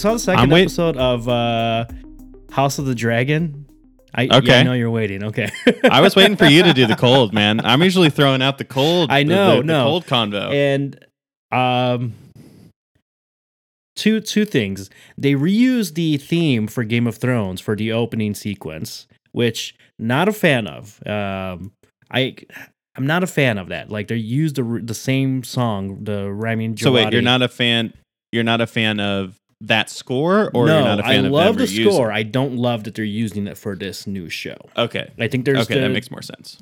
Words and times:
Saw 0.00 0.14
the 0.14 0.18
2nd 0.18 0.50
wait- 0.50 0.62
episode 0.62 0.96
of 0.96 1.28
uh, 1.28 1.84
House 2.50 2.78
of 2.78 2.86
the 2.86 2.94
Dragon. 2.94 3.66
I, 4.14 4.22
yeah, 4.22 4.56
I 4.56 4.62
know 4.62 4.72
you're 4.72 4.90
waiting. 4.90 5.22
Okay. 5.24 5.50
I 5.84 6.00
was 6.00 6.16
waiting 6.16 6.36
for 6.36 6.46
you 6.46 6.62
to 6.62 6.72
do 6.72 6.86
the 6.86 6.96
cold, 6.98 7.32
man. 7.32 7.64
I'm 7.64 7.82
usually 7.82 8.10
throwing 8.10 8.42
out 8.42 8.58
the 8.58 8.64
cold. 8.64 9.10
I 9.12 9.22
know, 9.22 9.56
the, 9.56 9.56
the 9.58 9.62
no. 9.64 9.84
cold 9.84 10.06
convo. 10.06 10.52
and 10.52 10.98
um 11.52 12.14
two 13.96 14.20
two 14.20 14.44
things 14.44 14.88
they 15.18 15.34
reused 15.34 15.94
the 15.94 16.16
theme 16.16 16.66
for 16.66 16.84
game 16.84 17.06
of 17.06 17.16
thrones 17.16 17.60
for 17.60 17.74
the 17.76 17.90
opening 17.92 18.34
sequence 18.34 19.08
which 19.32 19.74
not 19.98 20.28
a 20.28 20.32
fan 20.32 20.68
of 20.68 21.02
um 21.08 21.72
i 22.12 22.34
i'm 22.96 23.04
not 23.06 23.24
a 23.24 23.26
fan 23.26 23.58
of 23.58 23.68
that 23.68 23.90
like 23.90 24.06
they 24.06 24.14
used 24.14 24.54
the 24.54 24.80
the 24.82 24.94
same 24.94 25.42
song 25.42 26.04
the 26.04 26.30
Ramin 26.32 26.76
so 26.76 26.92
wait, 26.92 27.12
you're 27.12 27.20
not 27.20 27.42
a 27.42 27.48
fan. 27.48 27.92
You're 28.32 28.44
not 28.44 28.60
a 28.60 28.66
fan 28.68 29.00
of 29.00 29.39
that 29.62 29.90
score, 29.90 30.50
or 30.54 30.66
no, 30.66 30.78
you're 30.78 30.84
not 30.88 31.00
a 31.00 31.02
fan 31.02 31.24
I 31.24 31.26
of 31.26 31.32
love 31.32 31.58
the 31.58 31.66
score. 31.66 32.10
I 32.10 32.22
don't 32.22 32.56
love 32.56 32.84
that 32.84 32.94
they're 32.94 33.04
using 33.04 33.46
it 33.46 33.58
for 33.58 33.76
this 33.76 34.06
new 34.06 34.28
show. 34.30 34.56
Okay. 34.76 35.10
I 35.18 35.28
think 35.28 35.44
there's 35.44 35.58
Okay, 35.66 35.74
the, 35.74 35.80
that 35.80 35.90
makes 35.90 36.10
more 36.10 36.22
sense. 36.22 36.56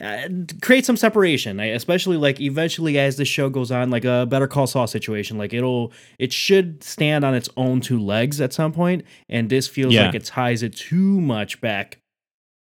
uh, 0.00 0.28
create 0.62 0.86
some 0.86 0.96
separation 0.96 1.60
I- 1.60 1.66
especially 1.66 2.16
like 2.16 2.40
eventually 2.40 2.98
as 2.98 3.16
the 3.16 3.24
show 3.24 3.48
goes 3.50 3.70
on 3.70 3.90
like 3.90 4.04
a 4.06 4.24
better 4.26 4.46
call 4.48 4.66
saul 4.66 4.86
situation 4.86 5.36
like 5.36 5.52
it'll 5.52 5.92
it 6.18 6.32
should 6.32 6.82
stand 6.82 7.24
on 7.24 7.34
its 7.34 7.48
own 7.58 7.80
two 7.82 7.98
legs 8.00 8.40
at 8.40 8.52
some 8.54 8.72
point 8.72 9.04
and 9.28 9.50
this 9.50 9.68
feels 9.68 9.92
Yeah. 9.92 10.06
like 10.06 10.14
it 10.14 10.24
ties 10.24 10.62
it 10.62 10.74
too 10.74 11.20
much 11.20 11.60
back 11.60 11.98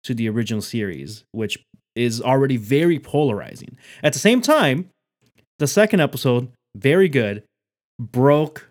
to 0.04 0.12
the 0.14 0.28
original 0.28 0.60
series 0.60 1.22
which 1.30 1.56
is 1.94 2.20
already 2.20 2.56
very 2.56 2.98
polarizing 2.98 3.76
at 4.02 4.12
the 4.12 4.18
same 4.18 4.40
time 4.40 4.88
the 5.60 5.68
second 5.68 6.00
episode 6.00 6.48
very 6.76 7.08
good 7.08 7.44
broke 8.00 8.69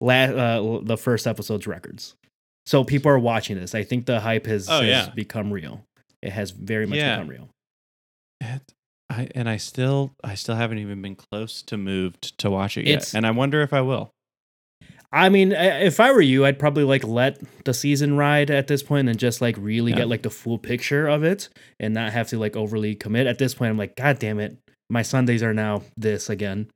la- 0.00 0.14
uh, 0.14 0.80
the 0.82 0.96
first 0.96 1.26
episode's 1.26 1.66
records 1.66 2.14
so 2.66 2.84
people 2.84 3.10
are 3.10 3.18
watching 3.18 3.56
this 3.58 3.74
i 3.74 3.82
think 3.82 4.06
the 4.06 4.20
hype 4.20 4.46
has, 4.46 4.68
Oh, 4.68 4.80
has 4.80 4.88
yeah. 4.88 5.08
become 5.14 5.52
real 5.52 5.84
it 6.22 6.32
has 6.32 6.50
very 6.50 6.86
much 6.86 6.98
Yeah. 6.98 7.16
become 7.16 7.28
real 7.28 7.48
It- 8.40 8.72
I 9.08 9.28
and 9.36 9.48
I 9.48 9.56
still 9.56 10.10
I 10.24 10.34
still 10.34 10.56
haven't 10.56 10.78
even 10.78 11.00
been 11.00 11.14
close 11.14 11.62
to 11.62 11.76
moved 11.76 12.36
to 12.38 12.50
watch 12.50 12.76
it 12.76 12.86
yet, 12.88 12.94
It's- 12.96 13.14
and 13.14 13.24
I 13.24 13.30
wonder 13.30 13.62
if 13.62 13.72
I 13.72 13.80
will. 13.80 14.10
I 15.12 15.28
mean, 15.28 15.52
if 15.52 16.00
I 16.00 16.10
were 16.10 16.20
you, 16.20 16.44
I'd 16.44 16.58
probably 16.58 16.82
like 16.82 17.04
let 17.04 17.40
the 17.64 17.72
season 17.72 18.16
ride 18.16 18.50
at 18.50 18.66
this 18.66 18.82
point 18.82 19.08
and 19.08 19.16
just 19.16 19.40
like 19.40 19.54
really 19.58 19.92
Yeah. 19.92 19.98
get 19.98 20.08
like 20.08 20.22
the 20.22 20.30
full 20.30 20.58
picture 20.58 21.06
of 21.06 21.22
it 21.22 21.48
and 21.78 21.94
not 21.94 22.12
have 22.12 22.26
to 22.30 22.38
like 22.38 22.56
overly 22.56 22.96
commit. 22.96 23.28
At 23.28 23.38
this 23.38 23.54
point, 23.54 23.70
I'm 23.70 23.78
like, 23.78 23.94
God 23.94 24.18
damn 24.18 24.40
it, 24.40 24.58
my 24.90 25.02
Sundays 25.02 25.42
are 25.44 25.54
now 25.54 25.82
this 25.96 26.28
again. 26.28 26.66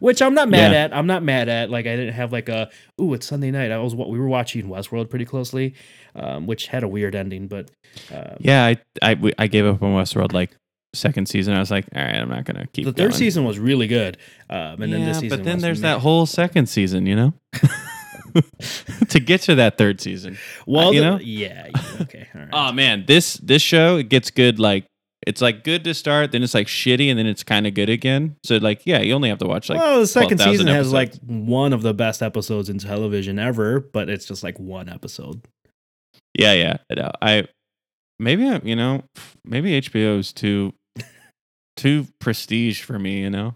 Which 0.00 0.20
I'm 0.22 0.34
not 0.34 0.48
mad 0.48 0.72
Yeah. 0.72 0.78
at. 0.84 0.94
I'm 0.96 1.06
not 1.06 1.22
mad 1.22 1.48
at. 1.48 1.70
Like 1.70 1.86
I 1.86 1.96
didn't 1.96 2.14
have 2.14 2.32
like 2.32 2.48
a 2.48 2.70
ooh, 3.00 3.14
it's 3.14 3.26
Sunday 3.26 3.50
night. 3.50 3.70
I 3.70 3.78
was 3.78 3.94
what 3.94 4.08
we 4.10 4.18
were 4.18 4.28
watching 4.28 4.68
Westworld 4.68 5.10
pretty 5.10 5.24
closely, 5.24 5.74
um, 6.14 6.46
which 6.46 6.66
had 6.68 6.82
a 6.82 6.88
weird 6.88 7.14
ending. 7.14 7.46
But 7.48 7.70
um, 8.12 8.36
Yeah, 8.40 8.64
I 8.66 8.78
I, 9.02 9.32
I 9.38 9.46
gave 9.46 9.64
up 9.66 9.82
on 9.82 9.94
Westworld 9.94 10.32
like 10.32 10.56
second 10.94 11.26
season. 11.28 11.54
I 11.54 11.58
was 11.60 11.70
like, 11.70 11.86
all 11.94 12.02
right, 12.02 12.16
I'm 12.16 12.28
not 12.28 12.44
gonna 12.44 12.66
keep. 12.72 12.84
the 12.84 12.92
third 12.92 13.10
going. 13.10 13.18
season 13.18 13.44
was 13.44 13.58
really 13.58 13.86
good. 13.86 14.18
Um, 14.50 14.82
and 14.82 14.90
yeah, 14.90 14.98
then 14.98 15.06
this 15.08 15.18
season, 15.20 15.38
but 15.38 15.44
then 15.44 15.58
there's 15.60 15.80
meh. 15.80 15.94
that 15.94 16.00
whole 16.00 16.26
second 16.26 16.66
season, 16.68 17.06
you 17.06 17.16
know. 17.16 17.34
to 19.08 19.20
get 19.20 19.42
to 19.42 19.54
that 19.56 19.76
third 19.78 20.00
season. 20.00 20.38
well, 20.66 20.92
you 20.94 21.00
the- 21.00 21.10
know? 21.10 21.18
yeah, 21.20 21.68
yeah, 21.74 21.82
okay, 22.02 22.28
all 22.34 22.40
right. 22.40 22.50
Oh 22.52 22.72
man, 22.72 23.04
this 23.06 23.34
this 23.34 23.62
show 23.62 23.96
it 23.98 24.08
gets 24.08 24.30
good 24.30 24.58
like 24.58 24.86
it's 25.26 25.40
like 25.40 25.62
good 25.64 25.84
to 25.84 25.94
start, 25.94 26.32
then 26.32 26.42
it's 26.42 26.54
like 26.54 26.66
shitty, 26.66 27.08
and 27.08 27.18
then 27.18 27.26
it's 27.26 27.42
kind 27.42 27.66
of 27.66 27.74
good 27.74 27.88
again. 27.88 28.36
So 28.44 28.56
like, 28.56 28.82
yeah, 28.84 29.00
you 29.00 29.14
only 29.14 29.28
have 29.28 29.38
to 29.38 29.46
watch 29.46 29.68
like 29.68 29.78
well, 29.78 30.00
the 30.00 30.06
second 30.06 30.38
12,000 30.38 30.52
season 30.52 30.66
has 30.74 30.92
like 30.92 31.14
one 31.26 31.72
of 31.72 31.82
the 31.82 31.94
best 31.94 32.22
episodes 32.22 32.68
in 32.68 32.78
television 32.78 33.38
ever, 33.38 33.80
but 33.80 34.08
it's 34.08 34.24
just 34.26 34.42
like 34.42 34.58
one 34.58 34.88
episode. 34.88 35.42
yeah, 36.38 36.52
yeah. 36.54 36.76
I 36.90 36.94
know. 36.94 37.10
I 37.22 37.44
maybe 38.18 38.48
I, 38.48 38.60
you 38.64 38.76
know 38.76 39.02
maybe 39.44 39.80
HBO 39.80 40.18
is 40.18 40.32
too 40.32 40.72
too 41.76 42.06
prestige 42.20 42.82
for 42.82 42.98
me. 42.98 43.20
You 43.22 43.30
know, 43.30 43.54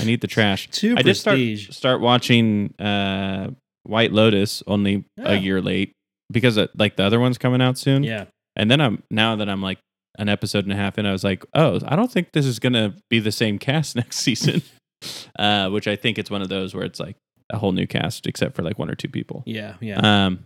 I 0.00 0.04
need 0.04 0.20
the 0.20 0.26
trash. 0.26 0.68
Too 0.70 0.94
I 0.96 1.02
just 1.02 1.20
start 1.20 1.36
prestige. 1.36 1.70
start 1.74 2.00
watching 2.00 2.74
uh 2.78 3.50
White 3.84 4.12
Lotus 4.12 4.62
only 4.66 5.04
Yeah. 5.16 5.32
a 5.32 5.36
year 5.36 5.60
late 5.60 5.92
because 6.32 6.56
uh, 6.56 6.68
like 6.78 6.96
the 6.96 7.02
other 7.04 7.20
one's 7.20 7.36
coming 7.38 7.60
out 7.60 7.76
soon. 7.78 8.02
Yeah, 8.02 8.24
And 8.56 8.70
then 8.70 8.80
I'm 8.80 9.02
now 9.10 9.36
that 9.36 9.48
I'm 9.48 9.60
like 9.60 9.78
an 10.18 10.28
episode 10.28 10.64
and 10.64 10.72
a 10.72 10.76
half 10.76 10.98
in, 10.98 11.06
I 11.06 11.12
was 11.12 11.24
like, 11.24 11.44
oh, 11.54 11.80
I 11.86 11.96
don't 11.96 12.10
think 12.10 12.32
this 12.32 12.46
is 12.46 12.58
gonna 12.58 12.94
be 13.10 13.18
the 13.18 13.32
same 13.32 13.58
cast 13.58 13.96
next 13.96 14.18
season. 14.18 14.62
uh, 15.38 15.68
which 15.70 15.86
I 15.86 15.96
think 15.96 16.18
it's 16.18 16.30
one 16.30 16.42
of 16.42 16.48
those 16.48 16.74
where 16.74 16.84
it's 16.84 17.00
like 17.00 17.16
a 17.50 17.58
whole 17.58 17.72
new 17.72 17.86
cast 17.86 18.26
except 18.26 18.56
for 18.56 18.62
like 18.62 18.78
one 18.78 18.90
or 18.90 18.94
two 18.94 19.08
people. 19.08 19.42
yeah, 19.46 19.74
yeah. 19.80 20.26
Um, 20.26 20.44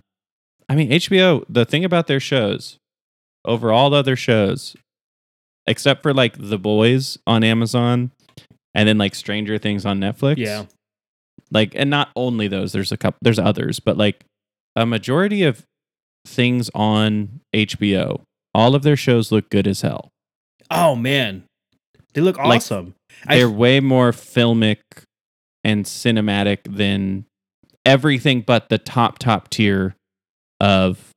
I 0.68 0.74
mean 0.74 0.90
HBO. 0.90 1.44
The 1.48 1.64
thing 1.64 1.84
about 1.84 2.06
their 2.06 2.20
shows, 2.20 2.76
over 3.44 3.72
all 3.72 3.90
the 3.90 3.98
other 3.98 4.16
shows, 4.16 4.76
except 5.66 6.02
for 6.02 6.12
like 6.12 6.36
The 6.38 6.58
Boys 6.58 7.18
on 7.26 7.44
Amazon, 7.44 8.10
and 8.74 8.88
then 8.88 8.98
like 8.98 9.14
Stranger 9.14 9.58
Things 9.58 9.86
on 9.86 10.00
Netflix. 10.00 10.38
yeah, 10.38 10.64
like 11.50 11.72
and 11.74 11.90
not 11.90 12.10
only 12.16 12.48
those 12.48 12.72
there's 12.72 12.92
a 12.92 12.96
couple 12.96 13.18
there's 13.22 13.38
others 13.38 13.80
but 13.80 13.96
like 13.96 14.24
a 14.76 14.84
majority 14.86 15.42
of 15.42 15.64
things 16.26 16.70
on 16.74 17.40
HBO 17.54 18.20
all 18.58 18.74
of 18.74 18.82
their 18.82 18.96
shows 18.96 19.30
look 19.32 19.48
good 19.50 19.66
as 19.66 19.80
hell 19.82 20.10
Oh 20.70 20.94
man, 20.96 21.44
they 22.12 22.20
look 22.20 22.36
Like, 22.36 22.56
awesome. 22.58 22.94
I- 23.26 23.36
they're 23.36 23.48
way 23.50 23.80
more 23.80 24.10
filmic 24.12 24.80
and 25.64 25.84
cinematic 25.86 26.58
than 26.68 27.24
everything 27.86 28.42
but 28.42 28.68
the 28.68 28.76
top 28.78 29.18
top 29.18 29.48
tier 29.48 29.94
of 30.60 31.10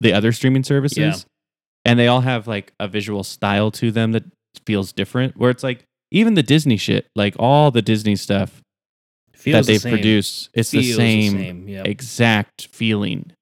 the 0.00 0.12
other 0.12 0.32
streaming 0.32 0.64
services 0.64 0.98
Yeah. 0.98 1.14
and 1.84 1.98
they 1.98 2.06
all 2.08 2.20
have 2.22 2.46
like 2.46 2.72
a 2.80 2.88
visual 2.88 3.22
style 3.24 3.70
to 3.72 3.90
them 3.90 4.12
that 4.12 4.24
feels 4.64 4.92
different 4.92 5.36
where 5.36 5.50
it's 5.50 5.62
like 5.62 5.84
even 6.10 6.34
the 6.34 6.42
Disney 6.42 6.76
shit 6.76 7.06
like 7.14 7.34
all 7.38 7.70
the 7.70 7.82
Disney 7.82 8.16
stuff 8.16 8.60
Feels 9.34 9.66
that 9.66 9.66
the 9.66 9.72
they've 9.74 9.80
same. 9.82 9.92
produced 9.92 10.48
it's 10.54 10.70
the 10.70 10.80
Feels 10.82 10.96
same 10.96 11.68
Yeah, 11.68 11.82
exact 11.84 12.68
feeling 12.72 13.32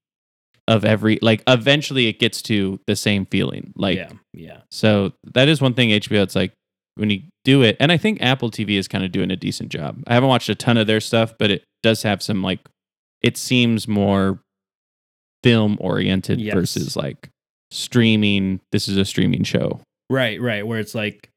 of 0.69 0.85
every 0.85 1.19
like 1.23 1.43
eventually 1.47 2.07
it 2.07 2.19
gets 2.19 2.41
to 2.43 2.79
the 2.87 2.97
same 2.97 3.27
feeling 3.27 3.73
like 3.77 3.97
yeah, 3.99 4.11
yeah. 4.33 4.59
so 4.71 5.13
that 5.35 5.49
is 5.49 5.61
one 5.61 5.75
thing 5.75 5.91
hbo 5.91 6.23
it's 6.23 6.35
like 6.35 6.53
when 6.97 7.11
you 7.11 7.21
do 7.45 7.63
it 7.63 7.77
and 7.81 7.93
i 7.93 7.97
think 7.99 8.21
apple 8.23 8.51
tv 8.51 8.79
is 8.79 8.89
kind 8.89 9.05
of 9.05 9.13
doing 9.13 9.31
a 9.31 9.37
decent 9.37 9.69
job 9.71 10.03
i 10.07 10.15
haven't 10.15 10.29
watched 10.29 10.49
a 10.49 10.55
ton 10.55 10.77
of 10.79 10.87
their 10.87 11.01
stuff 11.01 11.35
but 11.39 11.51
it 11.51 11.65
does 11.83 12.03
have 12.03 12.23
some 12.23 12.43
like 12.43 12.61
it 13.23 13.37
seems 13.37 13.87
more 13.87 14.41
film 15.43 15.77
oriented 15.81 16.41
Yes. 16.41 16.55
versus 16.55 16.97
like 16.97 17.29
streaming 17.71 18.61
this 18.73 18.89
is 18.89 18.97
a 18.97 19.05
streaming 19.05 19.43
show 19.45 19.81
Right, 20.11 20.39
right. 20.41 20.67
Where 20.67 20.79
it's 20.79 20.95
like, 20.95 21.31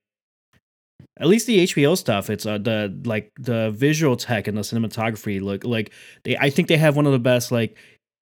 at 1.20 1.28
least 1.28 1.48
the 1.48 1.64
HBO 1.66 1.98
stuff, 1.98 2.30
it's 2.30 2.46
uh, 2.46 2.58
the 2.58 2.94
like 3.06 3.32
the 3.40 3.72
visual 3.72 4.18
tech 4.18 4.48
and 4.48 4.58
the 4.58 4.62
cinematography 4.62 5.40
look 5.42 5.64
like 5.64 5.92
they. 6.26 6.36
I 6.38 6.50
think 6.50 6.68
they 6.68 6.76
have 6.78 6.96
one 6.98 7.06
of 7.06 7.14
the 7.14 7.18
best 7.20 7.50
like 7.52 7.78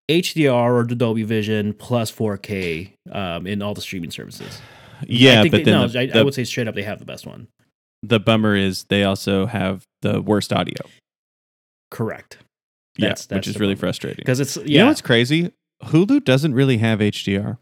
HDR 0.10 0.74
or 0.74 0.84
Dolby 0.84 1.24
Vision 1.24 1.74
plus 1.74 2.12
4K 2.12 2.94
um, 3.12 3.48
in 3.48 3.62
all 3.62 3.74
the 3.74 3.82
streaming 3.82 4.12
services. 4.12 4.62
yeah 5.08 5.40
I 5.40 5.42
think 5.42 5.52
but 5.52 5.58
they, 5.60 5.64
then 5.64 5.82
no, 5.82 5.88
the, 5.88 6.00
I, 6.00 6.06
the, 6.08 6.20
I 6.20 6.24
would 6.24 6.34
say 6.34 6.44
straight 6.44 6.68
up 6.68 6.76
they 6.76 6.84
have 6.84 7.00
the 7.00 7.06
best 7.06 7.26
one. 7.26 7.48
the 8.04 8.20
bummer 8.20 8.56
is 8.56 8.84
they 8.86 9.04
also 9.04 9.46
have 9.48 9.84
the 10.02 10.22
worst 10.22 10.54
audio 10.54 10.76
Correct. 11.92 12.38
yeah 12.98 13.08
That's- 13.10 13.26
that's 13.26 13.48
which 13.48 13.56
is 13.56 13.60
really 13.60 13.74
bummer. 13.74 13.80
frustrating 13.82 14.18
Because 14.24 14.40
it's 14.40 14.58
yeah. 14.58 14.64
You 14.66 14.80
know 14.80 14.88
what's 14.88 15.02
crazy? 15.02 15.52
Hulu 15.84 16.24
doesn't 16.24 16.54
really 16.54 16.78
have 16.78 17.00
HDR. 17.00 17.58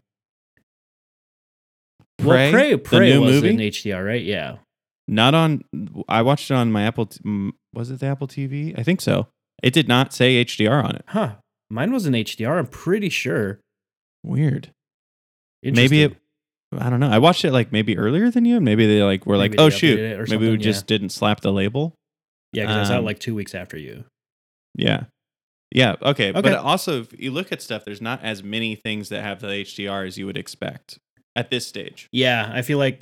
well, 2.22 2.52
Prey, 2.52 2.70
the 2.72 2.78
Prey 2.78 3.12
new 3.12 3.20
was 3.22 3.32
movie, 3.42 3.48
in 3.50 3.56
HDR, 3.58 4.06
right? 4.06 4.22
Yeah. 4.22 4.56
not 5.08 5.34
on. 5.34 5.62
I 6.08 6.22
watched 6.22 6.50
it 6.50 6.54
on 6.54 6.70
my 6.72 6.84
Apple. 6.84 7.10
Was 7.72 7.90
it 7.90 8.00
the 8.00 8.06
Apple 8.06 8.28
TV? 8.28 8.78
I 8.78 8.82
think 8.82 9.00
so. 9.00 9.26
It 9.62 9.72
did 9.72 9.88
not 9.88 10.12
say 10.12 10.44
HDR 10.44 10.84
on 10.84 10.94
it. 10.96 11.04
Huh. 11.08 11.34
Mine 11.70 11.92
was 11.92 12.06
in 12.06 12.12
HDR. 12.12 12.58
I'm 12.58 12.66
pretty 12.66 13.08
sure. 13.08 13.60
Weird. 14.22 14.70
Maybe 15.62 16.02
it. 16.02 16.16
I 16.78 16.90
don't 16.90 17.00
know. 17.00 17.08
I 17.08 17.18
watched 17.18 17.44
it 17.44 17.52
like 17.52 17.72
maybe 17.72 17.96
earlier 17.96 18.30
than 18.30 18.44
you, 18.44 18.56
and 18.56 18.64
maybe 18.64 18.86
they 18.86 19.02
like 19.02 19.26
were 19.26 19.38
Maybe 19.38 19.56
like, 19.56 19.60
"Oh 19.60 19.70
shoot, 19.70 19.98
updated 19.98 20.10
it 20.10 20.20
or 20.20 20.26
maybe 20.28 20.50
we 20.50 20.56
just 20.56 20.86
didn't 20.86 21.10
slap 21.10 21.40
the 21.40 21.52
label." 21.52 21.94
Yeah, 22.52 22.64
because 22.64 22.76
I 22.76 22.80
was 22.80 22.90
out 22.90 22.98
um, 22.98 23.04
like 23.04 23.18
two 23.18 23.34
weeks 23.34 23.54
after 23.54 23.76
you. 23.76 24.04
Yeah. 24.74 25.04
Yeah. 25.72 25.96
Okay. 26.00 26.30
But 26.30 26.54
also, 26.54 27.00
if 27.00 27.18
you 27.18 27.30
look 27.30 27.52
at 27.52 27.60
stuff, 27.60 27.84
there's 27.84 28.00
not 28.00 28.22
as 28.22 28.42
many 28.42 28.76
things 28.76 29.08
that 29.08 29.22
have 29.22 29.40
the 29.40 29.48
HDR 29.48 30.06
as 30.06 30.16
you 30.16 30.26
would 30.26 30.36
expect 30.36 30.98
at 31.36 31.50
this 31.50 31.66
stage. 31.66 32.08
Yeah, 32.12 32.50
I 32.52 32.62
feel 32.62 32.78
like 32.78 33.00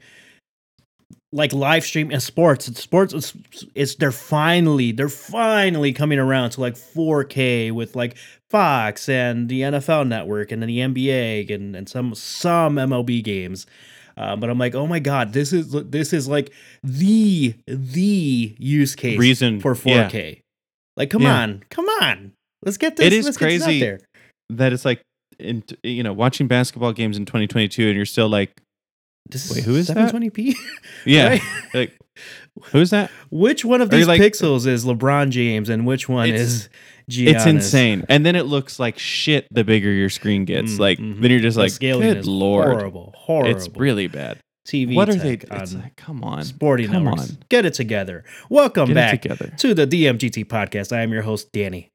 like 1.32 1.52
live 1.52 1.84
stream 1.84 2.10
and 2.10 2.22
sports. 2.22 2.68
It's 2.68 2.82
sports. 2.82 3.14
It's, 3.14 3.34
it's 3.74 3.94
they're 3.96 4.12
finally 4.12 4.92
they're 4.92 5.08
finally 5.08 5.92
coming 5.92 6.18
around 6.18 6.50
to 6.50 6.60
like 6.60 6.74
4K 6.74 7.72
with 7.72 7.96
like 7.96 8.16
Fox 8.50 9.08
and 9.08 9.48
the 9.48 9.62
NFL 9.62 10.06
Network 10.08 10.52
and 10.52 10.60
then 10.62 10.68
the 10.68 10.78
NBA 10.78 11.52
and 11.54 11.74
and 11.74 11.88
some 11.88 12.14
some 12.14 12.76
MLB 12.76 13.24
games. 13.24 13.66
Um, 14.18 14.40
but 14.40 14.50
I'm 14.50 14.58
like, 14.58 14.74
oh 14.74 14.86
my 14.86 14.98
god, 14.98 15.32
this 15.32 15.54
is 15.54 15.70
this 15.70 16.12
is 16.12 16.28
like 16.28 16.52
the 16.82 17.54
the 17.66 18.54
use 18.58 18.94
case 18.94 19.18
Reason 19.18 19.58
for 19.60 19.74
4K. 19.74 20.40
Like, 20.98 21.08
come 21.08 21.22
Yeah. 21.22 21.40
on, 21.40 21.62
come 21.70 21.86
on. 22.02 22.32
Let's 22.62 22.76
get 22.76 22.96
this. 22.96 23.06
It 23.06 23.12
is 23.14 23.24
let's 23.24 23.38
get 23.38 23.46
this 23.48 23.62
out 23.62 23.66
crazy. 23.66 23.80
there. 23.80 24.00
that 24.50 24.74
it's 24.74 24.84
like 24.84 25.00
in 25.38 25.64
you 25.82 26.02
know 26.02 26.12
watching 26.12 26.46
basketball 26.46 26.92
games 26.92 27.16
in 27.16 27.24
2022 27.24 27.86
and 27.86 27.96
you're 27.96 28.04
still 28.04 28.28
like 28.28 28.60
This 29.28 29.50
Wait, 29.54 29.64
who 29.64 29.76
is 29.76 29.86
that? 29.88 30.12
720p? 30.12 30.54
yeah 31.06 31.28
Right? 31.28 31.42
like 31.74 31.98
who's 32.64 32.90
that 32.90 33.10
Which 33.30 33.64
one 33.64 33.80
of 33.80 33.88
these 33.90 34.06
like- 34.06 34.20
pixels 34.20 34.66
is 34.66 34.84
LeBron 34.84 35.30
James 35.30 35.68
and 35.68 35.86
which 35.86 36.08
one 36.08 36.28
is 36.28 36.68
Giannis? 37.10 37.34
it's 37.34 37.46
insane 37.46 38.04
and 38.08 38.26
then 38.26 38.36
it 38.36 38.42
looks 38.44 38.78
like 38.78 38.98
shit 38.98 39.46
the 39.50 39.64
bigger 39.64 39.90
your 39.90 40.10
screen 40.10 40.44
gets 40.44 40.72
Mm, 40.72 40.78
like 40.78 40.98
mhm. 40.98 41.20
then 41.20 41.30
you're 41.30 41.40
just 41.40 41.56
The 41.56 41.62
like 41.62 41.78
good 41.78 42.18
is 42.18 42.26
lord 42.28 42.66
horrible, 42.66 43.14
horrible. 43.16 43.50
it's 43.56 43.68
really 43.76 44.06
bad 44.06 44.38
TV. 44.68 44.94
what 44.94 45.08
are 45.08 45.14
they 45.14 45.38
on 45.50 45.80
like 45.80 45.96
come 45.96 46.22
on 46.22 46.44
sporting 46.44 46.88
come 46.88 47.04
networks. 47.04 47.30
on 47.30 47.38
Get 47.48 47.64
it 47.64 47.74
together. 47.74 48.24
Welcome 48.50 48.88
get 48.88 48.94
back 48.94 49.22
together 49.22 49.52
to 49.58 49.74
the 49.74 49.86
DMGT 49.86 50.44
podcast. 50.46 50.94
I 50.96 51.00
am 51.00 51.12
your 51.12 51.22
host 51.22 51.50
Danny, 51.52 51.88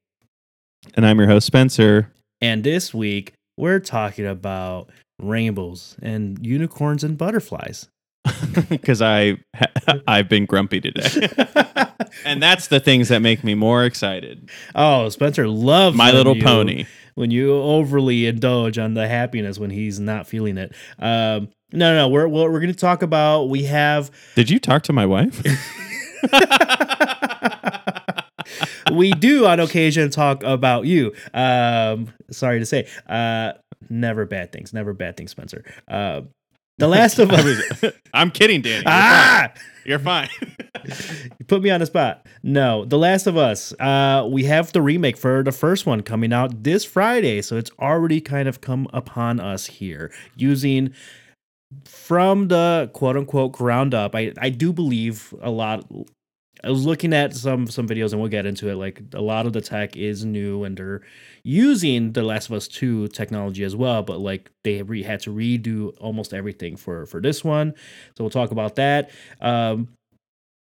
and 0.96 1.06
i'm 1.06 1.18
your 1.20 1.28
host 1.30 1.46
spencer 1.48 2.12
and 2.42 2.64
this 2.64 2.94
week 2.94 3.34
we're 3.58 3.80
talking 3.80 4.26
about 4.26 4.90
rainbows 5.20 5.96
and 6.02 6.46
unicorns 6.46 7.04
and 7.04 7.18
butterflies. 7.18 7.90
because 8.70 9.02
i 9.02 9.38
i've 10.08 10.28
been 10.28 10.46
grumpy 10.46 10.82
today 10.82 11.30
and 12.26 12.44
that's 12.44 12.68
the 12.68 12.80
things 12.80 13.08
that 13.08 13.22
make 13.22 13.42
me 13.42 13.56
more 13.56 13.86
excited 13.86 14.50
oh, 14.76 15.08
Spencer 15.08 15.48
loves 15.48 15.96
my 15.96 16.12
little 16.12 16.36
you- 16.36 16.44
pony 16.44 16.86
when 17.16 17.32
you 17.32 17.54
overly 17.54 18.28
indulge 18.28 18.78
on 18.78 18.96
the 18.96 19.08
happiness 19.08 19.58
when 19.58 19.72
he's 19.72 20.00
not 20.00 20.28
feeling 20.28 20.56
it. 20.56 20.72
Um, 21.00 21.50
no, 21.72 21.92
no, 21.92 21.96
no. 21.96 22.10
We're 22.10 22.28
we're, 22.28 22.52
we're 22.52 22.60
going 22.60 22.72
to 22.72 22.78
talk 22.78 23.02
about. 23.02 23.46
We 23.46 23.64
have 23.64 24.12
did 24.36 24.52
you 24.52 24.60
talk 24.60 24.84
to 24.84 24.94
my 24.94 25.08
wife 25.08 25.42
we 28.92 29.12
do 29.12 29.46
on 29.46 29.60
occasion 29.60 30.10
talk 30.10 30.44
about 30.44 30.86
you. 30.86 31.14
Um, 31.34 32.14
sorry 32.32 32.60
to 32.60 32.66
say, 32.66 32.88
uh, 33.08 33.54
never 33.90 34.26
bad 34.26 34.52
things. 34.52 34.74
Never 34.74 34.94
bad 34.94 35.18
things, 35.18 35.32
Spencer. 35.32 35.64
Uh, 35.88 36.22
the 36.78 36.88
Last 36.88 37.18
of 37.20 37.32
Us. 37.32 37.84
i'm 38.14 38.30
kidding 38.30 38.62
danny 38.62 38.76
You're 38.76 38.84
fine. 38.84 38.94
ah, 38.94 39.54
You're 39.86 40.00
fine. 40.00 40.30
you 41.40 41.46
put 41.48 41.62
me 41.64 41.70
on 41.72 41.80
the 41.80 41.86
spot. 41.88 42.28
No, 42.44 42.86
The 42.86 42.98
Last 43.00 43.26
of 43.26 43.36
Us. 43.36 43.74
Uh, 43.80 44.28
we 44.30 44.44
have 44.44 44.72
the 44.74 44.82
remake 44.82 45.18
for 45.18 45.42
the 45.44 45.52
first 45.52 45.86
one 45.88 46.02
coming 46.04 46.32
out 46.34 46.64
this 46.64 46.86
Friday, 46.86 47.42
so 47.42 47.58
it's 47.58 47.72
already 47.80 48.22
kind 48.22 48.48
of 48.48 48.62
come 48.62 48.88
upon 48.94 49.40
us 49.40 49.66
here 49.66 50.12
using 50.36 50.94
from 51.86 52.48
the 52.48 52.90
quote 52.94 53.18
unquote 53.18 53.52
ground 53.54 53.94
up. 53.94 54.16
I 54.16 54.34
I 54.38 54.50
do 54.50 54.72
believe 54.72 55.34
a 55.42 55.50
lot. 55.50 55.84
I 56.64 56.70
was 56.70 56.86
looking 56.86 57.14
at 57.14 57.36
some 57.36 57.68
some 57.68 57.88
videos 57.88 58.12
and 58.12 58.22
we'll 58.22 58.30
get 58.30 58.46
into 58.46 58.70
it. 58.70 58.76
Like 58.76 59.02
a 59.14 59.22
lot 59.22 59.46
of 59.46 59.54
the 59.54 59.62
tech 59.62 59.96
is 59.96 60.26
new 60.26 60.64
and 60.64 60.78
they're 60.78 61.02
using 61.44 62.14
the 62.14 62.24
Last 62.24 62.50
of 62.50 62.56
Us 62.56 62.68
2 62.68 63.10
technology 63.10 63.64
as 63.64 63.76
well, 63.76 64.04
but 64.04 64.20
like 64.20 64.52
they 64.64 64.82
re- 64.82 65.04
had 65.04 65.20
to 65.22 65.34
redo 65.34 65.94
almost 66.00 66.34
everything 66.34 66.76
for 66.76 67.06
for 67.06 67.22
this 67.22 67.44
one. 67.44 67.74
So 68.18 68.24
we'll 68.24 68.32
talk 68.32 68.52
about 68.52 68.76
that. 68.76 69.12
Um 69.42 69.90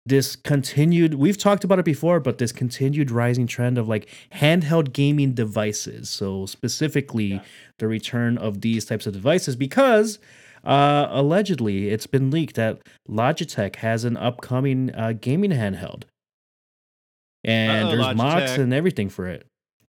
this 0.05 0.35
continued 0.35 1.15
we've 1.15 1.39
talked 1.39 1.63
about 1.63 1.79
it 1.79 1.85
before 1.85 2.19
but 2.19 2.39
this 2.39 2.51
continued 2.51 3.09
rising 3.09 3.47
trend 3.47 3.79
of 3.79 3.89
like 3.89 4.09
handheld 4.35 4.93
gaming 4.93 5.33
devices 5.33 6.11
so 6.11 6.45
specifically 6.45 7.41
the 7.79 7.87
return 7.87 8.37
of 8.39 8.63
these 8.63 8.85
types 8.85 9.07
of 9.07 9.13
devices 9.13 9.55
because 9.55 10.19
uh, 10.65 11.09
allegedly 11.11 11.89
it's 11.89 12.07
been 12.07 12.31
leaked 12.31 12.57
that 12.57 12.81
Logitech 13.09 13.77
has 13.77 14.05
an 14.05 14.17
upcoming 14.17 14.95
uh, 14.95 15.13
gaming 15.21 15.51
handheld, 15.51 16.05
and 17.45 17.89
Uh-oh, 17.89 17.91
there's 17.97 18.17
mods 18.17 18.53
Logitech. 18.53 18.59
and 18.59 18.75
everything 18.75 19.09
for 19.09 19.27
it. 19.29 19.47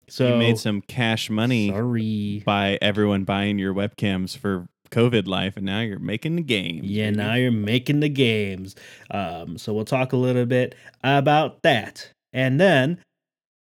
So 0.07 0.29
you 0.33 0.35
made 0.37 0.57
some 0.57 0.81
cash 0.81 1.29
money 1.29 1.69
Sorry. 1.69 2.41
by 2.45 2.79
everyone 2.81 3.25
buying 3.25 3.59
your 3.59 3.73
webcams 3.73 4.35
for 4.35 4.67
COVID 4.91 5.27
life, 5.27 5.55
and 5.55 5.65
now 5.67 5.81
you're 5.81 5.99
making 5.99 6.35
the 6.35 6.41
game. 6.41 6.81
Yeah, 6.83 7.11
now 7.11 7.35
you're 7.35 7.51
making 7.51 7.99
the 7.99 8.09
games. 8.09 8.75
Um, 9.11 9.57
so 9.59 9.71
we'll 9.73 9.85
talk 9.85 10.11
a 10.13 10.17
little 10.17 10.47
bit 10.47 10.73
about 11.03 11.61
that, 11.61 12.11
and 12.33 12.59
then 12.59 12.99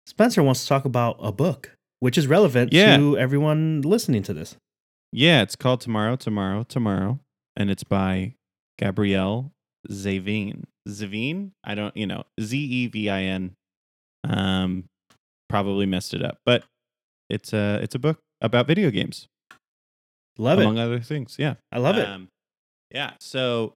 Spencer 0.06 0.42
wants 0.42 0.60
to 0.62 0.68
talk 0.68 0.84
about 0.84 1.16
a 1.20 1.32
book, 1.32 1.70
which 2.00 2.18
is 2.18 2.26
relevant 2.26 2.72
Yeah. 2.72 2.96
to 2.98 3.16
everyone 3.16 3.80
listening 3.82 4.22
to 4.24 4.34
this. 4.34 4.56
Yeah, 5.16 5.40
it's 5.40 5.56
called 5.56 5.80
Tomorrow, 5.80 6.16
Tomorrow, 6.16 6.64
Tomorrow, 6.64 7.20
and 7.56 7.70
it's 7.70 7.84
by 7.84 8.34
Gabrielle 8.78 9.50
Zavin. 9.90 10.64
Zavin? 10.86 11.52
I 11.64 11.74
don't, 11.74 11.96
you 11.96 12.06
know, 12.06 12.24
Z 12.38 12.58
E 12.58 12.86
V 12.88 13.08
I 13.08 13.22
N. 13.22 13.54
Um, 14.28 14.84
probably 15.48 15.86
messed 15.86 16.12
it 16.12 16.22
up, 16.22 16.36
but 16.44 16.64
it's 17.30 17.54
a 17.54 17.80
it's 17.82 17.94
a 17.94 17.98
book 17.98 18.18
about 18.42 18.66
video 18.66 18.90
games, 18.90 19.26
Love 20.36 20.58
among 20.58 20.76
it. 20.76 20.80
Among 20.80 20.92
other 20.92 21.00
things. 21.00 21.36
Yeah, 21.38 21.54
I 21.72 21.78
love 21.78 21.96
it. 21.96 22.06
Um, 22.06 22.28
yeah. 22.90 23.12
So 23.18 23.72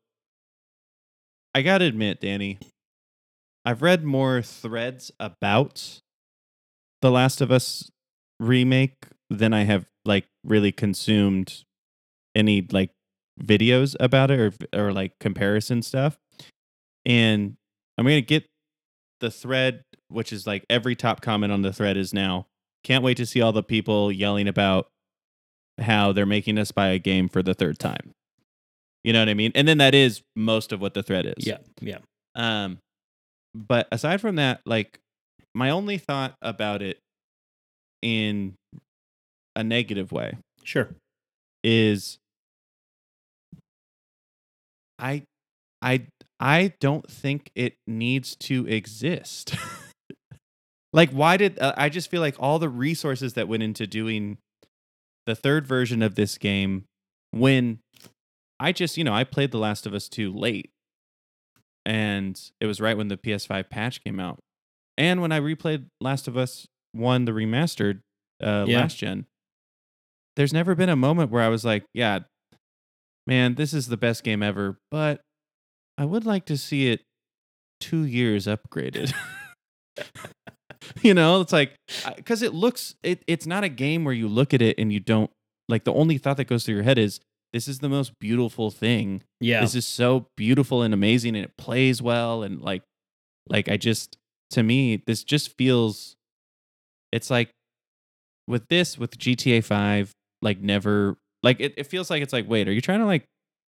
I 1.55 1.63
gotta 1.63 1.87
admit, 1.87 2.21
Danny, 2.21 2.59
I've 3.65 3.81
read 3.81 4.05
more 4.05 4.43
threads 4.43 5.11
about 5.19 6.01
the 7.01 7.11
Last 7.11 7.41
of 7.41 7.51
Us 7.51 7.91
remake 8.39 9.07
than 9.31 9.55
I 9.55 9.65
have 9.65 9.87
like 10.05 10.27
really 10.45 10.73
consumed 10.73 11.65
any 12.35 12.67
like 12.71 12.91
videos 13.43 13.97
about 14.01 14.31
it 14.31 14.41
or 14.41 14.53
or 14.73 14.93
like 14.93 15.13
comparison 15.21 15.83
stuff. 15.83 16.19
And 17.07 17.57
I'm 17.99 18.05
gonna 18.05 18.21
get 18.21 18.47
the 19.21 19.31
thread, 19.31 19.83
which 20.09 20.33
is 20.33 20.47
like 20.47 20.65
every 20.71 20.97
top 20.97 21.21
comment 21.21 21.53
on 21.53 21.63
the 21.63 21.73
thread 21.73 21.97
is 21.97 22.13
now. 22.13 22.47
Can't 22.83 23.05
wait 23.05 23.19
to 23.19 23.27
see 23.27 23.43
all 23.43 23.53
the 23.53 23.63
people 23.63 24.11
yelling 24.11 24.49
about 24.49 24.89
how 25.79 26.13
they're 26.13 26.27
making 26.27 26.59
us 26.59 26.73
buy 26.73 26.89
a 26.89 26.99
game 26.99 27.29
for 27.29 27.43
the 27.43 27.55
third 27.55 27.79
time. 27.79 28.13
You 29.05 29.13
know 29.13 29.21
what 29.21 29.29
I 29.29 29.35
mean? 29.35 29.53
And 29.55 29.67
then 29.67 29.79
that 29.79 29.95
is 29.95 30.23
most 30.37 30.73
of 30.73 30.81
what 30.81 30.95
the 30.95 31.03
thread 31.03 31.27
is. 31.27 31.47
yeah, 31.47 31.59
yeah. 31.81 31.99
Um, 32.35 32.79
but 33.55 33.89
aside 33.91 34.21
from 34.21 34.37
that, 34.37 34.61
like 34.67 34.99
my 35.55 35.71
only 35.71 35.99
thought 35.99 36.35
about 36.43 36.83
it 36.83 36.99
in 38.03 38.55
a 39.57 39.65
negative 39.65 40.13
way 40.13 40.35
Sure. 40.65 40.89
is 41.65 42.19
I 44.99 45.23
I 45.83 46.07
I 46.39 46.73
don't 46.81 47.11
think 47.11 47.51
it 47.55 47.75
needs 47.87 48.37
to 48.37 48.67
exist. 48.67 49.55
like 50.93 51.11
why 51.11 51.37
did 51.37 51.59
uh, 51.59 51.75
I 51.77 51.89
just 51.89 52.11
feel 52.11 52.21
like 52.21 52.37
all 52.39 52.59
the 52.59 52.69
resources 52.69 53.35
that 53.35 53.49
went 53.49 53.63
into 53.63 53.87
doing 53.87 54.39
the 55.27 55.35
third 55.35 55.67
version 55.67 56.03
of 56.03 56.15
this 56.15 56.39
game 56.39 56.85
when 57.31 57.79
I 58.59 58.73
just, 58.73 58.97
you 58.99 59.05
know, 59.05 59.13
I 59.15 59.25
played 59.25 59.53
The 59.53 59.59
Last 59.59 59.87
of 59.87 59.95
Us 59.95 60.09
2 60.09 60.33
late 60.33 60.71
and 61.87 62.39
it 62.61 62.67
was 62.67 62.81
right 62.81 62.97
when 62.97 63.09
the 63.09 63.17
PS5 63.17 63.71
patch 63.71 64.03
came 64.05 64.21
out. 64.21 64.39
And 64.99 65.23
when 65.23 65.33
I 65.33 65.41
replayed 65.41 65.87
Last 66.01 66.29
of 66.29 66.37
Us 66.37 66.67
1 66.93 67.25
the 67.25 67.33
remastered 67.33 68.01
uh 68.43 68.65
Yeah. 68.69 68.81
last 68.81 68.99
gen, 68.99 69.27
there's 70.41 70.55
never 70.55 70.75
been 70.75 70.89
a 70.89 70.97
moment 70.97 71.31
where 71.31 71.43
I 71.43 71.49
was 71.49 71.67
like, 71.67 71.85
yeah, 71.93 72.21
man, 73.27 73.57
this 73.57 73.75
is 73.75 73.89
the 73.89 73.99
best 73.99 74.25
game 74.25 74.43
ever, 74.43 74.79
but 74.91 75.21
I 75.99 76.07
would 76.07 76.25
like 76.25 76.47
to 76.47 76.57
see 76.57 76.89
it 76.91 77.03
2 77.81 78.05
years 78.05 78.47
upgraded. 78.47 79.13
you 81.03 81.13
know, 81.13 81.43
it's 81.43 81.53
like 81.53 81.75
cuz 82.25 82.41
it 82.41 82.55
looks 82.55 82.95
it 83.03 83.23
it's 83.27 83.47
not 83.47 83.65
a 83.65 83.69
game 83.69 84.03
where 84.05 84.15
you 84.15 84.29
look 84.29 84.55
at 84.55 84.63
it 84.63 84.79
and 84.79 84.91
you 84.91 84.99
don't 84.99 85.31
like 85.69 85.85
the 85.85 85.93
only 85.93 86.17
thought 86.17 86.39
that 86.39 86.47
goes 86.47 86.65
through 86.65 86.77
your 86.77 86.85
head 86.85 86.97
is 86.97 87.21
this 87.53 87.69
is 87.69 87.81
the 87.81 87.89
most 87.91 88.19
beautiful 88.19 88.71
thing 88.71 89.23
Yeah. 89.41 89.61
this 89.61 89.75
is 89.75 89.87
so 89.87 90.27
beautiful 90.39 90.81
and 90.83 90.95
amazing 90.95 91.37
and 91.37 91.45
it 91.45 91.53
plays 91.59 92.01
well 92.01 92.43
and 92.43 92.63
like 92.63 92.83
like 93.47 93.69
i 93.69 93.77
just 93.77 94.17
to 94.51 94.63
me 94.63 95.03
this 95.07 95.23
just 95.23 95.55
feels 95.59 96.17
it's 97.13 97.29
like 97.31 97.51
with 98.49 98.67
this 98.69 98.97
with 98.99 99.19
gta 99.19 99.63
5 99.63 100.13
like 100.43 100.61
never 100.61 101.17
like 101.43 101.61
it, 101.61 101.75
it 101.77 101.85
feels 101.85 102.11
like 102.11 102.23
it's 102.23 102.33
like 102.33 102.49
wait 102.49 102.69
are 102.69 102.73
you 102.73 102.81
trying 102.81 103.01
to 103.01 103.07
like 103.07 103.25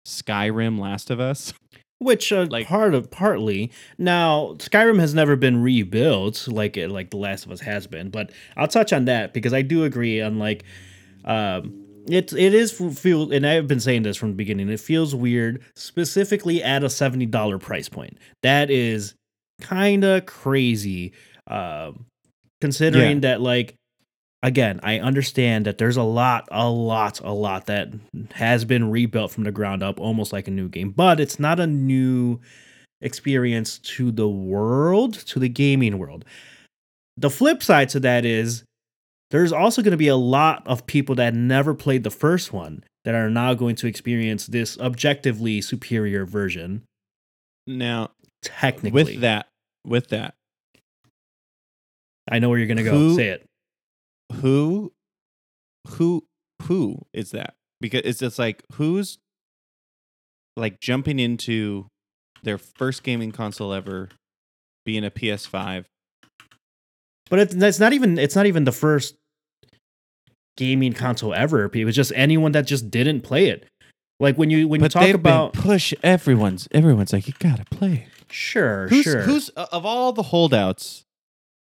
skyrim 0.06 0.78
last 0.78 1.10
of 1.10 1.20
us 1.20 1.52
Which 2.00 2.32
uh, 2.32 2.46
Like- 2.50 2.66
part 2.66 2.92
of 2.92 3.10
partly 3.10 3.70
now 3.98 4.54
Skyrim 4.58 4.98
has 4.98 5.14
never 5.14 5.36
been 5.36 5.62
rebuilt 5.62 6.48
like 6.48 6.76
it, 6.76 6.90
like 6.90 7.10
The 7.10 7.16
Last 7.16 7.46
of 7.46 7.52
Us 7.52 7.60
has 7.60 7.86
been, 7.86 8.10
but 8.10 8.30
I'll 8.56 8.68
touch 8.68 8.92
on 8.92 9.04
that 9.06 9.32
because 9.32 9.54
I 9.54 9.62
do 9.62 9.84
agree 9.84 10.20
on 10.20 10.38
like 10.38 10.64
um 11.24 11.86
it 12.08 12.32
it 12.34 12.52
is 12.52 12.72
feel 12.98 13.32
and 13.32 13.46
I've 13.46 13.68
been 13.68 13.80
saying 13.80 14.02
this 14.02 14.16
from 14.16 14.30
the 14.30 14.34
beginning. 14.34 14.68
It 14.68 14.80
feels 14.80 15.14
weird 15.14 15.62
specifically 15.76 16.62
at 16.62 16.82
a 16.82 16.88
$70 16.88 17.60
price 17.60 17.88
point. 17.88 18.18
That 18.42 18.70
is 18.70 19.14
kind 19.62 20.04
of 20.04 20.26
crazy 20.26 21.12
um 21.46 22.04
considering 22.60 23.20
that 23.20 23.40
like 23.40 23.76
again, 24.44 24.78
I 24.82 24.98
understand 24.98 25.64
that 25.64 25.78
there's 25.78 25.96
a 25.96 26.02
lot, 26.02 26.46
a 26.52 26.68
lot, 26.68 27.18
a 27.20 27.32
lot 27.32 27.66
that 27.66 27.88
has 28.34 28.64
been 28.64 28.90
rebuilt 28.90 29.32
from 29.32 29.44
the 29.44 29.50
ground 29.50 29.82
up, 29.82 29.98
almost 29.98 30.32
like 30.32 30.46
a 30.46 30.52
new 30.52 30.68
game, 30.68 30.90
but 30.90 31.18
it's 31.18 31.40
not 31.40 31.58
a 31.58 31.66
new 31.66 32.38
experience 33.00 33.78
to 33.78 34.12
the 34.12 34.28
world, 34.28 35.14
to 35.14 35.38
the 35.40 35.48
gaming 35.48 35.98
world. 35.98 36.24
The 37.16 37.30
flip 37.30 37.62
side 37.62 37.88
to 37.90 38.00
that 38.00 38.24
is 38.24 38.64
there's 39.30 39.52
also 39.52 39.82
going 39.82 39.92
to 39.92 39.96
be 39.96 40.08
a 40.08 40.16
lot 40.16 40.62
of 40.66 40.86
people 40.86 41.14
that 41.16 41.34
never 41.34 41.74
played 41.74 42.04
the 42.04 42.10
first 42.10 42.52
one 42.52 42.84
that 43.04 43.14
are 43.14 43.30
now 43.30 43.54
going 43.54 43.76
to 43.76 43.86
experience 43.86 44.46
this 44.46 44.78
objectively 44.78 45.60
superior 45.62 46.26
version. 46.26 46.82
Now, 47.66 48.10
Technically, 48.42 49.04
with 49.04 49.20
that, 49.22 49.48
with 49.86 50.08
that, 50.08 50.34
I 52.30 52.38
know 52.38 52.50
where 52.50 52.58
you're 52.58 52.66
going 52.66 52.76
to 52.76 52.82
go. 52.84 52.92
Who- 52.92 53.16
Say 53.16 53.28
it. 53.28 53.46
Who, 54.40 54.92
who, 55.88 56.24
who 56.62 56.98
is 57.12 57.30
that? 57.32 57.54
Because 57.80 58.02
it's 58.04 58.20
just 58.20 58.38
like 58.38 58.62
who's 58.74 59.18
like 60.56 60.80
jumping 60.80 61.18
into 61.18 61.86
their 62.42 62.58
first 62.58 63.02
gaming 63.02 63.32
console 63.32 63.72
ever, 63.72 64.10
being 64.84 65.04
a 65.04 65.10
PS5. 65.10 65.84
But 67.30 67.38
it's, 67.38 67.80
not 67.80 67.92
even. 67.92 68.18
It's 68.18 68.36
not 68.36 68.46
even 68.46 68.64
the 68.64 68.72
first 68.72 69.16
gaming 70.56 70.92
console 70.92 71.34
ever. 71.34 71.70
It 71.72 71.84
was 71.84 71.96
just 71.96 72.12
anyone 72.14 72.52
that 72.52 72.66
just 72.66 72.90
didn't 72.90 73.22
play 73.22 73.48
it. 73.48 73.66
Like 74.20 74.36
when 74.36 74.50
you 74.50 74.68
when 74.68 74.82
you 74.82 74.88
talk 74.88 75.08
about 75.08 75.52
been 75.54 75.62
push 75.62 75.92
everyone's 76.02 76.68
everyone's 76.70 77.12
like 77.12 77.26
you 77.26 77.34
gotta 77.38 77.64
play. 77.64 78.06
it." 78.06 78.32
sure, 78.32 78.88
Who's 78.88 79.04
sure. 79.04 79.22
who's 79.22 79.48
of 79.50 79.84
all 79.84 80.12
the 80.12 80.22
holdouts? 80.22 81.03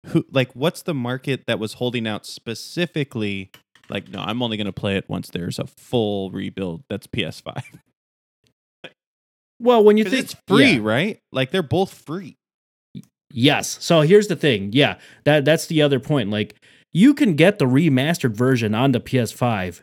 Who 0.08 0.26
like 0.32 0.52
what's 0.54 0.82
the 0.82 0.94
market 0.94 1.46
that 1.48 1.60
was 1.60 1.74
holding 1.74 2.08
out 2.08 2.26
specifically? 2.26 3.52
Like 3.90 4.10
no, 4.10 4.20
I'm 4.20 4.42
only 4.42 4.58
gonna 4.58 4.74
play 4.74 4.98
it 4.98 5.06
once 5.08 5.30
there's 5.30 5.60
a 5.60 5.68
full 5.68 6.32
rebuild. 6.32 6.84
That's 6.90 7.08
PS5. 7.08 7.64
well, 9.60 9.84
when 9.84 9.98
you 9.98 10.04
think 10.04 10.26
it's 10.26 10.36
free, 10.48 10.74
yeah. 10.74 10.80
right? 10.82 11.20
Like 11.32 11.52
they're 11.52 11.64
both 11.64 11.94
free. 11.94 12.36
Yes. 13.32 13.78
So 13.82 14.02
here's 14.02 14.28
the 14.28 14.36
thing. 14.36 14.70
Yeah, 14.74 15.00
that 15.24 15.46
that's 15.46 15.68
the 15.68 15.82
other 15.82 16.00
point. 16.00 16.30
Like 16.30 16.56
you 16.92 17.14
can 17.14 17.36
get 17.36 17.58
the 17.58 17.66
remastered 17.66 18.36
version 18.36 18.76
on 18.76 18.92
the 18.92 19.00
PS5, 19.00 19.82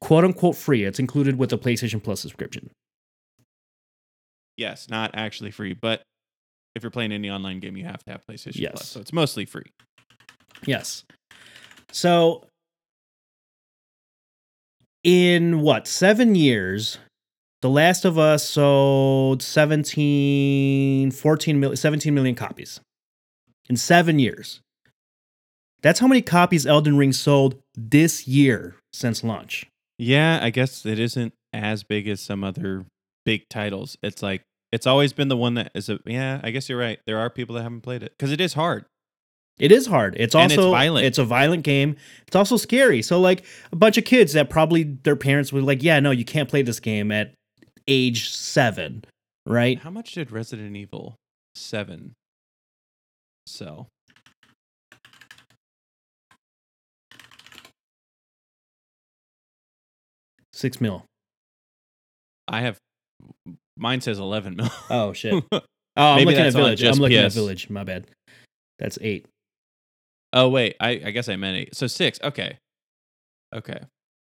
quote 0.00 0.24
unquote 0.24 0.56
free. 0.56 0.84
It's 0.84 0.98
included 0.98 1.36
with 1.36 1.50
the 1.50 1.58
PlayStation 1.58 2.02
Plus 2.02 2.20
subscription. 2.20 2.70
Yes, 4.56 4.88
not 4.88 5.10
actually 5.14 5.50
free, 5.50 5.74
but 5.74 6.02
if 6.74 6.82
you're 6.82 6.90
playing 6.90 7.12
any 7.12 7.30
online 7.30 7.60
game, 7.60 7.76
you 7.76 7.84
have 7.84 8.02
to 8.04 8.10
have 8.12 8.26
PlayStation 8.26 8.56
Yes. 8.56 8.72
Plus. 8.72 8.88
So 8.88 9.00
it's 9.00 9.12
mostly 9.12 9.44
free. 9.44 9.72
Yes. 10.66 11.04
So 11.92 12.44
in 15.02 15.60
what, 15.60 15.86
7 15.86 16.34
years, 16.34 16.98
The 17.62 17.70
Last 17.70 18.04
of 18.04 18.18
Us 18.18 18.44
sold 18.48 19.42
17 19.42 21.10
14 21.10 21.60
million 21.60 21.76
17 21.76 22.14
million 22.14 22.34
copies. 22.34 22.80
In 23.68 23.76
7 23.76 24.18
years. 24.18 24.60
That's 25.82 26.00
how 26.00 26.06
many 26.06 26.20
copies 26.22 26.66
Elden 26.66 26.96
Ring 26.98 27.12
sold 27.12 27.56
this 27.74 28.28
year 28.28 28.76
since 28.92 29.24
launch. 29.24 29.66
Yeah, 29.98 30.38
I 30.42 30.50
guess 30.50 30.84
it 30.84 30.98
isn't 30.98 31.32
as 31.52 31.84
big 31.84 32.06
as 32.06 32.20
some 32.20 32.44
other 32.44 32.84
big 33.24 33.48
titles. 33.48 33.96
It's 34.02 34.22
like 34.22 34.42
it's 34.72 34.86
always 34.86 35.12
been 35.12 35.28
the 35.28 35.36
one 35.36 35.54
that 35.54 35.72
is 35.74 35.88
a 35.88 35.98
yeah, 36.06 36.40
I 36.42 36.50
guess 36.50 36.68
you're 36.68 36.78
right. 36.78 37.00
There 37.06 37.18
are 37.18 37.30
people 37.30 37.54
that 37.56 37.62
haven't 37.62 37.80
played 37.82 38.02
it 38.02 38.12
because 38.16 38.32
it 38.32 38.40
is 38.40 38.54
hard. 38.54 38.84
It 39.58 39.72
is 39.72 39.86
hard. 39.86 40.16
It's 40.18 40.34
And 40.34 40.50
it's 40.50 40.58
also 40.58 40.70
violent. 40.70 41.06
It's 41.06 41.18
a 41.18 41.24
violent 41.24 41.64
game. 41.64 41.96
It's 42.26 42.36
also 42.36 42.56
scary. 42.56 43.02
So 43.02 43.20
like 43.20 43.44
a 43.72 43.76
bunch 43.76 43.98
of 43.98 44.04
kids 44.04 44.32
that 44.32 44.48
probably 44.48 44.84
their 44.84 45.16
parents 45.16 45.52
were 45.52 45.60
like, 45.60 45.82
"Yeah, 45.82 46.00
no, 46.00 46.10
you 46.10 46.24
can't 46.24 46.48
play 46.48 46.62
this 46.62 46.80
game 46.80 47.12
at 47.12 47.34
age 47.86 48.30
7." 48.30 49.04
Right? 49.46 49.78
How 49.78 49.90
much 49.90 50.12
did 50.12 50.30
Resident 50.30 50.76
Evil 50.76 51.16
7 51.54 52.14
sell? 53.46 53.88
Six 60.52 60.80
mil. 60.80 61.04
I 62.48 62.60
have 62.62 62.78
mine 63.80 64.00
says 64.00 64.18
11 64.18 64.56
mil. 64.56 64.68
Oh 64.90 65.12
shit. 65.12 65.42
Oh, 65.96 66.12
I'm 66.12 66.24
looking 66.24 66.40
at 66.40 66.52
Village. 66.52 66.82
I'm 66.84 66.94
looking 66.94 67.18
at 67.18 67.32
Village. 67.32 67.68
My 67.68 67.82
bad. 67.82 68.06
That's 68.78 68.96
eight. 69.02 69.26
Oh 70.32 70.48
wait, 70.48 70.76
I, 70.80 70.90
I 71.04 71.10
guess 71.10 71.28
I 71.28 71.34
meant 71.34 71.56
eight. 71.58 71.74
So 71.74 71.88
six. 71.88 72.18
Okay. 72.22 72.58
Okay. 73.54 73.80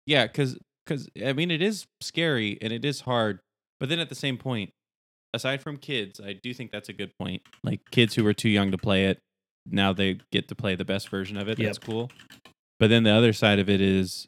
Yeah, 0.05 0.27
because 0.27 0.57
because 0.85 1.07
I 1.25 1.31
mean 1.33 1.49
it 1.51 1.61
is 1.61 1.85
scary 2.01 2.57
and 2.61 2.73
it 2.73 2.83
is 2.83 3.01
hard, 3.01 3.39
but 3.79 3.87
then 3.89 3.99
at 3.99 4.09
the 4.09 4.15
same 4.15 4.37
point, 4.37 4.71
aside 5.33 5.63
from 5.63 5.77
kids, 5.77 6.19
I 6.19 6.33
do 6.33 6.53
think 6.53 6.71
that's 6.71 6.89
a 6.89 6.93
good 6.93 7.11
point. 7.17 7.41
Like 7.63 7.79
kids 7.89 8.15
who 8.15 8.23
were 8.25 8.33
too 8.33 8.49
young 8.49 8.71
to 8.71 8.77
play 8.77 9.05
it, 9.05 9.19
now 9.65 9.93
they 9.93 10.19
get 10.31 10.49
to 10.49 10.55
play 10.55 10.75
the 10.75 10.85
best 10.85 11.09
version 11.09 11.37
of 11.37 11.47
it. 11.47 11.57
That's 11.57 11.79
cool. 11.79 12.11
But 12.79 12.89
then 12.89 13.03
the 13.03 13.11
other 13.11 13.31
side 13.31 13.59
of 13.59 13.69
it 13.69 13.79
is, 13.79 14.27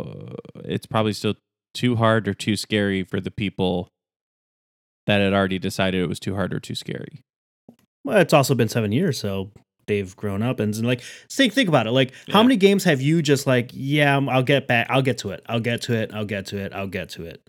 uh, 0.00 0.34
it's 0.64 0.86
probably 0.86 1.12
still 1.12 1.34
too 1.74 1.96
hard 1.96 2.26
or 2.26 2.32
too 2.34 2.56
scary 2.56 3.04
for 3.04 3.20
the 3.20 3.30
people 3.30 3.88
that 5.08 5.22
had 5.22 5.32
already 5.32 5.58
decided 5.58 6.02
it 6.02 6.06
was 6.06 6.20
too 6.20 6.34
hard 6.34 6.52
or 6.52 6.60
too 6.60 6.74
scary. 6.74 7.22
Well, 8.04 8.18
it's 8.18 8.34
also 8.34 8.54
been 8.54 8.68
seven 8.68 8.92
years, 8.92 9.18
so 9.18 9.50
they've 9.86 10.14
grown 10.16 10.42
up 10.42 10.60
and, 10.60 10.74
and, 10.74 10.86
like 10.86 11.00
think 11.30 11.54
think 11.54 11.66
about 11.68 11.86
it. 11.86 11.92
Like 11.92 12.12
how 12.30 12.42
many 12.42 12.56
games 12.56 12.84
have 12.84 13.00
you 13.00 13.22
just 13.22 13.46
like, 13.46 13.70
yeah, 13.72 14.16
um, 14.18 14.28
I'll 14.28 14.42
get 14.42 14.68
back, 14.68 14.86
I'll 14.90 15.00
get 15.02 15.16
to 15.18 15.30
it, 15.30 15.42
I'll 15.46 15.60
get 15.60 15.80
to 15.82 15.94
it, 15.94 16.12
I'll 16.12 16.26
get 16.26 16.44
to 16.46 16.58
it, 16.58 16.74
I'll 16.74 16.86
get 16.86 17.08
to 17.10 17.24
it. 17.24 17.40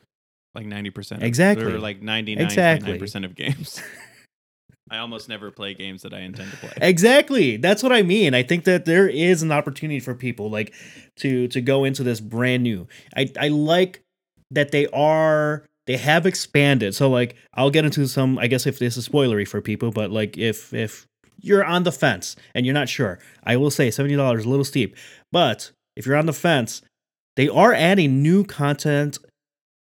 like 0.56 0.66
90% 0.66 1.22
Exactly. 1.22 1.66
or 1.66 1.80
like 1.80 2.01
99.9% 2.01 3.25
of 3.25 3.36
games 3.36 3.82
i 4.92 4.98
almost 4.98 5.30
never 5.30 5.51
play 5.51 5.75
games 5.75 6.01
that 6.01 6.13
i 6.16 6.20
intend 6.22 6.50
to 6.50 6.58
play 6.58 6.72
Exactly. 6.82 7.58
That's 7.58 7.84
what 7.84 7.92
I 7.92 8.01
mean. 8.01 8.34
I 8.34 8.42
think 8.42 8.63
that 8.63 8.86
there 8.86 9.08
is 9.08 9.44
an 9.44 9.51
opportunity 9.51 10.00
for 10.00 10.16
people 10.16 10.50
like 10.50 10.74
to 11.18 11.48
to 11.50 11.62
go 11.62 11.84
into 11.84 12.01
this 12.04 12.20
brand 12.20 12.63
new. 12.63 12.88
I 13.16 13.30
I 13.39 13.50
like 13.50 14.01
that 14.50 14.72
they 14.72 14.88
are 14.88 15.63
they 15.89 15.98
have 15.98 16.27
expanded. 16.27 16.93
So 16.93 17.10
like 17.10 17.36
I'll 17.55 17.72
get 17.72 17.84
into 17.84 18.08
some 18.08 18.38
I 18.38 18.46
guess 18.46 18.67
if 18.67 18.77
this 18.77 18.96
is 18.96 19.10
spoilery 19.10 19.48
for 19.48 19.60
people, 19.60 19.89
but 19.89 20.12
like 20.12 20.38
if 20.38 20.72
if 20.72 21.08
you're 21.41 21.65
on 21.65 21.81
the 21.81 21.91
fence 21.91 22.36
and 22.53 22.63
you're 22.63 22.75
not 22.75 22.88
sure, 22.88 23.17
I 23.43 23.58
will 23.58 23.72
say 23.72 23.88
$70 23.88 24.38
is 24.38 24.46
a 24.46 24.50
little 24.50 24.63
steep. 24.63 24.96
But 25.31 25.72
if 25.96 26.05
you're 26.05 26.15
on 26.15 26.27
the 26.27 26.34
fence, 26.34 26.84
they 27.38 27.50
are 27.50 27.74
adding 27.74 28.22
new 28.22 28.43
content 28.43 29.17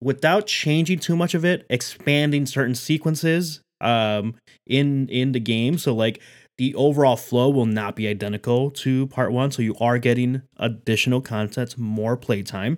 without 0.03 0.47
changing 0.47 0.99
too 0.99 1.17
much 1.17 1.33
of 1.33 1.43
it, 1.43 1.65
expanding 1.71 2.45
certain 2.45 2.75
sequences 2.75 3.63
um 3.81 4.35
in 4.67 5.09
in 5.09 5.33
the 5.33 5.41
game. 5.41 5.79
So 5.79 5.95
like 5.95 6.21
the 6.59 6.75
overall 6.75 7.17
flow 7.17 7.49
will 7.49 7.65
not 7.65 7.97
be 7.97 8.09
identical 8.09 8.71
to 8.73 9.07
part 9.07 9.33
one. 9.33 9.51
So 9.53 9.63
you 9.63 9.75
are 9.81 9.97
getting 9.97 10.43
additional 10.59 11.23
content, 11.23 11.79
more 11.79 12.19
playtime. 12.19 12.77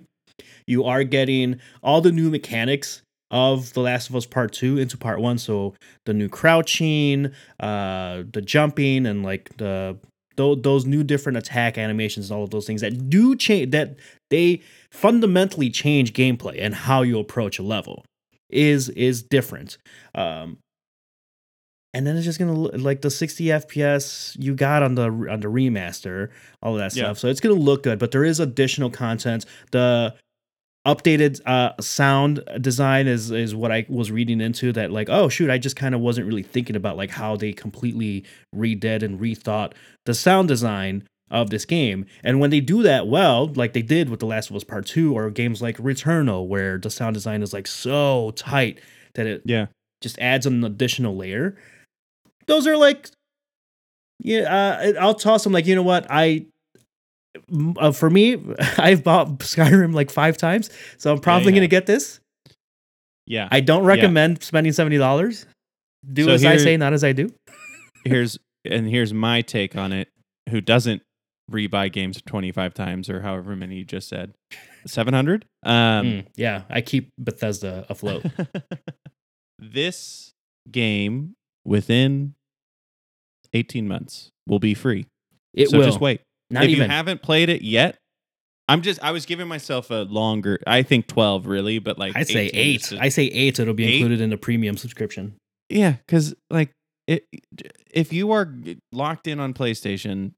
You 0.65 0.85
are 0.85 1.03
getting 1.03 1.59
all 1.83 1.99
the 1.99 2.11
new 2.13 2.29
mechanics 2.29 3.01
of 3.31 3.73
The 3.73 3.81
Last 3.81 4.09
of 4.09 4.15
Us 4.15 4.25
Part 4.25 4.53
Two 4.53 4.77
into 4.77 4.97
Part 4.97 5.19
One. 5.19 5.37
So 5.37 5.73
the 6.05 6.13
new 6.13 6.29
crouching, 6.29 7.31
uh, 7.59 8.23
the 8.31 8.41
jumping, 8.43 9.05
and 9.05 9.23
like 9.23 9.55
the 9.57 9.97
tho- 10.35 10.55
those 10.55 10.85
new 10.85 11.03
different 11.03 11.37
attack 11.37 11.77
animations 11.77 12.29
and 12.29 12.37
all 12.37 12.43
of 12.43 12.51
those 12.51 12.65
things 12.67 12.81
that 12.81 13.09
do 13.09 13.35
change 13.35 13.71
that 13.71 13.95
they 14.29 14.61
fundamentally 14.91 15.69
change 15.69 16.13
gameplay 16.13 16.57
and 16.59 16.73
how 16.75 17.01
you 17.01 17.19
approach 17.19 17.59
a 17.59 17.63
level 17.63 18.05
is 18.49 18.89
is 18.89 19.23
different. 19.23 19.77
Um, 20.15 20.57
and 21.93 22.05
then 22.05 22.15
it's 22.15 22.25
just 22.25 22.37
gonna 22.37 22.53
look 22.53 22.73
like 22.77 23.01
the 23.01 23.09
60 23.09 23.45
FPS 23.45 24.35
you 24.39 24.53
got 24.53 24.83
on 24.83 24.95
the 24.95 25.03
on 25.05 25.39
the 25.39 25.47
remaster, 25.47 26.29
all 26.61 26.73
of 26.73 26.79
that 26.79 26.95
Yeah. 26.95 27.05
stuff. 27.05 27.17
So 27.19 27.27
it's 27.27 27.39
gonna 27.39 27.55
look 27.55 27.83
good, 27.83 27.97
but 27.99 28.11
there 28.11 28.23
is 28.23 28.39
additional 28.39 28.89
content. 28.89 29.45
The 29.71 30.13
updated 30.87 31.41
uh, 31.45 31.73
sound 31.81 32.41
design 32.61 33.07
is 33.07 33.29
is 33.29 33.53
what 33.53 33.71
I 33.71 33.85
was 33.89 34.09
reading 34.09 34.41
into. 34.41 34.71
That 34.71 34.91
like, 34.91 35.09
oh 35.09 35.29
shoot, 35.29 35.49
I 35.49 35.57
just 35.57 35.75
kind 35.75 35.93
of 35.93 36.01
wasn't 36.01 36.27
really 36.27 36.43
thinking 36.43 36.75
about 36.75 36.97
like 36.97 37.11
how 37.11 37.35
they 37.35 37.53
completely 37.53 38.23
redid 38.55 39.03
and 39.03 39.19
rethought 39.19 39.73
the 40.05 40.13
sound 40.13 40.47
design 40.47 41.07
of 41.29 41.49
this 41.49 41.65
game. 41.65 42.05
And 42.23 42.39
when 42.39 42.49
they 42.49 42.61
do 42.61 42.81
that 42.83 43.07
well, 43.07 43.47
like 43.47 43.73
they 43.73 43.81
did 43.81 44.09
with 44.09 44.21
The 44.21 44.25
Last 44.25 44.49
of 44.49 44.55
Us 44.55 44.63
Part 44.63 44.85
Two, 44.85 45.15
or 45.15 45.29
games 45.29 45.61
like 45.61 45.77
Returnal, 45.77 46.47
where 46.47 46.77
the 46.77 46.89
sound 46.89 47.15
design 47.15 47.43
is 47.43 47.53
like 47.53 47.67
so 47.67 48.31
tight 48.35 48.79
that 49.15 49.27
it 49.27 49.41
yeah 49.45 49.67
just 50.01 50.17
adds 50.19 50.45
an 50.45 50.63
additional 50.63 51.15
layer. 51.15 51.57
Those 52.45 52.65
are 52.65 52.77
like, 52.77 53.09
yeah, 54.19 54.41
uh, 54.41 54.93
I'll 54.99 55.15
toss 55.15 55.43
them. 55.43 55.53
Like, 55.53 55.65
you 55.65 55.75
know 55.75 55.83
what? 55.83 56.07
I, 56.09 56.45
uh, 57.77 57.91
for 57.91 58.09
me, 58.09 58.37
I've 58.77 59.03
bought 59.03 59.39
Skyrim 59.39 59.93
like 59.93 60.09
five 60.11 60.37
times, 60.37 60.69
so 60.97 61.11
I'm 61.11 61.19
probably 61.19 61.51
you 61.53 61.57
gonna 61.59 61.67
get 61.67 61.85
this. 61.85 62.19
yeah 63.25 63.47
I 63.51 63.59
don't 63.61 63.83
recommend 63.83 64.43
spending 64.43 64.73
seventy 64.73 64.97
dollars. 64.97 65.45
Do 66.11 66.25
So 66.25 66.31
as 66.31 66.45
I 66.45 66.57
say, 66.57 66.77
not 66.77 66.93
as 66.93 67.03
I 67.03 67.11
do. 67.13 67.33
here's 68.05 68.37
and 68.65 68.87
here's 68.87 69.13
my 69.13 69.41
take 69.41 69.75
on 69.75 69.91
it 69.91 70.09
who 70.49 70.61
doesn't 70.61 71.01
rebuy 71.51 71.91
games 71.91 72.21
25 72.25 72.73
times 72.73 73.09
or 73.09 73.21
however 73.21 73.55
many 73.55 73.77
you 73.77 73.83
just 73.85 74.09
said 74.09 74.33
700 74.85 75.45
um 75.63 75.71
Mm, 76.05 76.25
yeah, 76.35 76.63
I 76.69 76.81
keep 76.81 77.09
Bethesda 77.17 77.85
afloat. 77.89 78.25
this 79.59 80.33
game 80.69 81.35
within 81.65 82.35
18 83.53 83.87
months 83.87 84.29
will 84.47 84.59
be 84.59 84.73
free 84.73 85.05
It 85.53 85.69
so 85.69 85.77
will. 85.77 85.85
just 85.85 86.01
wait 86.01 86.21
Not 86.49 86.63
if 86.63 86.69
even. 86.71 86.83
you 86.83 86.89
haven't 86.89 87.21
played 87.21 87.49
it 87.49 87.61
yet, 87.61 87.97
I'm 88.69 88.81
just 88.81 89.01
I 89.03 89.11
was 89.11 89.25
giving 89.25 89.47
myself 89.47 89.89
a 89.91 90.03
longer. 90.03 90.59
I 90.67 90.83
think 90.83 91.07
12 91.07 91.45
really, 91.47 91.79
but 91.79 91.97
like 91.97 92.15
I 92.15 92.23
say 92.23 92.47
eight. 92.53 92.79
just- 92.81 92.93
I 92.93 93.09
say 93.09 93.25
eight. 93.25 93.59
It'll 93.59 93.73
be 93.73 93.85
Eight? 93.85 93.95
included 93.95 94.21
in 94.21 94.29
the 94.29 94.37
premium 94.37 94.77
subscription. 94.77 95.35
Yeah, 95.69 95.93
because 96.05 96.33
like 96.49 96.71
it, 97.07 97.25
if 97.91 98.11
you 98.13 98.31
are 98.31 98.53
locked 98.91 99.27
in 99.27 99.39
on 99.39 99.53
PlayStation 99.53 100.33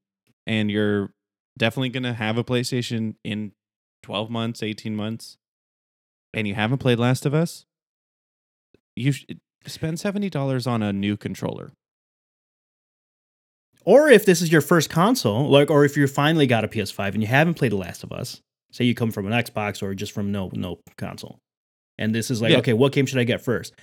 and 0.46 0.70
you're 0.70 1.10
definitely 1.58 1.88
gonna 1.90 2.14
have 2.14 2.38
a 2.38 2.44
PlayStation 2.44 3.14
in 3.24 3.52
twelve 4.02 4.30
months, 4.30 4.62
eighteen 4.62 4.94
months, 4.96 5.36
and 6.34 6.46
you 6.48 6.54
haven't 6.54 6.78
played 6.78 6.98
Last 6.98 7.26
of 7.26 7.34
Us, 7.34 7.64
you 8.96 9.12
should 9.12 9.38
spend 9.66 9.98
seventy 10.00 10.30
dollars 10.30 10.66
on 10.66 10.82
a 10.82 10.92
new 10.92 11.16
controller. 11.16 11.72
Or 13.84 14.08
if 14.10 14.26
this 14.26 14.42
is 14.42 14.52
your 14.52 14.60
first 14.60 14.90
console, 14.90 15.48
like, 15.48 15.70
or 15.70 15.84
if 15.84 15.96
you 15.96 16.06
finally 16.06 16.46
got 16.46 16.64
a 16.64 16.68
PS5 16.68 17.14
and 17.14 17.22
you 17.22 17.26
haven't 17.28 17.54
played 17.54 17.72
The 17.72 17.76
Last 17.76 18.04
of 18.04 18.12
Us, 18.12 18.40
say 18.72 18.84
you 18.84 18.94
come 18.94 19.10
from 19.10 19.26
an 19.26 19.32
Xbox 19.32 19.82
or 19.82 19.94
just 19.94 20.12
from 20.12 20.30
no 20.32 20.50
no 20.52 20.78
console, 20.98 21.38
and 21.98 22.14
this 22.14 22.30
is 22.30 22.42
like, 22.42 22.52
Yeah. 22.52 22.58
okay, 22.58 22.72
what 22.72 22.92
game 22.92 23.06
should 23.06 23.18
I 23.18 23.24
get 23.24 23.40
first? 23.40 23.74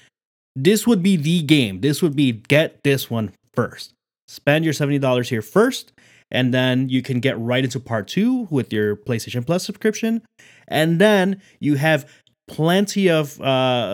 This 0.56 0.86
would 0.88 1.04
be 1.04 1.16
the 1.16 1.42
game. 1.42 1.82
This 1.82 2.02
would 2.02 2.16
be 2.16 2.32
get 2.32 2.84
this 2.84 3.10
one 3.10 3.32
first. 3.54 3.94
Spend 4.28 4.64
your 4.66 4.74
seventy 4.74 5.00
dollars 5.00 5.30
here 5.30 5.42
first, 5.42 5.94
and 6.32 6.54
then 6.54 6.90
you 6.90 7.02
can 7.02 7.20
get 7.20 7.40
right 7.40 7.64
into 7.64 7.80
part 7.80 8.08
two 8.08 8.48
with 8.50 8.72
your 8.72 8.96
PlayStation 8.96 9.46
Plus 9.46 9.64
subscription, 9.66 10.22
and 10.68 11.00
then 11.02 11.42
you 11.60 11.76
have 11.76 12.10
plenty 12.48 13.10
of 13.10 13.40
uh, 13.42 13.44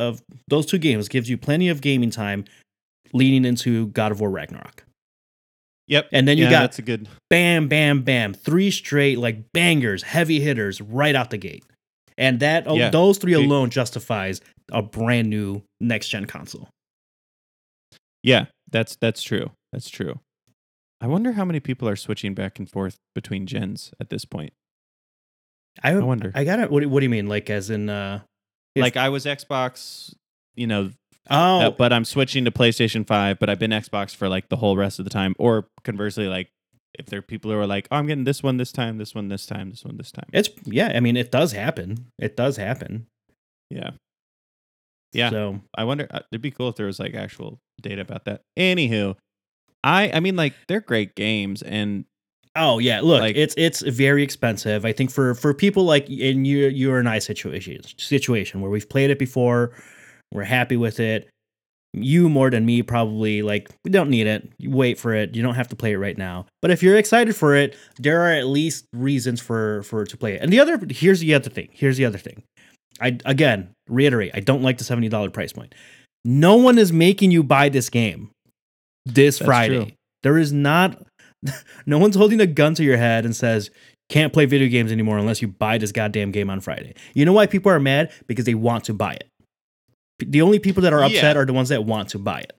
of 0.10 0.22
those 0.48 0.66
two 0.66 0.78
games 0.78 1.08
gives 1.08 1.30
you 1.30 1.38
plenty 1.38 1.70
of 1.70 1.82
gaming 1.82 2.12
time 2.12 2.46
leading 3.14 3.46
into 3.46 3.88
God 3.88 4.12
of 4.12 4.20
War 4.20 4.30
Ragnarok. 4.30 4.84
Yep, 5.88 6.10
And 6.14 6.28
then 6.28 6.38
you 6.38 6.46
yeah, 6.46 6.52
got 6.52 6.60
that's 6.62 6.80
a 6.80 6.82
good. 6.82 7.10
bam, 7.30 7.68
bam, 7.68 8.04
bam, 8.04 8.34
three 8.34 8.72
straight 8.72 9.18
like 9.20 9.52
bangers, 9.52 10.04
heavy 10.04 10.40
hitters 10.40 10.80
right 10.80 11.14
out 11.16 11.30
the 11.30 11.38
gate. 11.38 11.64
And 12.18 12.40
that 12.40 12.64
oh, 12.68 12.76
Yeah. 12.76 12.90
those 12.90 13.18
three 13.18 13.34
alone 13.34 13.70
justifies 13.70 14.40
a 14.72 14.82
brand 14.82 15.30
new 15.30 15.62
next 15.82 16.08
gen 16.10 16.26
console. 16.26 16.70
Yeah, 18.22 18.46
that's 18.72 18.96
that's 18.96 19.22
true. 19.24 19.52
That's 19.72 19.90
true. 19.90 20.20
I 21.02 21.08
wonder 21.08 21.34
how 21.34 21.44
many 21.44 21.60
people 21.60 21.90
are 21.90 21.98
switching 21.98 22.34
back 22.34 22.60
and 22.60 22.70
forth 22.70 22.96
between 23.14 23.46
gens 23.46 23.92
at 24.00 24.10
this 24.10 24.24
point. 24.24 24.54
I, 25.84 25.92
I 25.92 26.00
wonder. 26.00 26.32
I 26.34 26.44
got 26.46 26.60
it. 26.60 26.72
What, 26.72 26.82
do- 26.82 26.90
what 26.90 27.02
do 27.02 27.04
you 27.06 27.10
mean? 27.10 27.28
Like 27.28 27.50
as 27.50 27.70
in 27.70 27.90
uh 27.90 28.22
If- 28.76 28.82
like 28.84 28.96
I 28.96 29.10
was 29.10 29.26
Xbox, 29.26 30.14
you 30.56 30.68
know, 30.68 30.92
oh 31.30 31.60
Uh, 31.62 31.70
but 31.72 31.94
I'm 31.94 32.06
switching 32.06 32.46
to 32.46 32.52
PlayStation 32.52 33.06
5, 33.08 33.40
but 33.40 33.50
I've 33.50 33.60
been 33.60 33.72
Xbox 33.72 34.16
for 34.16 34.28
like 34.30 34.50
the 34.50 34.58
whole 34.58 34.76
rest 34.78 35.00
of 35.00 35.06
the 35.06 35.12
time. 35.12 35.36
Or 35.40 35.68
conversely, 35.84 36.28
like 36.28 36.50
if 37.00 37.08
there 37.08 37.20
are 37.20 37.24
people 37.24 37.50
who 37.52 37.58
are 37.58 37.66
like, 37.68 37.88
oh, 37.92 37.98
I'm 37.98 38.06
getting 38.08 38.24
this 38.24 38.44
one 38.44 38.58
this 38.58 38.72
time, 38.72 38.98
this 38.98 39.16
one 39.16 39.28
this 39.30 39.46
time, 39.46 39.70
this 39.72 39.84
one 39.84 39.98
this 39.98 40.12
time. 40.12 40.28
it's 40.34 40.50
yeah, 40.66 40.92
I 40.96 41.00
mean 41.00 41.18
it 41.18 41.32
does 41.32 41.52
happen. 41.52 42.08
It 42.20 42.36
does 42.38 42.58
happen. 42.58 43.08
Yeah. 43.70 43.92
Yeah. 45.14 45.30
So 45.30 45.62
I 45.78 45.84
wonder, 45.84 46.08
uh, 46.10 46.20
it'd 46.32 46.42
be 46.42 46.52
cool 46.52 46.70
if 46.70 46.76
there 46.76 46.88
was 46.88 47.00
like 47.00 47.14
actual 47.14 47.60
data 47.82 48.02
about 48.02 48.26
that. 48.26 48.42
Anywho, 48.58 49.16
I, 49.84 50.12
I 50.12 50.20
mean, 50.20 50.36
like 50.36 50.54
they're 50.68 50.82
great 50.82 51.16
games 51.16 51.62
and 51.62 52.06
Oh 52.56 52.78
yeah, 52.78 53.02
look, 53.02 53.22
Like- 53.22 53.36
it's 53.36 53.56
it's 53.58 53.82
very 53.82 54.22
expensive. 54.22 54.86
I 54.86 54.92
think 54.92 55.10
for 55.10 55.34
for 55.34 55.54
people 55.56 55.86
like 55.86 56.08
in 56.10 56.46
you 56.46 56.68
you 56.68 56.94
and 56.96 57.10
I 57.10 57.18
situation 57.20 57.82
situation 57.98 58.62
where 58.62 58.70
we've 58.70 58.88
played 58.88 59.10
it 59.10 59.18
before, 59.18 59.72
we're 60.34 60.44
happy 60.44 60.76
with 60.76 61.00
it. 61.00 61.30
You 61.96 62.28
more 62.28 62.50
than 62.50 62.66
me 62.66 62.82
probably 62.82 63.44
like 63.44 63.70
we 63.86 63.92
don't 63.92 64.10
need 64.10 64.26
it. 64.26 64.52
You 64.58 64.72
wait 64.72 64.98
for 64.98 65.14
it. 65.14 65.36
You 65.36 65.44
don't 65.44 65.54
have 65.54 65.68
to 65.68 65.76
play 65.76 65.94
it 65.94 65.98
right 65.98 66.18
now. 66.18 66.48
But 66.60 66.72
if 66.72 66.82
you're 66.82 66.98
excited 66.98 67.36
for 67.36 67.56
it, 67.56 67.78
there 68.00 68.22
are 68.22 68.34
at 68.34 68.48
least 68.48 68.86
reasons 68.94 69.40
for 69.40 69.84
for 69.84 70.04
to 70.04 70.18
play 70.18 70.34
it. 70.34 70.42
And 70.42 70.52
the 70.52 70.60
other 70.60 70.80
here's 70.90 71.20
the 71.20 71.36
other 71.36 71.52
thing. 71.52 71.70
Here's 71.72 71.98
the 71.98 72.06
other 72.06 72.18
thing. 72.18 72.42
I 73.00 73.20
again 73.26 73.70
reiterate, 73.88 74.32
I 74.34 74.40
don't 74.40 74.64
like 74.64 74.80
the 74.80 74.84
seventy 74.84 75.08
dollar 75.08 75.30
price 75.30 75.54
point. 75.54 75.76
No 76.26 76.56
one 76.56 76.80
is 76.80 76.92
making 76.92 77.30
you 77.30 77.44
buy 77.44 77.70
this 77.70 77.90
game 77.90 78.32
this 79.06 79.38
That's 79.38 79.46
Friday. 79.46 79.86
true. 79.86 79.94
There 80.24 80.38
is 80.40 80.52
not 80.52 81.00
no 81.86 82.00
one's 82.00 82.16
holding 82.16 82.42
a 82.42 82.48
gun 82.48 82.74
to 82.76 82.84
your 82.84 82.98
head 82.98 83.26
and 83.26 83.36
says, 83.36 83.70
can't 84.10 84.34
play 84.34 84.46
video 84.46 84.68
games 84.68 84.92
anymore 84.92 85.18
unless 85.18 85.42
you 85.42 85.48
buy 85.48 85.78
this 85.78 85.92
goddamn 85.92 86.32
game 86.32 86.50
on 86.50 86.60
Friday. 86.60 86.94
You 87.14 87.26
know 87.26 87.34
why 87.34 87.48
people 87.48 87.72
are 87.72 87.80
mad? 87.80 88.12
Because 88.28 88.46
they 88.46 88.54
want 88.54 88.84
to 88.86 88.94
buy 88.94 89.14
it. 89.14 89.28
The 90.20 90.42
only 90.42 90.60
people 90.60 90.84
that 90.84 90.94
are 90.94 91.04
upset 91.04 91.36
Yeah. 91.36 91.42
are 91.42 91.46
the 91.46 91.54
ones 91.54 91.70
that 91.70 91.84
want 91.86 92.10
to 92.10 92.20
buy 92.20 92.42
it. 92.42 92.54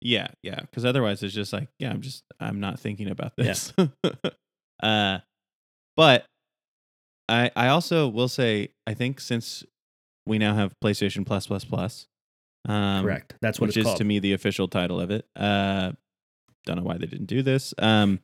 yeah, 0.00 0.28
yeah. 0.42 0.60
Because 0.60 0.84
otherwise 0.84 1.22
it's 1.22 1.34
just 1.34 1.52
like, 1.52 1.68
yeah, 1.78 1.90
I'm 1.90 2.00
just, 2.02 2.22
I'm 2.40 2.60
not 2.60 2.78
thinking 2.80 3.08
about 3.08 3.32
Yeah. 3.38 3.44
this. 3.44 3.72
uh, 4.82 5.18
but 5.96 6.26
I, 7.28 7.50
I 7.56 7.68
also 7.68 8.08
will 8.08 8.28
say, 8.28 8.70
I 8.86 8.94
think 8.94 9.20
since 9.20 9.64
we 10.26 10.38
now 10.38 10.54
have 10.54 10.74
PlayStation 10.82 11.24
Plus 11.24 11.46
Plus 11.46 11.64
Plus, 11.64 12.06
um, 12.68 13.02
Correct. 13.04 13.34
That's 13.40 13.60
what 13.60 13.68
which 13.68 13.76
is 13.76 13.84
called. 13.84 13.98
to 13.98 14.04
me 14.04 14.18
the 14.18 14.32
official 14.32 14.68
title 14.68 15.00
of 15.00 15.10
it. 15.10 15.26
Uh, 15.36 15.92
don't 16.66 16.76
know 16.76 16.82
why 16.82 16.98
they 16.98 17.06
didn't 17.06 17.26
do 17.26 17.42
this. 17.42 17.72
Um, 17.78 18.20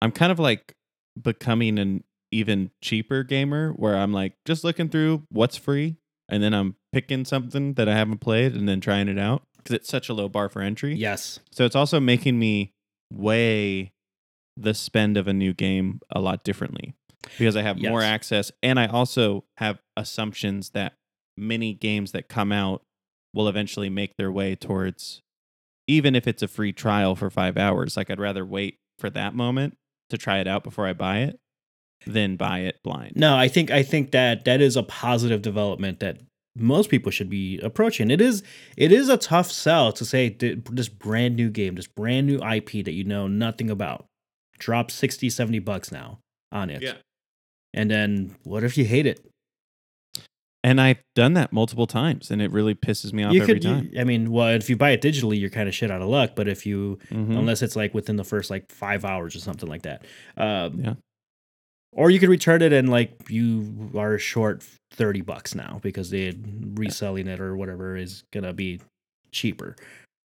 I'm 0.00 0.12
kind 0.12 0.32
of 0.32 0.38
like 0.38 0.72
becoming 1.20 1.78
an 1.78 2.04
even 2.32 2.70
cheaper 2.82 3.22
gamer 3.24 3.72
where 3.72 3.96
I'm 3.96 4.12
like 4.12 4.34
just 4.46 4.62
looking 4.64 4.88
through 4.88 5.24
what's 5.30 5.56
free 5.56 5.96
and 6.30 6.42
then 6.42 6.54
I'm 6.54 6.76
picking 6.92 7.24
something 7.24 7.74
that 7.74 7.88
I 7.88 7.94
haven't 7.94 8.18
played 8.18 8.54
and 8.54 8.68
then 8.68 8.80
trying 8.80 9.08
it 9.08 9.18
out 9.18 9.42
because 9.56 9.74
it's 9.74 9.88
such 9.88 10.08
a 10.08 10.14
low 10.14 10.28
bar 10.28 10.48
for 10.48 10.62
entry. 10.62 10.94
yes. 10.94 11.40
So 11.50 11.64
it's 11.64 11.76
also 11.76 12.00
making 12.00 12.38
me 12.38 12.72
weigh 13.12 13.92
the 14.56 14.74
spend 14.74 15.16
of 15.16 15.26
a 15.26 15.32
new 15.32 15.52
game 15.54 16.00
a 16.10 16.20
lot 16.20 16.44
differently 16.44 16.94
because 17.38 17.56
I 17.56 17.62
have 17.62 17.80
more 17.80 18.02
access 18.02 18.52
and 18.62 18.78
I 18.78 18.86
also 18.86 19.44
have 19.56 19.80
assumptions 19.96 20.70
that 20.70 20.94
many 21.36 21.72
games 21.74 22.12
that 22.12 22.28
come 22.28 22.52
out 22.52 22.82
will 23.32 23.48
eventually 23.48 23.88
make 23.88 24.16
their 24.16 24.30
way 24.30 24.54
towards 24.54 25.22
even 25.86 26.14
if 26.14 26.26
it's 26.26 26.42
a 26.42 26.48
free 26.48 26.72
trial 26.72 27.16
for 27.16 27.30
5 27.30 27.56
hours 27.56 27.96
like 27.96 28.10
I'd 28.10 28.20
rather 28.20 28.44
wait 28.44 28.78
for 28.98 29.10
that 29.10 29.34
moment 29.34 29.76
to 30.10 30.18
try 30.18 30.38
it 30.38 30.46
out 30.46 30.62
before 30.62 30.86
I 30.86 30.92
buy 30.92 31.18
it 31.20 31.38
than 32.06 32.36
buy 32.36 32.60
it 32.60 32.78
blind. 32.82 33.12
No, 33.16 33.36
I 33.36 33.48
think 33.48 33.70
I 33.70 33.82
think 33.82 34.10
that 34.12 34.44
that 34.44 34.60
is 34.60 34.76
a 34.76 34.82
positive 34.82 35.42
development 35.42 36.00
that 36.00 36.20
most 36.56 36.90
people 36.90 37.12
should 37.12 37.30
be 37.30 37.58
approaching. 37.60 38.10
It 38.10 38.20
is 38.20 38.42
it 38.76 38.90
is 38.92 39.08
a 39.08 39.16
tough 39.16 39.50
sell 39.50 39.92
to 39.92 40.04
say 40.04 40.28
this 40.30 40.88
brand 40.88 41.36
new 41.36 41.50
game, 41.50 41.74
this 41.76 41.86
brand 41.86 42.26
new 42.26 42.38
IP 42.38 42.84
that 42.84 42.92
you 42.92 43.04
know 43.04 43.26
nothing 43.28 43.70
about. 43.70 44.06
Drop 44.58 44.90
60, 44.90 45.30
70 45.30 45.58
bucks 45.60 45.90
now 45.92 46.18
on 46.52 46.68
it. 46.70 46.82
Yeah. 46.82 46.94
And 47.72 47.90
then 47.90 48.34
what 48.44 48.64
if 48.64 48.76
you 48.76 48.84
hate 48.84 49.06
it? 49.06 49.24
And 50.62 50.78
I've 50.78 50.98
done 51.14 51.32
that 51.34 51.52
multiple 51.54 51.86
times 51.86 52.30
and 52.30 52.42
it 52.42 52.50
really 52.50 52.74
pisses 52.74 53.14
me 53.14 53.22
off 53.24 53.32
you 53.32 53.40
every 53.42 53.54
could 53.54 53.62
time. 53.62 53.88
you- 53.92 54.00
I 54.00 54.04
mean, 54.04 54.30
well, 54.30 54.48
if 54.48 54.68
you 54.68 54.76
buy 54.76 54.90
it 54.90 55.00
digitally, 55.00 55.40
you're 55.40 55.48
kind 55.48 55.68
of 55.70 55.74
shit 55.74 55.90
out 55.90 56.02
of 56.02 56.08
luck, 56.08 56.32
but 56.36 56.48
if 56.48 56.66
you 56.66 56.98
Mhm. 57.10 57.38
unless 57.38 57.62
it's 57.62 57.76
like 57.76 57.94
within 57.94 58.16
the 58.16 58.24
first 58.24 58.50
like 58.50 58.70
5 58.70 59.04
hours 59.06 59.34
or 59.34 59.38
something 59.38 59.68
like 59.68 59.82
that. 59.82 60.04
Um 60.36 60.80
Yeah. 60.84 60.94
Or 61.92 62.10
you 62.10 62.20
could 62.20 62.28
return 62.28 62.62
it 62.62 62.72
and 62.72 62.88
like 62.88 63.12
you 63.28 63.90
are 63.96 64.16
short 64.18 64.64
30 64.92 65.22
bucks 65.22 65.54
now 65.54 65.80
because 65.82 66.10
they 66.10 66.32
reselling 66.74 67.26
it 67.26 67.40
or 67.40 67.56
whatever 67.56 67.96
is 67.96 68.22
to 68.32 68.52
be 68.52 68.80
cheaper. 69.32 69.76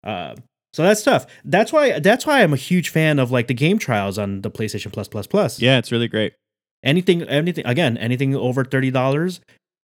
Uh, 0.04 0.36
so 0.74 0.84
that's 0.84 1.04
tough. 1.04 1.26
That's 1.43 1.74
why 1.74 2.00
that's 2.00 2.26
why 2.26 2.43
I'm 2.43 2.54
a 2.54 2.58
huge 2.58 2.89
fan 2.89 3.19
of 3.19 3.32
like 3.32 3.48
the 3.48 3.54
game 3.54 3.80
trials 3.80 4.17
on 4.17 4.41
the 4.41 4.52
PlayStation 4.52 4.91
Plus 4.93 5.08
Plus 5.08 5.28
Plus. 5.28 5.60
Yeah, 5.60 5.78
it's 5.78 5.91
really 5.91 6.08
great. 6.08 6.34
Anything 6.84 7.24
anything 7.24 7.65
again, 7.65 7.98
anything 7.98 8.36
over 8.36 8.63
$30, 8.63 9.39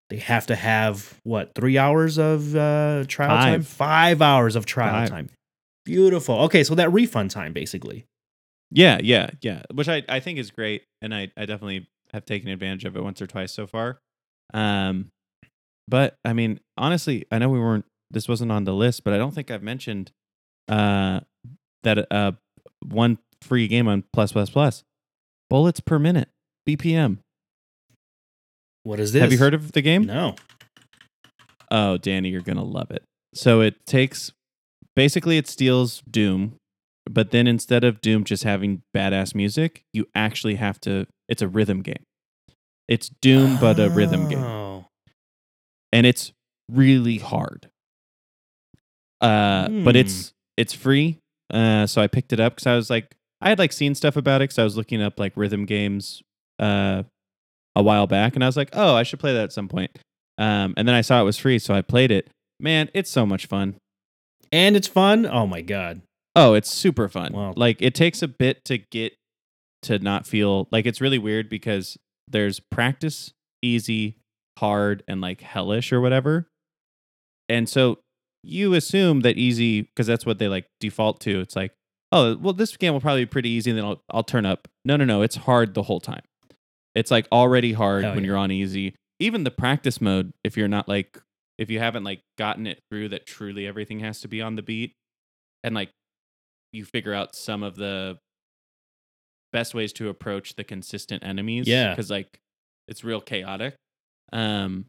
they 0.08 0.16
have 0.16 0.46
to 0.46 0.56
have 0.56 1.18
what, 1.24 1.52
3 1.54 1.76
hours 1.76 2.18
of 2.18 2.54
uh 2.54 3.04
trial 3.08 3.36
time? 3.36 3.62
Five. 3.62 3.66
5 3.66 4.22
hours 4.22 4.56
of 4.56 4.64
trial 4.64 5.00
Five. 5.00 5.10
time. 5.10 5.28
Beautiful. 5.84 6.36
Okay, 6.42 6.64
so 6.64 6.74
that 6.76 6.92
refund 6.92 7.32
time 7.32 7.52
basically. 7.52 8.04
Yeah, 8.70 8.98
yeah, 9.02 9.30
yeah. 9.42 9.62
Which 9.72 9.88
I, 9.88 10.02
I 10.08 10.20
think 10.20 10.38
is 10.38 10.50
great, 10.50 10.82
and 11.00 11.14
I, 11.14 11.30
I 11.36 11.46
definitely 11.46 11.88
have 12.12 12.24
taken 12.24 12.48
advantage 12.48 12.84
of 12.84 12.96
it 12.96 13.02
once 13.02 13.20
or 13.22 13.26
twice 13.26 13.52
so 13.52 13.66
far. 13.66 14.00
Um, 14.54 15.10
but 15.88 16.16
I 16.24 16.32
mean, 16.32 16.60
honestly, 16.76 17.26
I 17.30 17.38
know 17.38 17.48
we 17.48 17.60
weren't. 17.60 17.84
This 18.10 18.28
wasn't 18.28 18.52
on 18.52 18.64
the 18.64 18.72
list, 18.74 19.04
but 19.04 19.12
I 19.12 19.18
don't 19.18 19.34
think 19.34 19.50
I've 19.50 19.62
mentioned 19.62 20.12
uh 20.68 21.20
that 21.84 22.10
uh 22.10 22.32
one 22.84 23.18
free 23.42 23.68
game 23.68 23.88
on 23.88 24.04
Plus 24.12 24.32
Plus 24.32 24.50
Plus, 24.50 24.82
bullets 25.48 25.80
per 25.80 25.98
minute 25.98 26.28
BPM. 26.68 27.18
What 28.82 29.00
is 29.00 29.12
this? 29.12 29.22
Have 29.22 29.32
you 29.32 29.38
heard 29.38 29.54
of 29.54 29.72
the 29.72 29.82
game? 29.82 30.04
No. 30.04 30.36
Oh, 31.70 31.98
Danny, 31.98 32.28
you're 32.28 32.40
gonna 32.40 32.64
love 32.64 32.90
it. 32.90 33.02
So 33.34 33.60
it 33.60 33.84
takes 33.86 34.32
basically 34.94 35.36
it 35.38 35.48
steals 35.48 36.02
Doom, 36.08 36.56
but 37.10 37.30
then 37.30 37.46
instead 37.46 37.84
of 37.84 38.00
Doom 38.00 38.24
just 38.24 38.44
having 38.44 38.82
badass 38.94 39.34
music, 39.34 39.82
you 39.92 40.06
actually 40.14 40.56
have 40.56 40.80
to. 40.82 41.06
It's 41.28 41.42
a 41.42 41.48
rhythm 41.48 41.82
game. 41.82 42.02
It's 42.88 43.08
Doom, 43.20 43.58
but 43.60 43.78
a 43.80 43.90
rhythm 43.90 44.28
game, 44.28 44.42
Oh. 44.44 44.84
and 45.92 46.06
it's 46.06 46.32
really 46.70 47.18
hard. 47.18 47.68
Uh, 49.20 49.68
but 49.84 49.94
Hmm. 49.94 50.00
it's 50.00 50.32
it's 50.56 50.72
free. 50.72 51.18
Uh, 51.52 51.86
so 51.86 52.00
I 52.02 52.06
picked 52.06 52.32
it 52.32 52.40
up 52.40 52.54
because 52.54 52.66
I 52.66 52.74
was 52.76 52.90
like, 52.90 53.14
I 53.40 53.48
had 53.50 53.58
like 53.58 53.72
seen 53.72 53.94
stuff 53.94 54.16
about 54.16 54.40
it 54.40 54.44
because 54.44 54.58
I 54.58 54.64
was 54.64 54.76
looking 54.76 55.02
up 55.02 55.18
like 55.18 55.32
rhythm 55.36 55.64
games 55.66 56.22
uh, 56.58 57.02
a 57.74 57.82
while 57.82 58.06
back, 58.06 58.34
and 58.34 58.42
I 58.42 58.46
was 58.46 58.56
like, 58.56 58.70
oh, 58.72 58.94
I 58.94 59.02
should 59.02 59.20
play 59.20 59.32
that 59.34 59.44
at 59.44 59.52
some 59.52 59.68
point. 59.68 59.90
Um, 60.38 60.74
and 60.76 60.86
then 60.88 60.94
I 60.94 61.00
saw 61.02 61.20
it 61.20 61.24
was 61.24 61.38
free, 61.38 61.58
so 61.58 61.74
I 61.74 61.82
played 61.82 62.10
it. 62.10 62.28
Man, 62.60 62.90
it's 62.94 63.10
so 63.10 63.24
much 63.26 63.46
fun. 63.46 63.76
And 64.52 64.76
it's 64.76 64.88
fun. 64.88 65.26
Oh 65.26 65.46
my 65.46 65.60
god. 65.60 66.02
Oh, 66.36 66.52
it's 66.52 66.70
super 66.70 67.08
fun. 67.08 67.32
Wow. 67.32 67.54
Like 67.56 67.80
it 67.80 67.94
takes 67.94 68.22
a 68.22 68.28
bit 68.28 68.64
to 68.66 68.78
get 68.78 69.14
to 69.82 69.98
not 69.98 70.26
feel 70.26 70.68
like 70.70 70.84
it's 70.84 71.00
really 71.00 71.18
weird 71.18 71.48
because 71.48 71.96
there's 72.28 72.60
practice, 72.60 73.32
easy, 73.62 74.18
hard, 74.58 75.02
and 75.08 75.20
like 75.20 75.40
hellish 75.40 75.92
or 75.92 76.00
whatever. 76.00 76.48
And 77.48 77.68
so 77.68 78.00
you 78.42 78.74
assume 78.74 79.20
that 79.20 79.38
easy 79.38 79.82
because 79.82 80.06
that's 80.06 80.26
what 80.26 80.38
they 80.38 80.48
like 80.48 80.66
default 80.78 81.20
to. 81.20 81.40
It's 81.40 81.56
like, 81.56 81.72
oh, 82.12 82.36
well, 82.36 82.52
this 82.52 82.76
game 82.76 82.92
will 82.92 83.00
probably 83.00 83.22
be 83.22 83.30
pretty 83.30 83.50
easy, 83.50 83.70
and 83.70 83.78
then 83.78 83.86
I'll 83.86 84.02
I'll 84.10 84.24
turn 84.24 84.44
up. 84.44 84.68
No, 84.84 84.96
no, 84.96 85.04
no, 85.04 85.22
it's 85.22 85.36
hard 85.36 85.74
the 85.74 85.84
whole 85.84 86.00
time. 86.00 86.22
It's 86.94 87.10
like 87.10 87.26
already 87.32 87.72
hard 87.72 88.04
Hell 88.04 88.14
when 88.14 88.24
yeah. 88.24 88.28
you're 88.28 88.36
on 88.36 88.50
easy. 88.50 88.94
Even 89.18 89.44
the 89.44 89.50
practice 89.50 90.00
mode, 90.00 90.32
if 90.44 90.56
you're 90.56 90.68
not 90.68 90.88
like 90.88 91.18
if 91.56 91.70
you 91.70 91.78
haven't 91.78 92.04
like 92.04 92.20
gotten 92.36 92.66
it 92.66 92.80
through 92.90 93.08
that 93.08 93.26
truly 93.26 93.66
everything 93.66 94.00
has 94.00 94.20
to 94.20 94.28
be 94.28 94.42
on 94.42 94.56
the 94.56 94.62
beat 94.62 94.92
and 95.64 95.74
like 95.74 95.90
you 96.76 96.84
figure 96.84 97.14
out 97.14 97.34
some 97.34 97.62
of 97.62 97.76
the 97.76 98.18
best 99.52 99.74
ways 99.74 99.92
to 99.94 100.08
approach 100.08 100.54
the 100.56 100.64
consistent 100.64 101.22
enemies 101.24 101.66
Yeah. 101.66 101.90
because 101.90 102.10
like 102.10 102.38
it's 102.88 103.02
real 103.04 103.20
chaotic 103.20 103.74
um 104.32 104.86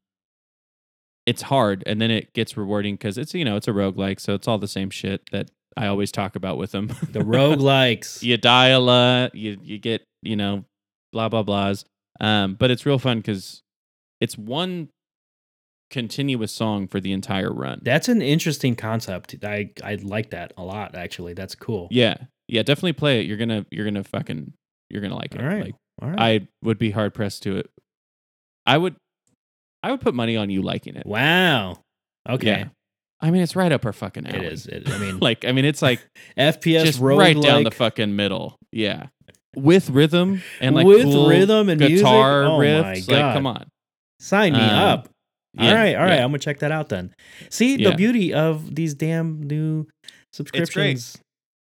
it's 1.25 1.41
hard 1.43 1.83
and 1.85 2.01
then 2.01 2.09
it 2.11 2.33
gets 2.33 2.57
rewarding 2.57 2.95
because 2.95 3.17
it's 3.17 3.33
you 3.33 3.45
know 3.45 3.55
it's 3.55 3.67
a 3.67 3.71
roguelike 3.71 4.19
so 4.19 4.33
it's 4.33 4.47
all 4.47 4.57
the 4.57 4.67
same 4.67 4.89
shit 4.89 5.21
that 5.31 5.49
i 5.77 5.87
always 5.87 6.11
talk 6.11 6.35
about 6.35 6.57
with 6.57 6.71
them 6.71 6.87
The 6.87 7.19
roguelikes. 7.35 8.23
you 8.23 8.37
die 8.37 8.69
a 8.69 8.79
lot 8.79 9.35
you 9.35 9.57
you 9.61 9.77
get 9.77 10.03
you 10.21 10.35
know 10.35 10.65
blah 11.13 11.29
blah 11.29 11.43
blahs 11.43 11.83
um 12.19 12.55
but 12.55 12.71
it's 12.71 12.85
real 12.85 12.99
fun 12.99 13.17
because 13.19 13.61
it's 14.19 14.37
one 14.37 14.89
continuous 15.89 16.51
song 16.51 16.87
for 16.87 16.99
the 16.99 17.11
entire 17.13 17.51
run 17.53 17.79
That's 17.83 18.09
an 18.09 18.21
interesting 18.21 18.75
concept. 18.75 19.35
I 19.43 19.71
I 19.83 19.95
like 19.95 20.31
that 20.31 20.51
a 20.57 20.63
lot. 20.63 20.95
Actually, 20.95 21.33
that's 21.33 21.55
cool. 21.55 21.87
yeah 21.91 22.15
yeah 22.49 22.63
definitely 22.63 22.93
play 22.93 23.19
it 23.21 23.25
you're 23.25 23.37
gonna 23.37 23.65
you're 23.71 23.85
gonna 23.85 24.03
fucking 24.03 24.53
you're 24.89 25.01
gonna 25.01 25.15
like 25.15 25.35
it 25.35 25.41
All 25.41 25.47
right. 25.47 25.63
like 25.65 25.75
All 26.01 26.09
right. 26.09 26.19
i 26.41 26.47
would 26.63 26.77
be 26.77 26.91
hard 26.91 27.13
pressed 27.13 27.43
to 27.43 27.57
it 27.57 27.69
i 28.65 28.77
would 28.77 28.95
i 29.83 29.91
would 29.91 29.99
put 29.99 30.13
money 30.13 30.37
on 30.37 30.49
you 30.49 30.61
liking 30.61 30.95
it 30.95 31.05
wow. 31.05 31.79
Okay. 32.29 32.47
Yeah. 32.47 32.65
i 33.21 33.31
mean 33.31 33.41
it's 33.41 33.55
right 33.57 33.71
up 33.73 33.85
our 33.85 33.91
fucking 33.91 34.25
It 34.27 34.35
alley 34.35 34.45
is. 34.47 34.65
It, 34.65 34.89
I 34.89 34.97
mean, 34.97 35.19
like 35.21 35.43
i 35.43 35.51
mean 35.51 35.65
it's 35.65 35.81
like 35.81 35.99
FPS 36.37 36.85
just 36.85 36.99
right 37.01 37.39
down 37.41 37.63
the 37.65 37.71
fucking 37.71 38.15
middle 38.15 38.55
yeah 38.71 39.07
with 39.55 39.89
rhythm 39.89 40.41
and 40.61 40.73
like 40.75 40.85
with 40.85 41.03
cool 41.03 41.27
rhythm 41.29 41.67
and 41.67 41.79
music. 41.81 41.97
guitar 41.97 42.43
Oh 42.45 42.59
riffs 42.59 43.09
like 43.09 43.33
come 43.33 43.45
on 43.47 43.67
Sign 44.19 44.53
me 44.53 44.59
Um, 44.59 44.69
up. 44.69 45.09
Yeah, 45.59 45.69
all 45.69 45.75
right, 45.75 45.95
all 45.95 46.03
right. 46.05 46.15
yeah. 46.15 46.23
I'm 46.23 46.29
gonna 46.29 46.39
check 46.39 46.59
that 46.59 46.71
out 46.71 46.89
then. 46.89 47.13
See 47.49 47.75
Yeah. 47.77 47.89
the 47.91 47.95
beauty 47.95 48.33
of 48.33 48.75
these 48.75 48.93
damn 48.93 49.41
new 49.43 49.87
subscriptions. 50.33 51.17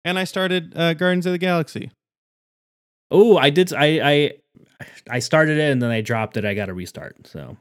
and 0.04 0.18
i 0.18 0.24
started 0.24 0.74
uh, 0.76 0.94
Guardians 0.94 1.26
of 1.26 1.32
the 1.34 1.38
Galaxy 1.38 1.92
Oh, 3.12 3.38
I 3.38 3.50
did. 3.52 3.72
I 3.74 3.86
I 4.14 4.32
I 5.10 5.20
started 5.20 5.58
it 5.60 5.72
and 5.72 5.82
then 5.82 5.92
I 5.92 6.02
dropped 6.02 6.38
it. 6.38 6.46
I 6.46 6.54
got 6.56 6.66
to 6.68 6.74
restart. 6.74 7.28
So 7.28 7.58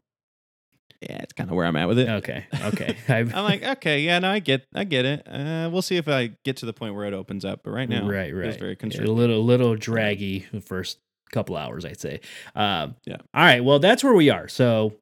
yeah 1.02 1.18
it's 1.18 1.34
kind 1.34 1.50
of 1.50 1.56
where 1.56 1.66
i'm 1.66 1.76
at 1.76 1.86
with 1.86 1.98
it 1.98 2.08
okay, 2.08 2.46
okay. 2.62 2.96
I'm 3.08 3.28
like 3.30 3.62
okay 3.62 4.00
yeah 4.00 4.20
no 4.20 4.30
i 4.30 4.38
get 4.38 4.64
i 4.74 4.84
get 4.84 5.04
it 5.04 5.26
uh, 5.28 5.68
we'll 5.70 5.82
see 5.82 5.96
if 5.96 6.08
i 6.08 6.30
get 6.46 6.56
to 6.58 6.66
the 6.66 6.72
point 6.72 6.94
where 6.94 7.04
it 7.04 7.12
opens 7.12 7.44
up 7.44 7.60
but 7.62 7.72
right 7.72 7.88
now 7.88 8.08
right, 8.08 8.34
right. 8.34 8.46
was 8.46 8.56
very 8.56 8.74
Yeah, 8.80 9.02
a 9.02 9.12
little 9.12 9.44
little 9.44 9.74
draggy 9.76 10.46
the 10.50 10.62
first 10.62 10.98
couple 11.30 11.56
hours, 11.56 11.84
I'd 11.84 12.00
say. 12.00 12.20
Um, 12.54 12.94
Yeah. 13.06 13.16
All 13.34 13.42
right. 13.44 13.62
Well, 13.62 13.80
that's 13.80 14.02
where 14.04 14.14
we 14.14 14.30
are. 14.30 14.46
So, 14.48 14.94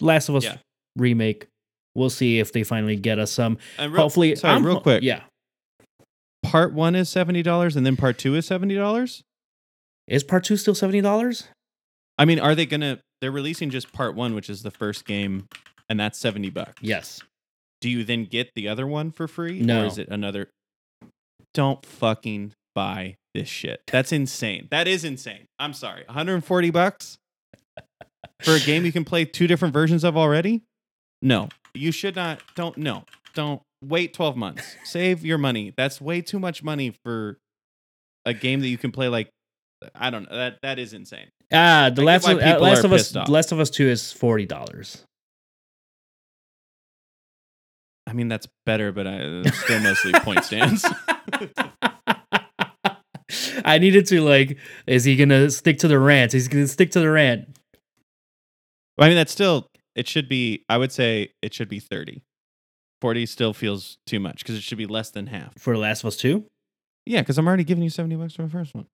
Last 0.00 0.28
of 0.28 0.36
Us 0.36 0.44
Yeah. 0.44 0.56
remake. 0.96 1.46
We'll 1.94 2.10
see 2.10 2.38
if 2.38 2.52
they 2.52 2.62
finally 2.62 2.96
get 2.96 3.18
us 3.18 3.32
some. 3.32 3.58
and 3.78 3.92
real, 3.92 4.02
Hopefully, 4.02 4.34
sorry 4.36 4.54
I'm 4.54 4.64
real 4.66 4.80
quick 4.80 5.02
Yeah. 5.02 5.22
part 6.42 6.72
one 6.72 6.94
is 6.94 7.08
$70 7.10 7.76
and 7.76 7.84
then 7.84 7.96
part 7.96 8.18
two 8.18 8.34
is 8.36 8.46
$70 8.46 9.22
Is 10.06 10.24
part 10.24 10.42
two 10.44 10.56
still 10.56 10.74
seventy 10.74 11.00
dollars? 11.00 11.46
I 12.18 12.24
mean, 12.24 12.40
are 12.40 12.54
they 12.56 12.66
gonna? 12.66 13.00
They're 13.20 13.30
releasing 13.30 13.70
just 13.70 13.92
part 13.92 14.16
one, 14.16 14.34
which 14.34 14.50
is 14.50 14.62
the 14.62 14.70
first 14.72 15.04
game, 15.06 15.46
and 15.88 16.00
that's 16.00 16.18
seventy 16.18 16.50
bucks. 16.50 16.82
Yes. 16.82 17.20
Do 17.80 17.88
you 17.88 18.02
then 18.02 18.24
get 18.24 18.50
the 18.56 18.66
other 18.66 18.88
one 18.88 19.12
for 19.12 19.28
free? 19.28 19.60
No. 19.60 19.82
Or 19.84 19.86
is 19.86 19.98
it 19.98 20.08
another? 20.08 20.48
Don't 21.54 21.84
fucking 21.86 22.54
buy 22.74 23.14
this 23.34 23.48
shit. 23.48 23.82
That's 23.86 24.10
insane. 24.10 24.66
That 24.72 24.88
is 24.88 25.04
insane. 25.04 25.46
I'm 25.60 25.72
sorry. 25.72 26.02
140 26.06 26.70
bucks 26.70 27.18
for 28.42 28.54
a 28.54 28.60
game 28.60 28.84
you 28.84 28.92
can 28.92 29.04
play 29.04 29.24
two 29.24 29.46
different 29.46 29.74
versions 29.74 30.04
of 30.04 30.16
already? 30.16 30.62
No, 31.22 31.48
you 31.74 31.92
should 31.92 32.16
not. 32.16 32.40
Don't 32.54 32.76
no. 32.76 33.04
Don't 33.34 33.62
wait 33.82 34.14
12 34.14 34.36
months. 34.36 34.76
Save 34.84 35.24
your 35.24 35.38
money. 35.38 35.72
That's 35.76 36.00
way 36.00 36.20
too 36.20 36.38
much 36.38 36.62
money 36.62 36.94
for 37.04 37.38
a 38.24 38.34
game 38.34 38.60
that 38.60 38.68
you 38.68 38.78
can 38.78 38.92
play 38.92 39.08
like. 39.08 39.30
I 39.94 40.10
don't 40.10 40.30
know. 40.30 40.36
That 40.36 40.58
that 40.62 40.78
is 40.78 40.92
insane. 40.92 41.28
Ah, 41.52 41.90
the 41.94 42.02
I 42.02 42.04
last 42.04 42.28
of, 42.28 42.38
uh, 42.38 42.58
Last 42.60 42.84
of 42.84 42.92
Us 42.92 43.00
pissed 43.02 43.16
off. 43.16 43.28
Last 43.28 43.50
of 43.52 43.60
Us 43.60 43.70
Two 43.70 43.88
is 43.88 44.12
forty 44.12 44.46
dollars. 44.46 45.04
I 48.06 48.12
mean, 48.12 48.28
that's 48.28 48.48
better, 48.66 48.92
but 48.92 49.06
I, 49.06 49.18
it's 49.44 49.56
still 49.58 49.80
mostly 49.80 50.12
point 50.12 50.44
stands. 50.44 50.84
I 53.64 53.78
needed 53.78 54.06
to 54.06 54.20
like. 54.20 54.58
Is 54.86 55.04
he 55.04 55.16
gonna 55.16 55.50
stick 55.50 55.78
to 55.78 55.88
the 55.88 55.98
rant? 55.98 56.32
He's 56.32 56.48
gonna 56.48 56.66
stick 56.66 56.90
to 56.92 57.00
the 57.00 57.10
rant. 57.10 57.48
I 58.98 59.08
mean, 59.08 59.16
that's 59.16 59.32
still, 59.32 59.68
it 59.94 60.08
should 60.08 60.28
be, 60.28 60.64
I 60.68 60.76
would 60.76 60.92
say 60.92 61.32
it 61.42 61.54
should 61.54 61.68
be 61.68 61.80
30. 61.80 62.22
40 63.00 63.26
still 63.26 63.54
feels 63.54 63.96
too 64.06 64.20
much 64.20 64.38
because 64.38 64.56
it 64.56 64.62
should 64.62 64.78
be 64.78 64.86
less 64.86 65.10
than 65.10 65.28
half. 65.28 65.58
for 65.58 65.72
The 65.72 65.80
Last 65.80 66.02
of 66.02 66.08
Us 66.08 66.16
Two. 66.16 66.44
Yeah, 67.06 67.22
because 67.22 67.38
I'm 67.38 67.48
already 67.48 67.64
giving 67.64 67.82
you 67.82 67.90
70 67.90 68.16
bucks 68.16 68.34
for 68.34 68.42
the 68.42 68.50
first 68.50 68.74
one. 68.74 68.86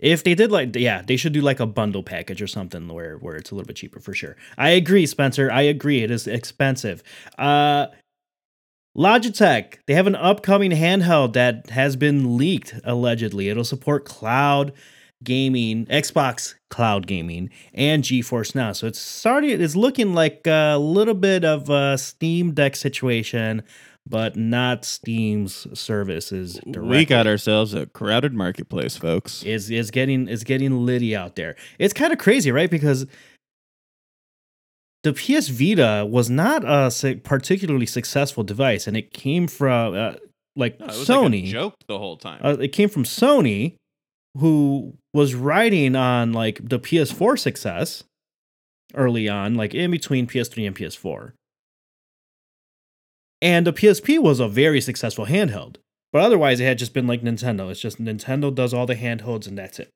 If 0.00 0.24
they 0.24 0.34
did 0.34 0.50
like, 0.50 0.74
yeah, 0.74 1.02
they 1.02 1.16
should 1.16 1.32
do 1.32 1.40
like 1.40 1.60
a 1.60 1.66
bundle 1.66 2.02
package 2.02 2.42
or 2.42 2.48
something 2.48 2.88
where 2.88 3.18
where 3.18 3.36
it's 3.36 3.52
a 3.52 3.54
little 3.54 3.68
bit 3.68 3.76
cheaper 3.76 4.00
for 4.00 4.12
sure. 4.12 4.36
I 4.58 4.70
agree, 4.70 5.06
Spencer. 5.06 5.48
I 5.50 5.62
agree. 5.62 6.02
It 6.02 6.10
is 6.10 6.26
expensive. 6.26 7.04
Uh, 7.38 7.86
Logitech, 8.96 9.76
they 9.86 9.94
have 9.94 10.08
an 10.08 10.16
upcoming 10.16 10.72
handheld 10.72 11.34
that 11.34 11.70
has 11.70 11.94
been 11.94 12.36
leaked 12.36 12.74
allegedly. 12.82 13.48
It'll 13.48 13.64
support 13.64 14.04
cloud 14.04 14.72
gaming, 15.24 15.86
Xbox 15.86 16.54
cloud 16.70 17.06
gaming, 17.06 17.50
and 17.74 18.02
GeForce 18.02 18.54
Now. 18.54 18.72
So 18.72 18.86
it's 18.86 18.98
starting. 18.98 19.60
It's 19.60 19.76
looking 19.76 20.14
like 20.14 20.46
a 20.46 20.76
little 20.78 21.14
bit 21.14 21.44
of 21.44 21.68
a 21.70 21.98
Steam 21.98 22.52
Deck 22.52 22.76
situation, 22.76 23.62
but 24.08 24.36
not 24.36 24.84
Steam's 24.84 25.66
services. 25.78 26.60
Directly 26.70 26.88
We 26.98 27.04
got 27.04 27.26
ourselves 27.26 27.74
a 27.74 27.86
crowded 27.86 28.32
marketplace, 28.34 28.96
folks. 28.96 29.42
is 29.44 29.70
is 29.70 29.90
getting 29.90 30.28
is 30.28 30.44
getting 30.44 30.84
litty 30.84 31.14
out 31.14 31.36
there. 31.36 31.56
It's 31.78 31.94
kind 31.94 32.12
of 32.12 32.18
crazy, 32.18 32.50
right? 32.50 32.70
Because 32.70 33.06
the 35.02 35.12
PS 35.12 35.48
Vita 35.48 36.06
was 36.08 36.30
not 36.30 36.64
a 36.64 36.90
particularly 37.24 37.86
successful 37.86 38.44
device, 38.44 38.86
and 38.86 38.96
it 38.96 39.12
came 39.12 39.48
from 39.48 39.94
uh, 39.94 40.14
like 40.54 40.78
No, 40.78 40.86
it 40.86 40.88
was 40.90 41.08
Sony. 41.08 41.40
like 41.42 41.44
a 41.44 41.52
joke 41.52 41.74
the 41.88 41.98
whole 41.98 42.16
time. 42.16 42.40
uh, 42.44 42.56
it 42.60 42.68
came 42.68 42.88
from 42.88 43.02
Sony, 43.04 43.74
who 44.38 44.94
was 45.12 45.34
riding 45.34 45.94
on 45.94 46.32
like 46.32 46.60
the 46.66 46.78
PS4 46.78 47.38
success 47.38 48.04
early 48.94 49.28
on, 49.28 49.54
like 49.54 49.74
in 49.74 49.90
between 49.90 50.26
PS3 50.26 50.66
and 50.66 50.76
PS4. 50.76 51.32
And 53.40 53.66
the 53.66 53.72
PSP 53.72 54.18
was 54.20 54.40
a 54.40 54.48
very 54.48 54.80
successful 54.80 55.26
handheld. 55.26 55.76
But 56.12 56.22
otherwise, 56.22 56.60
it 56.60 56.64
had 56.64 56.78
just 56.78 56.94
been 56.94 57.06
like 57.06 57.22
Nintendo. 57.22 57.70
It's 57.70 57.80
just 57.80 58.00
Nintendo 58.00 58.54
does 58.54 58.74
all 58.74 58.86
the 58.86 58.94
handhelds 58.94 59.46
and 59.46 59.56
that's 59.58 59.78
it. 59.78 59.90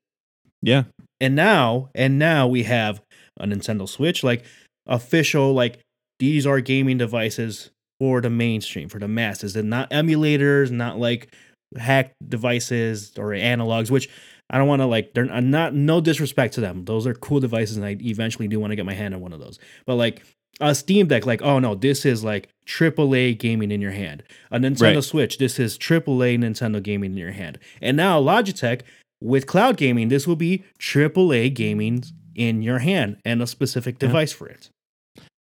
yeah. 0.61 0.83
And 1.19 1.35
now, 1.35 1.89
and 1.95 2.19
now 2.19 2.47
we 2.47 2.63
have 2.63 3.01
a 3.39 3.45
Nintendo 3.45 3.87
Switch, 3.87 4.23
like 4.23 4.43
official, 4.85 5.53
like 5.53 5.79
these 6.19 6.45
are 6.45 6.59
gaming 6.59 6.97
devices 6.97 7.71
for 7.99 8.21
the 8.21 8.29
mainstream, 8.29 8.89
for 8.89 8.99
the 8.99 9.07
masses, 9.07 9.55
and 9.55 9.69
not 9.69 9.89
emulators, 9.89 10.69
not 10.69 10.99
like 10.99 11.33
hacked 11.77 12.13
devices 12.27 13.11
or 13.17 13.29
analogs, 13.31 13.91
which 13.91 14.09
I 14.49 14.57
don't 14.57 14.67
want 14.67 14.81
to 14.81 14.85
like, 14.85 15.13
they're 15.13 15.29
I'm 15.31 15.51
not, 15.51 15.73
no 15.73 15.99
disrespect 15.99 16.53
to 16.55 16.61
them. 16.61 16.85
Those 16.85 17.05
are 17.05 17.13
cool 17.13 17.39
devices, 17.39 17.75
and 17.77 17.85
I 17.85 17.97
eventually 18.01 18.47
do 18.47 18.59
want 18.59 18.71
to 18.71 18.75
get 18.75 18.85
my 18.85 18.93
hand 18.93 19.13
on 19.13 19.21
one 19.21 19.33
of 19.33 19.39
those. 19.39 19.59
But 19.85 19.95
like 19.95 20.23
a 20.61 20.73
Steam 20.73 21.07
Deck, 21.07 21.25
like, 21.25 21.41
oh 21.41 21.59
no, 21.59 21.75
this 21.75 22.05
is 22.05 22.23
like 22.23 22.49
AAA 22.65 23.37
gaming 23.37 23.71
in 23.71 23.81
your 23.81 23.91
hand. 23.91 24.23
A 24.51 24.57
Nintendo 24.57 24.95
Right. 24.95 25.03
Switch, 25.03 25.37
this 25.37 25.59
is 25.59 25.77
AAA 25.77 26.37
Nintendo 26.39 26.81
gaming 26.81 27.11
in 27.11 27.17
your 27.17 27.31
hand. 27.31 27.59
And 27.81 27.97
now 27.97 28.21
Logitech, 28.21 28.81
with 29.21 29.47
cloud 29.47 29.77
gaming, 29.77 30.07
this 30.07 30.25
will 30.27 30.35
be 30.35 30.63
AAA 30.79 31.53
gaming 31.53 32.03
in 32.35 32.61
your 32.61 32.79
hand 32.79 33.17
and 33.25 33.41
a 33.41 33.47
specific 33.47 33.95
Yeah. 33.95 34.07
device 34.07 34.31
for 34.31 34.47
it. 34.47 34.69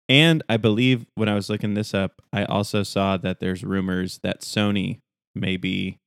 And 0.09 0.41
I 0.49 0.57
believe 0.57 1.05
when 1.15 1.29
I 1.29 1.35
was 1.35 1.49
looking 1.49 1.75
this 1.75 1.93
up, 1.93 2.13
I 2.33 2.43
also 2.45 2.81
saw 2.83 3.15
that 3.17 3.39
there's 3.39 3.63
rumors 3.63 4.19
that 4.23 4.41
Sony 4.41 4.97
may 5.35 5.55
be 5.55 5.97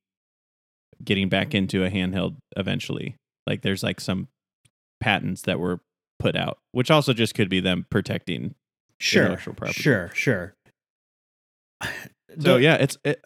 getting 1.05 1.29
back 1.29 1.55
into 1.55 1.85
a 1.85 1.91
handheld 1.91 2.37
eventually. 2.57 3.17
Like 3.47 3.63
there's 3.63 3.83
like 3.83 4.01
some 4.01 4.29
patents 5.01 5.43
that 5.43 5.59
were 5.59 5.81
put 6.19 6.37
out, 6.37 6.59
which 6.73 6.91
also 6.91 7.13
just 7.13 7.35
could 7.35 7.49
be 7.49 7.61
them 7.61 7.87
protecting 7.91 8.55
Sure. 8.99 9.23
intellectual 9.25 9.55
property. 9.55 9.81
Sure. 9.81 10.11
Sure. 10.15 10.55
So 12.41 12.57
yeah, 12.57 12.77
it's 12.77 12.97
it, 13.05 13.23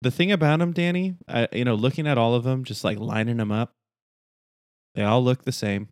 the 0.00 0.10
thing 0.10 0.32
about 0.32 0.60
them, 0.60 0.72
Danny. 0.72 1.16
I, 1.28 1.48
you 1.52 1.66
know, 1.66 1.74
looking 1.74 2.06
at 2.06 2.16
all 2.16 2.34
of 2.34 2.42
them, 2.42 2.64
just 2.64 2.82
like 2.82 2.98
lining 2.98 3.36
them 3.36 3.52
up, 3.52 3.72
they 4.94 5.02
all 5.02 5.22
look 5.22 5.44
the 5.44 5.52
same. 5.52 5.88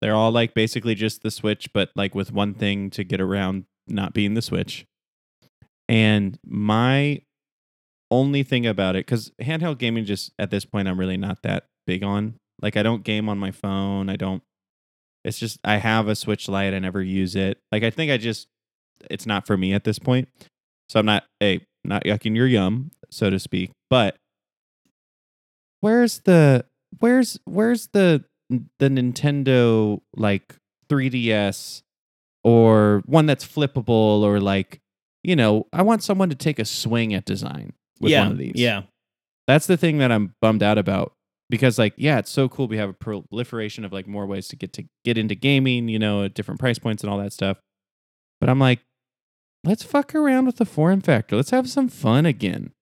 They're 0.00 0.14
all 0.14 0.30
like 0.32 0.54
basically 0.54 0.94
just 0.94 1.20
the 1.22 1.30
Switch, 1.30 1.70
but 1.74 1.90
like 1.94 2.14
with 2.14 2.32
one 2.32 2.54
thing 2.54 2.88
to 2.90 3.04
get 3.04 3.20
around 3.20 3.64
not 3.86 4.14
being 4.14 4.32
the 4.32 4.40
Switch. 4.40 4.86
And 5.90 6.38
my 6.42 7.20
only 8.14 8.42
thing 8.42 8.66
about 8.66 8.96
it, 8.96 9.06
because 9.06 9.32
handheld 9.42 9.78
gaming, 9.78 10.04
just 10.04 10.32
at 10.38 10.50
this 10.50 10.64
point, 10.64 10.88
I'm 10.88 10.98
really 10.98 11.16
not 11.16 11.42
that 11.42 11.66
big 11.86 12.02
on. 12.02 12.34
Like, 12.62 12.76
I 12.76 12.82
don't 12.82 13.02
game 13.02 13.28
on 13.28 13.38
my 13.38 13.50
phone. 13.50 14.08
I 14.08 14.16
don't. 14.16 14.42
It's 15.24 15.38
just 15.38 15.58
I 15.64 15.76
have 15.76 16.08
a 16.08 16.14
Switch 16.14 16.48
Lite. 16.48 16.74
I 16.74 16.78
never 16.78 17.02
use 17.02 17.34
it. 17.34 17.58
Like, 17.72 17.82
I 17.82 17.90
think 17.90 18.12
I 18.12 18.16
just 18.16 18.48
it's 19.10 19.26
not 19.26 19.46
for 19.46 19.56
me 19.56 19.72
at 19.72 19.84
this 19.84 19.98
point. 19.98 20.28
So 20.88 21.00
I'm 21.00 21.06
not 21.06 21.24
a 21.42 21.60
not 21.84 22.04
yucking 22.04 22.36
your 22.36 22.46
yum, 22.46 22.90
so 23.10 23.30
to 23.30 23.38
speak. 23.38 23.70
But 23.90 24.16
where's 25.80 26.20
the 26.20 26.64
where's 27.00 27.38
where's 27.44 27.88
the 27.88 28.24
the 28.50 28.88
Nintendo 28.88 30.00
like 30.16 30.56
3DS 30.88 31.82
or 32.42 33.02
one 33.06 33.26
that's 33.26 33.46
flippable 33.46 34.22
or 34.22 34.40
like 34.40 34.80
you 35.22 35.34
know 35.34 35.66
I 35.72 35.82
want 35.82 36.02
someone 36.02 36.28
to 36.28 36.36
take 36.36 36.58
a 36.58 36.64
swing 36.64 37.14
at 37.14 37.24
design 37.24 37.72
with 38.04 38.12
yeah. 38.12 38.22
one 38.22 38.32
of 38.32 38.38
these. 38.38 38.52
Yeah. 38.54 38.82
That's 39.46 39.66
the 39.66 39.76
thing 39.76 39.98
that 39.98 40.10
I'm 40.10 40.34
bummed 40.40 40.62
out 40.62 40.78
about 40.78 41.12
because 41.50 41.78
like 41.78 41.94
yeah, 41.96 42.18
it's 42.18 42.30
so 42.30 42.48
cool 42.48 42.68
we 42.68 42.78
have 42.78 42.88
a 42.90 42.94
proliferation 42.94 43.84
of 43.84 43.92
like 43.92 44.06
more 44.06 44.26
ways 44.26 44.48
to 44.48 44.56
get 44.56 44.72
to 44.74 44.84
get 45.04 45.18
into 45.18 45.34
gaming, 45.34 45.88
you 45.88 45.98
know, 45.98 46.24
at 46.24 46.34
different 46.34 46.60
price 46.60 46.78
points 46.78 47.02
and 47.02 47.10
all 47.10 47.18
that 47.18 47.32
stuff. 47.32 47.58
But 48.40 48.48
I'm 48.48 48.58
like 48.58 48.80
let's 49.64 49.82
fuck 49.82 50.14
around 50.14 50.46
with 50.46 50.56
the 50.56 50.66
form 50.66 51.00
factor. 51.00 51.36
Let's 51.36 51.50
have 51.50 51.68
some 51.68 51.88
fun 51.88 52.26
again. 52.26 52.72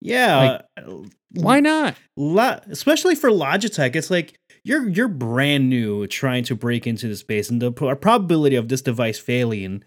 Yeah. 0.00 0.60
Uh, 0.76 1.02
why 1.32 1.60
not? 1.60 1.96
Lo- 2.16 2.60
especially 2.68 3.14
for 3.14 3.30
Logitech, 3.30 3.96
it's 3.96 4.10
like 4.10 4.34
you're 4.64 4.88
you're 4.88 5.08
brand 5.08 5.70
new 5.70 6.06
trying 6.06 6.44
to 6.44 6.54
break 6.54 6.86
into 6.86 7.08
the 7.08 7.16
space, 7.16 7.50
and 7.50 7.62
the 7.62 7.72
pro- 7.72 7.94
probability 7.96 8.56
of 8.56 8.68
this 8.68 8.82
device 8.82 9.18
failing 9.18 9.84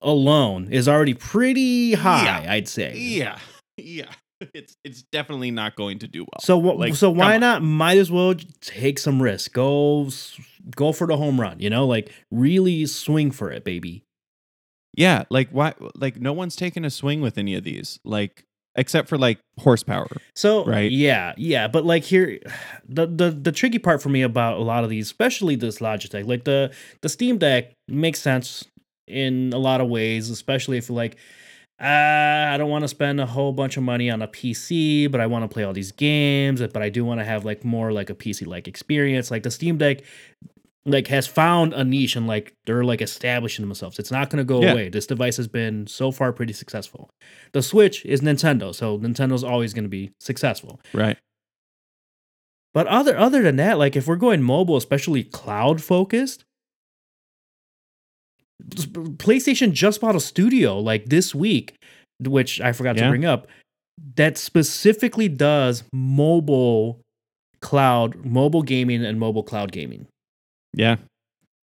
alone 0.00 0.68
is 0.70 0.88
already 0.88 1.14
pretty 1.14 1.94
high. 1.94 2.42
Yeah. 2.42 2.52
I'd 2.52 2.68
say. 2.68 2.96
Yeah. 2.96 3.38
Yeah. 3.82 4.10
It's 4.54 4.76
it's 4.82 5.02
definitely 5.02 5.52
not 5.52 5.76
going 5.76 6.00
to 6.00 6.08
do 6.08 6.22
well. 6.22 6.40
So 6.40 6.60
wh- 6.60 6.76
Like, 6.76 6.96
so 6.96 7.10
why 7.10 7.38
not? 7.38 7.62
Might 7.62 7.98
as 7.98 8.10
well 8.10 8.34
take 8.60 8.98
some 8.98 9.22
risk. 9.22 9.52
Go 9.52 10.10
go 10.74 10.90
for 10.92 11.06
the 11.06 11.16
home 11.16 11.40
run. 11.40 11.60
You 11.60 11.70
know, 11.70 11.86
like 11.86 12.10
really 12.32 12.86
swing 12.86 13.30
for 13.30 13.52
it, 13.52 13.62
baby. 13.62 14.02
yeah, 14.94 15.22
like 15.30 15.48
why 15.50 15.74
like 15.94 16.20
no 16.20 16.32
one's 16.32 16.56
taken 16.56 16.84
a 16.84 16.90
swing 16.90 17.20
with 17.20 17.38
any 17.38 17.54
of 17.54 17.62
these. 17.62 18.00
Like 18.04 18.42
except 18.74 19.08
for 19.08 19.16
like 19.16 19.38
horsepower. 19.60 20.08
So 20.34 20.64
Right. 20.64 20.90
yeah, 20.90 21.34
yeah, 21.36 21.68
but 21.68 21.84
like 21.84 22.02
here, 22.02 22.40
the 22.88 23.06
the 23.06 23.30
the 23.30 23.52
tricky 23.52 23.78
part 23.78 24.02
for 24.02 24.08
me 24.08 24.22
about 24.22 24.58
a 24.58 24.62
lot 24.64 24.82
of 24.82 24.90
these, 24.90 25.06
especially 25.06 25.54
this 25.54 25.78
Logitech, 25.78 26.26
like 26.26 26.42
the 26.42 26.72
the 27.02 27.08
Steam 27.08 27.38
Deck 27.38 27.74
makes 27.86 28.20
sense 28.20 28.64
in 29.06 29.52
a 29.54 29.58
lot 29.58 29.80
of 29.80 29.88
ways, 29.88 30.30
especially 30.30 30.78
if 30.78 30.90
like, 30.90 31.16
uh, 31.82 32.52
I 32.54 32.56
don't 32.58 32.70
want 32.70 32.84
to 32.84 32.88
spend 32.88 33.20
a 33.20 33.26
whole 33.26 33.52
bunch 33.52 33.76
of 33.76 33.82
money 33.82 34.08
on 34.08 34.22
a 34.22 34.28
PC, 34.28 35.10
but 35.10 35.20
I 35.20 35.26
want 35.26 35.42
to 35.42 35.52
play 35.52 35.64
all 35.64 35.72
these 35.72 35.90
games, 35.92 36.60
but 36.60 36.80
I 36.82 36.88
do 36.88 37.04
want 37.04 37.20
to 37.20 37.24
have 37.24 37.44
like 37.44 37.64
more 37.64 37.92
like 37.92 38.08
a 38.08 38.14
PC 38.14 38.46
like 38.46 38.68
experience. 38.68 39.30
Like 39.30 39.42
the 39.42 39.50
Steam 39.50 39.78
Deck 39.78 40.02
like 40.84 41.06
has 41.08 41.26
found 41.26 41.72
a 41.74 41.84
niche 41.84 42.16
and 42.16 42.26
like 42.26 42.54
they're 42.66 42.84
like 42.84 43.00
establishing 43.02 43.64
themselves. 43.66 43.98
It's 43.98 44.10
not 44.10 44.30
going 44.30 44.38
to 44.38 44.44
go 44.44 44.62
Yeah. 44.62 44.72
away. 44.72 44.88
This 44.90 45.06
device 45.06 45.36
has 45.36 45.48
been 45.48 45.86
so 45.86 46.10
far 46.12 46.32
pretty 46.32 46.52
successful. 46.52 47.10
The 47.52 47.62
Switch 47.62 48.04
is 48.06 48.20
Nintendo, 48.20 48.74
so 48.74 48.98
Nintendo's 48.98 49.44
always 49.44 49.74
going 49.74 49.84
to 49.84 49.88
be 49.90 50.10
successful. 50.20 50.80
Right. 50.92 51.18
But 52.74 52.86
other 52.86 53.16
other 53.16 53.42
than 53.42 53.56
that, 53.56 53.78
like 53.78 53.96
if 53.96 54.06
we're 54.06 54.16
going 54.16 54.42
mobile, 54.42 54.76
especially 54.76 55.24
cloud 55.24 55.82
focused, 55.82 56.44
PlayStation 58.70 59.72
just 59.72 60.00
bought 60.00 60.16
a 60.16 60.20
studio 60.20 60.78
like 60.78 61.06
this 61.06 61.34
week, 61.34 61.74
which 62.20 62.60
I 62.60 62.72
forgot 62.72 62.96
to 62.96 63.08
bring 63.08 63.24
up, 63.24 63.46
that 64.16 64.38
specifically 64.38 65.28
does 65.28 65.84
mobile 65.92 67.00
cloud, 67.60 68.24
mobile 68.24 68.62
gaming 68.62 69.04
and 69.04 69.18
mobile 69.20 69.42
cloud 69.42 69.72
gaming. 69.72 70.06
Yeah. 70.74 70.96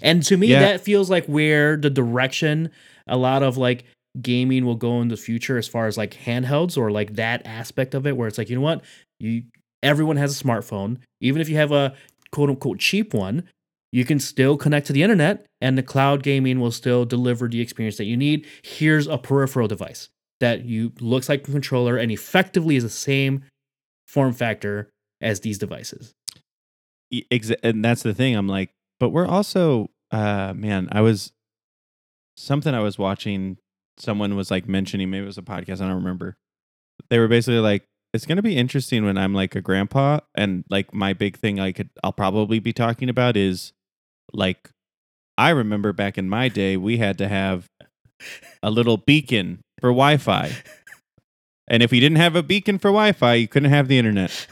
And 0.02 0.24
to 0.24 0.38
me, 0.38 0.48
Yeah. 0.48 0.60
that 0.62 0.82
feels 0.82 1.10
like 1.10 1.26
where 1.26 1.76
the 1.76 1.90
direction 1.90 2.72
a 3.08 3.18
lot 3.18 3.44
of 3.44 3.58
like 3.58 3.84
gaming 4.22 4.66
will 4.66 4.76
go 4.76 5.02
in 5.02 5.10
the 5.10 5.18
future 5.18 5.58
as 5.58 5.68
far 5.68 5.88
as 5.88 5.98
like 5.98 6.14
handhelds 6.14 6.78
or 6.78 6.92
like 6.92 7.16
that 7.16 7.42
aspect 7.46 7.94
of 7.94 8.08
it, 8.08 8.16
where 8.16 8.28
it's 8.28 8.38
like, 8.38 8.50
you 8.50 8.56
know 8.56 8.62
what? 8.62 8.82
You 9.20 9.44
everyone 9.84 10.18
has 10.18 10.40
a 10.40 10.44
smartphone. 10.44 10.98
Even 11.22 11.42
if 11.42 11.50
you 11.50 11.56
have 11.58 11.72
a 11.72 11.94
quote 12.32 12.50
unquote 12.50 12.80
cheap 12.80 13.14
one, 13.14 13.44
you 13.92 14.06
can 14.06 14.20
still 14.20 14.58
connect 14.58 14.88
to 14.88 14.94
the 14.94 15.04
internet 15.04 15.46
and 15.62 15.78
the 15.78 15.84
cloud 15.84 16.24
gaming 16.24 16.60
will 16.60 16.72
still 16.72 17.06
deliver 17.06 17.48
the 17.48 17.62
experience 17.62 17.98
that 17.98 18.06
you 18.06 18.16
need. 18.16 18.46
Here's 18.64 19.08
a 19.08 19.18
peripheral 19.18 19.68
device 19.68 20.10
that 20.40 20.66
you 20.66 20.94
looks 21.00 21.28
like 21.28 21.48
a 21.48 21.52
controller 21.52 21.98
and 21.98 22.12
effectively 22.12 22.76
is 22.76 22.84
the 22.84 22.90
same 22.90 23.44
form 24.08 24.34
factor 24.34 24.90
as 25.22 25.42
these 25.42 25.58
devices. 25.58 26.14
And 27.64 27.84
that's 27.84 28.04
the 28.04 28.14
thing 28.14 28.36
i'm 28.36 28.48
like 28.48 28.70
but 29.00 29.10
we're 29.10 29.28
also 29.28 29.90
uh 30.12 30.54
man 30.56 30.88
i 30.92 31.02
was 31.02 31.32
something 32.38 32.74
i 32.74 32.80
was 32.80 32.98
watching 32.98 33.58
someone 33.98 34.36
was 34.36 34.52
like 34.52 34.68
mentioning 34.68 35.10
maybe 35.10 35.24
it 35.24 35.26
was 35.26 35.38
a 35.38 35.44
podcast 35.44 35.82
i 35.82 35.88
don't 35.88 35.96
remember 35.96 36.38
they 37.10 37.20
were 37.20 37.28
basically 37.28 37.60
like 37.60 37.86
it's 38.14 38.26
going 38.26 38.38
to 38.38 38.44
be 38.44 38.56
interesting 38.56 39.04
when 39.06 39.18
i'm 39.18 39.34
like 39.34 39.56
a 39.56 39.62
grandpa 39.62 40.20
and 40.36 40.64
like 40.70 40.94
my 40.94 41.14
big 41.14 41.38
thing 41.38 41.60
i 41.60 41.72
could 41.72 41.90
i'll 42.04 42.14
probably 42.14 42.60
be 42.60 42.72
talking 42.72 43.10
about 43.10 43.36
is 43.36 43.74
like 44.34 44.70
i 45.38 45.50
remember 45.50 45.94
back 45.94 46.18
in 46.18 46.30
my 46.30 46.48
day 46.50 46.78
we 46.78 46.98
had 46.98 47.18
to 47.18 47.28
have 47.28 47.66
a 48.62 48.70
little 48.70 48.98
beacon 48.98 49.62
for 49.80 49.90
wi-fi. 49.90 50.52
And 51.70 51.82
if 51.84 51.94
you 51.94 52.02
didn't 52.02 52.18
have 52.18 52.36
a 52.36 52.44
beacon 52.44 52.78
for 52.80 52.90
wi-fi 52.90 53.36
you 53.36 53.48
couldn't 53.48 53.70
have 53.70 53.88
the 53.88 53.98
internet. 53.98 54.48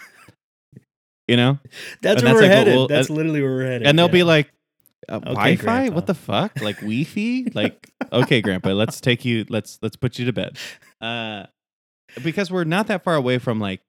You 1.28 1.36
know? 1.36 1.60
That's 2.02 2.22
And 2.22 2.32
where 2.32 2.34
that's 2.34 2.36
we're 2.36 2.42
like 2.42 2.52
headed. 2.52 2.76
we'll- 2.76 2.88
that's 2.88 3.10
literally 3.10 3.42
where 3.42 3.52
we're 3.52 3.66
headed. 3.66 3.88
and 3.88 4.00
they'll 4.00 4.06
yeah. 4.08 4.12
be 4.14 4.24
like 4.24 4.50
uh, 5.10 5.16
Okay, 5.18 5.34
wi-fi? 5.34 5.90
What 5.90 6.08
the 6.08 6.14
fuck? 6.14 6.62
Like 6.62 6.78
wi-fi? 6.80 7.48
Like 7.54 7.90
okay 8.14 8.42
grandpa 8.42 8.70
let's 8.70 9.02
take 9.02 9.26
you 9.26 9.46
let's 9.50 9.80
let's 9.82 9.98
put 9.98 10.18
you 10.20 10.26
to 10.26 10.32
bed. 10.34 10.58
Uh 11.02 11.48
because 12.24 12.50
we're 12.50 12.64
not 12.64 12.88
that 12.88 13.04
far 13.04 13.16
away 13.16 13.38
from 13.40 13.60
like 13.60 13.82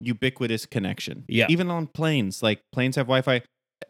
ubiquitous 0.00 0.66
connection. 0.66 1.24
Yeah. 1.28 1.46
even 1.48 1.70
on 1.70 1.86
planes 1.86 2.42
like 2.42 2.60
planes 2.72 2.96
have 2.96 3.06
wi-fi 3.06 3.42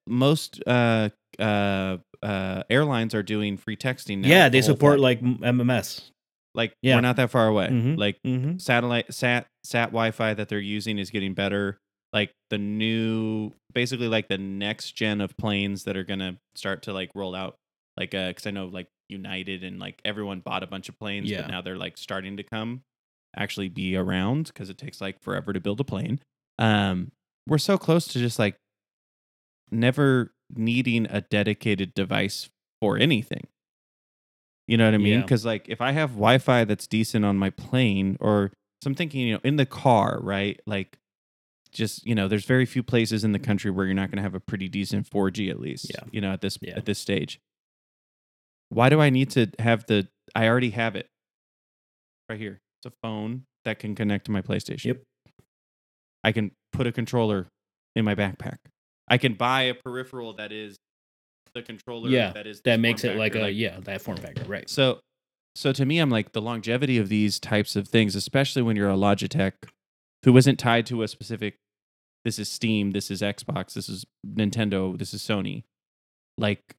most 0.07 0.63
uh 0.67 1.09
uh 1.39 1.97
uh 2.23 2.63
airlines 2.71 3.15
are 3.15 3.23
doing 3.23 3.57
free 3.57 3.77
texting 3.77 4.19
now 4.19 4.29
yeah, 4.29 4.49
they 4.49 4.63
support 4.63 5.01
like 5.01 5.21
MMS. 5.21 6.11
like 6.55 6.75
yeah. 6.83 6.95
we're 6.97 7.01
not 7.01 7.17
that 7.17 7.31
far 7.31 7.47
away 7.49 7.69
Mhm. 7.69 7.97
like 7.99 8.19
Mm-hmm. 8.27 8.59
satellite 8.59 9.13
sat 9.13 9.47
sat 9.65 9.87
Wi-Fi 9.91 10.35
that 10.35 10.49
they're 10.49 10.59
using 10.59 10.99
is 10.99 11.11
getting 11.11 11.35
better. 11.35 11.79
Like 12.13 12.31
the 12.51 12.59
new, 12.59 13.53
basically 13.73 14.07
like 14.09 14.29
the 14.29 14.37
next 14.37 14.93
gen 14.93 15.23
of 15.23 15.35
planes 15.39 15.85
that 15.85 15.97
are 15.97 16.05
gonna 16.05 16.37
start 16.55 16.83
to 16.83 16.93
like 16.93 17.11
roll 17.15 17.35
out. 17.35 17.55
Like, 17.97 18.15
uh, 18.15 18.29
because 18.29 18.47
I 18.47 18.51
know 18.51 18.67
like 18.67 18.89
United 19.09 19.65
and 19.65 19.79
like 19.79 19.99
everyone 20.05 20.41
bought 20.41 20.63
a 20.63 20.67
bunch 20.67 20.91
of 20.91 20.99
planes, 20.99 21.31
Yeah. 21.31 21.41
but 21.43 21.51
now 21.51 21.63
they're 21.63 21.77
like 21.79 21.97
starting 21.97 22.37
to 22.37 22.43
come 22.43 22.83
actually 23.35 23.69
be 23.71 23.97
around 23.97 24.49
because 24.49 24.69
it 24.69 24.77
takes 24.77 25.01
like 25.01 25.23
forever 25.23 25.55
to 25.55 25.61
build 25.61 25.81
a 25.81 25.85
plane. 25.85 26.21
Um, 26.59 27.13
we're 27.49 27.57
so 27.57 27.79
close 27.79 28.07
to 28.09 28.19
just 28.19 28.39
like 28.39 28.57
never 29.73 30.33
needing 30.55 31.07
a 31.11 31.23
dedicated 31.23 31.95
device 31.95 32.51
for 32.81 32.99
anything. 32.99 33.47
You 34.69 34.77
know 34.77 34.85
what 34.85 34.95
I 34.95 34.99
mean? 34.99 35.15
Yeah. 35.15 35.21
Because 35.23 35.45
like 35.45 35.69
if 35.69 35.81
I 35.81 35.93
have 35.93 36.11
Wi-Fi 36.11 36.65
that's 36.65 36.87
decent 36.87 37.25
on 37.25 37.37
my 37.37 37.51
plane, 37.51 38.17
or 38.21 38.53
so 38.81 38.89
I'm 38.89 38.95
thinking, 38.95 39.23
you 39.23 39.35
know, 39.35 39.41
in 39.43 39.57
the 39.57 39.67
car, 39.67 40.19
right? 40.23 40.61
Like, 40.67 40.99
just 41.73 42.07
you 42.07 42.15
know, 42.15 42.29
there's 42.29 42.45
very 42.45 42.67
few 42.67 42.83
places 42.83 43.25
in 43.25 43.33
the 43.33 43.39
country 43.39 43.71
where 43.71 43.87
you're 43.87 43.95
not 43.95 44.11
going 44.11 44.19
to 44.19 44.23
have 44.23 44.35
a 44.35 44.41
pretty 44.41 44.69
decent 44.69 45.09
4G 45.11 45.51
at 45.51 45.59
least. 45.59 45.91
Yeah. 45.91 46.05
You 46.11 46.21
know, 46.21 46.33
at 46.33 46.41
this 46.41 46.59
Yeah. 46.61 46.75
at 46.77 46.85
this 46.85 46.99
stage. 46.99 47.41
Why 48.69 48.89
do 48.89 49.01
I 49.01 49.11
need 49.11 49.31
to 49.33 49.51
have 49.59 49.87
the? 49.87 50.09
I 50.35 50.49
already 50.49 50.71
have 50.71 50.97
it. 50.97 51.09
Right 52.29 52.39
here. 52.39 52.61
It's 52.81 52.93
a 52.93 52.97
phone 53.03 53.45
that 53.65 53.79
can 53.79 53.95
connect 53.95 54.27
to 54.27 54.31
my 54.33 54.43
PlayStation. 54.43 54.85
Yep. 54.87 55.03
I 56.25 56.33
can 56.33 56.53
put 56.73 56.87
a 56.87 56.93
controller 56.93 57.49
in 57.95 58.05
my 58.05 58.15
backpack. 58.15 58.59
I 59.09 59.19
can 59.19 59.35
buy 59.35 59.63
a 59.63 59.75
peripheral 59.75 60.35
that 60.35 60.53
is 60.53 60.77
the 61.55 61.63
controller 61.63 62.09
Yeah, 62.09 62.33
that 62.33 62.47
is 62.47 62.63
That 62.63 62.81
makes 62.81 63.05
it 63.05 63.17
like 63.17 63.35
a 63.35 63.51
yeah, 63.51 63.79
that 63.81 64.03
form 64.03 64.17
factor, 64.17 64.45
right? 64.45 64.69
so 64.69 65.01
so 65.55 65.73
to 65.73 65.85
me 65.85 65.99
I'm 65.99 66.11
like 66.11 66.33
the 66.33 66.41
longevity 66.41 66.99
of 66.99 67.09
these 67.09 67.39
types 67.39 67.77
of 67.77 67.89
things, 67.89 68.17
especially 68.17 68.63
when 68.63 68.77
you're 68.77 68.91
a 68.91 68.97
Logitech 68.97 69.53
who 70.25 70.33
wasn't 70.33 70.59
tied 70.59 70.87
to 70.87 71.03
a 71.03 71.09
specific 71.09 71.57
this 72.25 72.39
is 72.39 72.49
Steam, 72.49 72.93
this 72.93 73.11
is 73.11 73.21
Xbox, 73.21 73.75
this 73.75 73.89
is 73.89 74.07
Nintendo, 74.27 74.97
this 74.97 75.13
is 75.13 75.21
Sony. 75.23 75.65
Like 76.39 76.77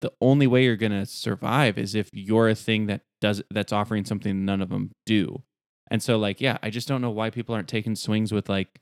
the 0.00 0.12
only 0.20 0.46
way 0.46 0.64
you're 0.64 0.76
going 0.76 0.92
to 0.92 1.04
survive 1.04 1.76
is 1.76 1.94
if 1.94 2.08
you're 2.12 2.48
a 2.48 2.54
thing 2.54 2.86
that 2.86 3.02
does 3.20 3.42
that's 3.50 3.72
offering 3.72 4.04
something 4.04 4.44
none 4.44 4.62
of 4.62 4.70
them 4.70 4.92
do. 5.04 5.42
And 5.90 6.02
so 6.02 6.16
like 6.16 6.40
yeah, 6.40 6.56
I 6.62 6.70
just 6.70 6.88
don't 6.88 7.02
know 7.02 7.10
why 7.10 7.30
people 7.30 7.54
aren't 7.54 7.68
taking 7.68 7.96
swings 7.96 8.32
with 8.32 8.48
like 8.48 8.80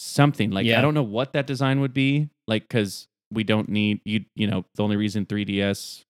something. 0.00 0.50
Like 0.50 0.66
Yeah. 0.66 0.78
I 0.78 0.82
don't 0.82 0.94
know 0.94 1.02
what 1.02 1.32
that 1.32 1.46
design 1.46 1.80
would 1.80 1.94
be 1.94 2.30
like 2.46 2.68
cuz 2.68 3.06
we 3.30 3.44
don't 3.44 3.68
need 3.68 4.00
you 4.04 4.24
you 4.34 4.46
know, 4.46 4.64
the 4.74 4.82
only 4.82 4.96
reason 4.96 5.26
3DS 5.26 6.04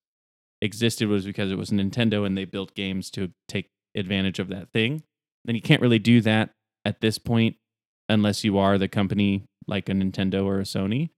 existed 0.63 1.09
was 1.09 1.25
because 1.25 1.51
it 1.51 1.59
was 1.59 1.71
Nintendo 1.71 2.27
and 2.27 2.37
they 2.37 2.45
built 2.45 2.75
games 2.75 3.11
to 3.11 3.33
take 3.49 3.71
advantage 3.95 4.39
of 4.39 4.49
that 4.49 4.71
thing. 4.73 5.03
Then 5.45 5.55
you 5.55 5.63
can't 5.63 5.83
really 5.83 5.99
do 5.99 6.21
that 6.21 6.51
at 6.85 7.01
this 7.01 7.19
point 7.19 7.57
unless 8.09 8.45
you 8.45 8.59
are 8.59 8.79
the 8.79 8.89
company 8.89 9.45
like 9.67 9.89
a 9.89 9.93
Nintendo 9.93 10.45
or 10.45 10.61
a 10.61 10.65
Sony. 10.65 11.11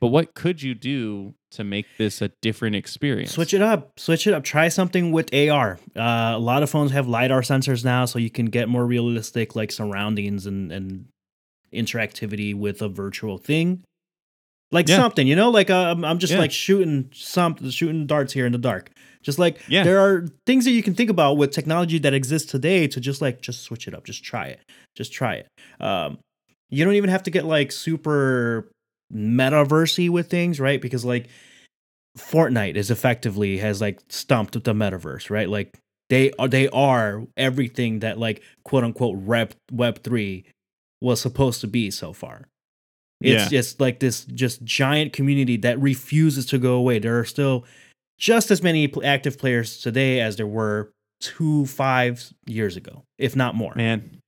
But 0.00 0.08
what 0.08 0.34
could 0.34 0.62
you 0.62 0.74
do 0.74 1.34
to 1.50 1.64
make 1.64 1.86
this 1.96 2.22
a 2.22 2.28
different 2.40 2.76
experience? 2.76 3.32
Switch 3.32 3.52
it 3.52 3.62
up. 3.62 3.98
Switch 3.98 4.26
it 4.26 4.34
up. 4.34 4.44
Try 4.44 4.68
something 4.68 5.10
with 5.10 5.34
AR. 5.34 5.78
Uh, 5.96 6.34
a 6.34 6.38
lot 6.38 6.62
of 6.62 6.70
phones 6.70 6.92
have 6.92 7.08
lidar 7.08 7.40
sensors 7.40 7.84
now, 7.84 8.04
so 8.04 8.18
you 8.18 8.30
can 8.30 8.46
get 8.46 8.68
more 8.68 8.86
realistic 8.86 9.56
like 9.56 9.72
surroundings 9.72 10.46
and 10.46 10.70
and 10.70 11.06
interactivity 11.72 12.54
with 12.54 12.82
a 12.82 12.88
virtual 12.88 13.38
thing. 13.38 13.82
Like 14.70 14.88
Yeah. 14.88 14.96
something, 14.96 15.26
you 15.26 15.34
know, 15.36 15.50
like 15.50 15.70
uh, 15.70 15.74
I'm, 15.90 16.04
I'm 16.04 16.18
just 16.18 16.32
Yeah. 16.34 16.40
like 16.40 16.52
shooting 16.52 17.10
some 17.14 17.56
shooting 17.70 18.06
darts 18.06 18.32
here 18.34 18.44
in 18.46 18.52
the 18.52 18.58
dark. 18.58 18.90
Just 19.22 19.38
like 19.38 19.58
Yeah. 19.68 19.82
there 19.84 19.98
are 20.00 20.26
things 20.46 20.64
that 20.66 20.72
you 20.72 20.82
can 20.82 20.94
think 20.94 21.08
about 21.10 21.36
with 21.38 21.50
technology 21.52 21.98
that 21.98 22.12
exists 22.14 22.50
today 22.50 22.86
to 22.88 23.00
just 23.00 23.20
like 23.22 23.40
just 23.40 23.62
switch 23.62 23.88
it 23.88 23.94
up, 23.94 24.04
just 24.04 24.22
try 24.22 24.46
it, 24.46 24.60
just 24.94 25.12
try 25.12 25.34
it. 25.36 25.48
Um, 25.80 26.18
you 26.70 26.84
don't 26.84 26.94
even 26.94 27.08
have 27.10 27.22
to 27.22 27.30
get 27.30 27.44
like 27.46 27.72
super 27.72 28.68
metaversey 29.12 30.10
with 30.10 30.28
things, 30.28 30.60
right? 30.60 30.80
Because 30.80 31.04
like 31.04 31.28
Fortnite 32.18 32.74
is 32.76 32.90
effectively 32.90 33.58
has 33.58 33.80
like 33.80 34.00
stumped 34.08 34.52
the 34.64 34.74
metaverse, 34.74 35.30
right? 35.30 35.48
Like 35.48 35.72
they 36.10 36.30
are 36.38 36.48
they 36.48 36.68
are 36.68 37.24
everything 37.36 38.00
that 38.00 38.18
like 38.18 38.42
quote 38.64 38.84
unquote 38.84 39.16
rep 39.20 39.54
web 39.72 40.02
3 40.02 40.44
was 41.00 41.20
supposed 41.20 41.60
to 41.62 41.66
be 41.66 41.90
so 41.90 42.12
far. 42.12 42.48
It's 43.20 43.44
Yeah. 43.44 43.48
just 43.48 43.80
like 43.80 44.00
this 44.00 44.24
just 44.26 44.62
giant 44.64 45.12
community 45.12 45.56
that 45.58 45.80
refuses 45.80 46.46
to 46.46 46.58
go 46.58 46.74
away. 46.74 46.98
There 46.98 47.18
are 47.18 47.24
still 47.24 47.64
just 48.18 48.50
as 48.50 48.62
many 48.62 48.92
active 49.04 49.38
players 49.38 49.78
today 49.78 50.20
as 50.20 50.36
there 50.36 50.46
were 50.46 50.90
2 51.20 51.66
5 51.66 52.32
years 52.46 52.76
ago, 52.76 53.02
if 53.18 53.34
not 53.34 53.54
more. 53.54 53.72
Man, 53.76 54.20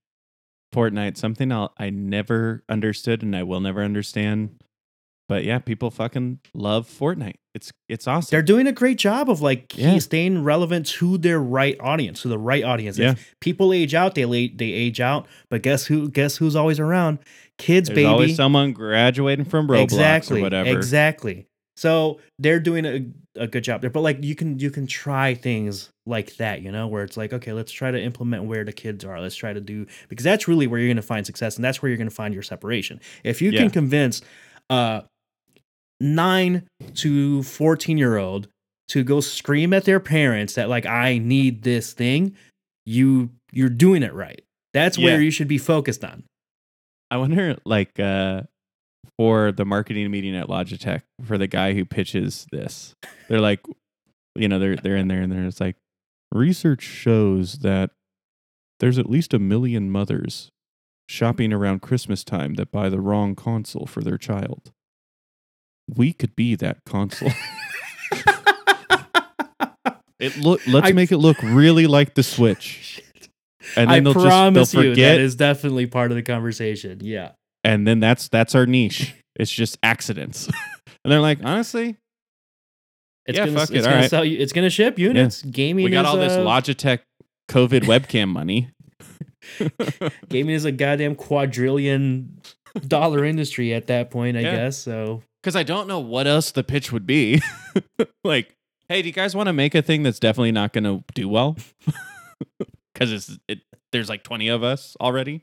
Fortnite, 0.74 1.16
something 1.16 1.50
I'll, 1.52 1.72
I 1.78 1.90
never 1.90 2.62
understood 2.68 3.22
and 3.22 3.35
I 3.35 3.42
will 3.42 3.61
never 3.61 3.83
understand. 3.83 4.59
But 5.30 5.44
yeah, 5.44 5.60
people 5.60 5.92
fucking 5.92 6.40
love 6.54 6.88
Fortnite. 6.88 7.36
It's 7.54 7.70
it's 7.88 8.08
awesome. 8.08 8.30
They're 8.34 8.42
doing 8.42 8.66
a 8.66 8.72
great 8.72 8.98
job 8.98 9.30
of 9.30 9.40
like 9.40 9.76
Yeah. 9.78 9.96
staying 9.98 10.42
relevant 10.42 10.86
to 10.98 11.18
their 11.18 11.38
right 11.40 11.76
audience, 11.78 12.22
to 12.22 12.28
the 12.28 12.36
right 12.38 12.64
audience. 12.64 12.98
Yeah. 12.98 13.12
If 13.12 13.34
people 13.40 13.72
age 13.72 13.94
out, 13.94 14.16
they 14.16 14.24
they 14.24 14.72
age 14.72 15.00
out. 15.00 15.28
But 15.48 15.62
guess 15.62 15.86
who? 15.86 16.10
Guess 16.10 16.36
who's 16.38 16.56
always 16.56 16.80
around? 16.80 17.20
Kids, 17.58 17.88
There's 17.88 17.94
baby. 17.94 18.06
always 18.06 18.34
someone 18.36 18.72
graduating 18.72 19.44
from 19.44 19.68
Roblox 19.68 19.82
exactly, 19.84 20.40
or 20.40 20.42
whatever. 20.42 20.68
exactly. 20.70 21.46
So 21.76 22.18
they're 22.38 22.58
doing 22.60 22.84
a, 22.84 23.06
a 23.40 23.46
good 23.46 23.62
job 23.64 23.82
there. 23.82 23.90
But 23.90 24.00
like 24.00 24.24
you 24.24 24.34
can 24.34 24.58
you 24.58 24.70
can 24.72 24.88
try 24.88 25.34
things 25.34 25.90
like 26.06 26.36
that, 26.38 26.60
you 26.62 26.72
know, 26.72 26.88
where 26.88 27.04
it's 27.04 27.16
like, 27.16 27.32
okay, 27.32 27.52
let's 27.52 27.70
try 27.70 27.92
to 27.92 28.00
implement 28.02 28.44
where 28.44 28.64
the 28.64 28.72
kids 28.72 29.04
are. 29.04 29.20
Let's 29.20 29.36
try 29.36 29.52
to 29.52 29.60
do 29.60 29.86
because 30.08 30.24
that's 30.24 30.48
really 30.48 30.66
where 30.66 30.80
you're 30.80 30.88
going 30.88 30.96
to 30.96 31.02
find 31.02 31.24
success, 31.24 31.54
and 31.54 31.64
that's 31.64 31.80
where 31.82 31.88
you're 31.88 31.98
going 31.98 32.08
to 32.10 32.14
find 32.14 32.34
your 32.34 32.42
separation. 32.42 33.00
If 33.22 33.40
you 33.40 33.50
Yeah. 33.52 33.60
can 33.60 33.70
convince 33.70 34.22
uh 34.68 35.02
nine 36.00 36.66
to 36.94 37.42
fourteen 37.42 37.98
year 37.98 38.16
old 38.16 38.48
to 38.88 39.04
go 39.04 39.20
scream 39.20 39.72
at 39.72 39.84
their 39.84 40.00
parents 40.00 40.54
that 40.54 40.68
like 40.68 40.86
I 40.86 41.18
need 41.18 41.62
this 41.62 41.92
thing, 41.92 42.34
you 42.86 43.30
you're 43.52 43.68
doing 43.68 44.02
it 44.02 44.14
right. 44.14 44.42
That's 44.72 44.98
where 44.98 45.20
you 45.20 45.30
should 45.30 45.48
be 45.48 45.58
focused 45.58 46.04
on. 46.04 46.24
I 47.10 47.16
wonder, 47.16 47.56
like, 47.64 47.98
uh, 47.98 48.42
for 49.18 49.50
the 49.50 49.64
marketing 49.64 50.08
meeting 50.12 50.36
at 50.36 50.46
Logitech, 50.46 51.02
for 51.24 51.36
the 51.36 51.48
guy 51.48 51.74
who 51.74 51.84
pitches 51.84 52.46
this, 52.52 52.94
they're 53.28 53.40
like, 53.40 53.60
you 54.36 54.46
know, 54.46 54.60
they're 54.60 54.76
they're 54.76 54.96
in 54.96 55.08
there 55.08 55.20
and 55.20 55.32
they're 55.32 55.44
it's 55.44 55.60
like, 55.60 55.76
research 56.32 56.82
shows 56.82 57.58
that 57.58 57.90
there's 58.78 58.98
at 58.98 59.10
least 59.10 59.34
a 59.34 59.40
million 59.40 59.90
mothers 59.90 60.50
shopping 61.08 61.52
around 61.52 61.82
Christmas 61.82 62.22
time 62.22 62.54
that 62.54 62.70
buy 62.70 62.88
the 62.88 63.00
wrong 63.00 63.34
console 63.34 63.86
for 63.86 64.02
their 64.02 64.16
child. 64.16 64.70
We 65.96 66.12
could 66.12 66.35
be 66.37 66.55
that 66.57 66.79
console. 66.87 67.31
It 70.18 70.37
look. 70.37 70.61
Let's 70.66 70.88
I- 70.88 70.92
make 70.92 71.12
it 71.12 71.16
look 71.16 71.38
really 71.42 71.87
like 71.87 72.14
the 72.14 72.22
Switch, 72.22 73.03
and 73.76 73.88
then 73.90 73.96
I 73.96 74.00
they'll 74.00 74.12
promise 74.12 74.61
just 74.68 74.72
they'll 74.72 74.85
you 74.85 74.94
that 74.96 75.18
is 75.18 75.35
definitely 75.35 75.87
part 75.87 76.11
of 76.11 76.16
the 76.16 76.22
conversation. 76.22 76.98
Yeah. 77.03 77.31
and 77.64 77.87
then 77.88 78.00
that's 78.00 78.29
that's 78.29 78.55
our 78.55 78.66
niche. 78.66 79.14
It's 79.37 79.50
just 79.50 79.79
accidents, 79.83 80.46
and 81.05 81.11
they're 81.11 81.20
like, 81.22 81.38
honestly, 81.42 81.96
It's 83.24 83.38
Yeah, 83.38 83.46
gonna, 83.46 83.59
fuck 83.61 83.70
it, 83.70 83.83
gonna 83.83 83.94
alright. 83.94 84.11
sell 84.11 84.22
you. 84.22 84.38
It's 84.38 84.53
gonna 84.53 84.68
ship 84.68 84.98
units. 84.98 85.40
Gaming. 85.40 85.87
we 85.87 85.90
got 85.90 86.05
all 86.05 86.18
this 86.18 86.33
Logitech 86.35 86.98
COVID 87.50 87.85
webcam 87.85 88.29
money. 88.29 88.68
Gaming 90.29 90.55
is 90.55 90.66
a 90.66 90.72
goddamn 90.72 91.14
quadrillion 91.14 92.42
dollar 92.87 93.24
industry 93.24 93.72
at 93.72 93.87
that 93.87 94.11
point. 94.11 94.37
I 94.37 94.40
Yeah. 94.40 94.55
guess 94.57 94.76
so. 94.76 95.22
Because 95.42 95.57
I 95.57 95.62
don't 95.62 95.88
know 95.88 96.00
what 96.00 96.26
else 96.26 96.50
the 96.50 96.62
pitch 96.62 96.92
would 96.92 97.07
be. 97.07 97.40
like, 98.24 98.55
hey, 98.88 99.03
do 99.03 99.09
you 99.09 99.14
guys 99.14 99.35
want 99.35 99.46
to 99.46 99.53
make 99.53 99.74
a 99.74 99.83
thing 99.83 100.03
that's 100.03 100.18
definitely 100.18 100.53
not 100.53 100.72
going 100.72 100.85
to 100.85 101.05
do 101.14 101.29
well? 101.29 101.57
Because 102.92 103.12
it's 103.12 103.38
it. 103.48 103.61
There's 103.92 104.09
like 104.11 104.22
20 104.24 104.48
of 104.48 104.62
us 104.62 104.96
already. 105.00 105.42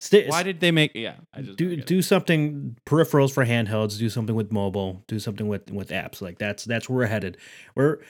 Sti- 0.00 0.26
Why 0.28 0.42
did 0.42 0.60
they 0.60 0.70
make? 0.70 0.92
Yeah, 0.94 1.14
I 1.32 1.42
just 1.42 1.56
do 1.58 1.70
it. 1.70 2.02
something 2.02 2.76
peripherals 2.86 3.32
for 3.32 3.44
handhelds. 3.44 3.98
Do 3.98 4.08
something 4.08 4.36
with 4.36 4.52
mobile. 4.52 5.02
Do 5.08 5.18
something 5.18 5.48
with 5.48 5.70
with 5.70 5.88
apps. 5.88 6.20
Like 6.20 6.38
that's 6.38 6.64
that's 6.64 6.88
where 6.88 6.98
we're 6.98 7.06
headed. 7.06 7.38
We're 7.74 8.00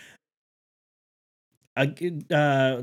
uh, 1.76 2.82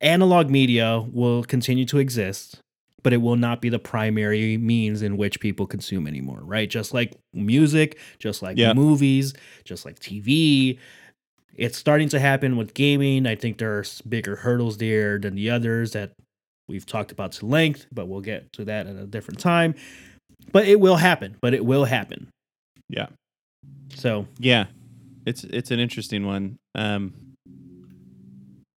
analog 0.00 0.48
media 0.48 1.00
will 1.12 1.44
continue 1.44 1.84
to 1.86 1.98
exist, 1.98 2.60
but 3.02 3.12
it 3.12 3.18
will 3.18 3.36
not 3.36 3.60
be 3.60 3.68
the 3.68 3.78
primary 3.78 4.56
means 4.56 5.02
in 5.02 5.16
which 5.16 5.40
people 5.40 5.66
consume 5.66 6.06
anymore. 6.06 6.40
Right? 6.42 6.68
Just 6.68 6.94
like 6.94 7.14
music, 7.32 7.98
just 8.18 8.42
like 8.42 8.56
Yeah. 8.58 8.72
movies, 8.74 9.34
just 9.64 9.84
like 9.84 9.98
TV. 9.98 10.78
It's 11.54 11.76
starting 11.76 12.08
to 12.10 12.18
happen 12.20 12.56
with 12.56 12.72
gaming. 12.74 13.26
I 13.26 13.34
think 13.34 13.58
there's 13.58 14.00
bigger 14.02 14.36
hurdles 14.36 14.78
there 14.78 15.18
than 15.18 15.34
the 15.34 15.50
others 15.50 15.92
that 15.92 16.12
we've 16.66 16.86
talked 16.86 17.12
about 17.12 17.32
to 17.32 17.46
length, 17.46 17.86
but 17.92 18.08
we'll 18.08 18.22
get 18.22 18.50
to 18.54 18.64
that 18.64 18.86
at 18.86 18.96
a 18.96 19.06
different 19.06 19.38
time. 19.38 19.74
But 20.50 20.66
it 20.66 20.80
will 20.80 20.96
happen. 20.96 21.36
But 21.42 21.52
it 21.54 21.64
will 21.64 21.84
happen. 21.84 22.28
Yeah. 22.88 23.08
So 23.94 24.26
Yeah, 24.38 24.66
it's 25.26 25.44
it's 25.44 25.70
an 25.70 25.78
interesting 25.78 26.24
one. 26.26 26.56
Um, 26.74 27.12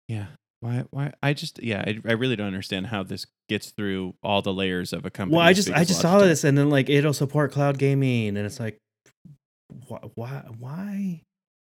yeah. 0.09 0.26
Why? 0.62 0.84
Why? 0.90 1.12
I 1.22 1.32
just 1.32 1.60
yeah. 1.62 1.82
I, 1.84 1.98
I 2.08 2.12
really 2.12 2.36
don't 2.36 2.46
understand 2.46 2.86
how 2.86 3.02
this 3.02 3.26
gets 3.48 3.70
through 3.70 4.14
all 4.22 4.42
the 4.42 4.52
layers 4.54 4.92
of 4.92 5.04
a 5.04 5.10
company. 5.10 5.36
well, 5.36 5.44
I 5.46 5.52
just 5.54 5.70
I 5.70 5.82
just 5.84 6.00
saw 6.00 6.18
Logitech. 6.18 6.20
this, 6.28 6.44
and 6.44 6.56
then 6.56 6.70
like 6.70 6.88
it'll 6.88 7.12
support 7.12 7.50
cloud 7.50 7.78
gaming, 7.78 8.28
and 8.28 8.38
it's 8.38 8.60
like, 8.60 8.78
why 9.88 9.98
why 10.14 10.44
why 10.58 11.22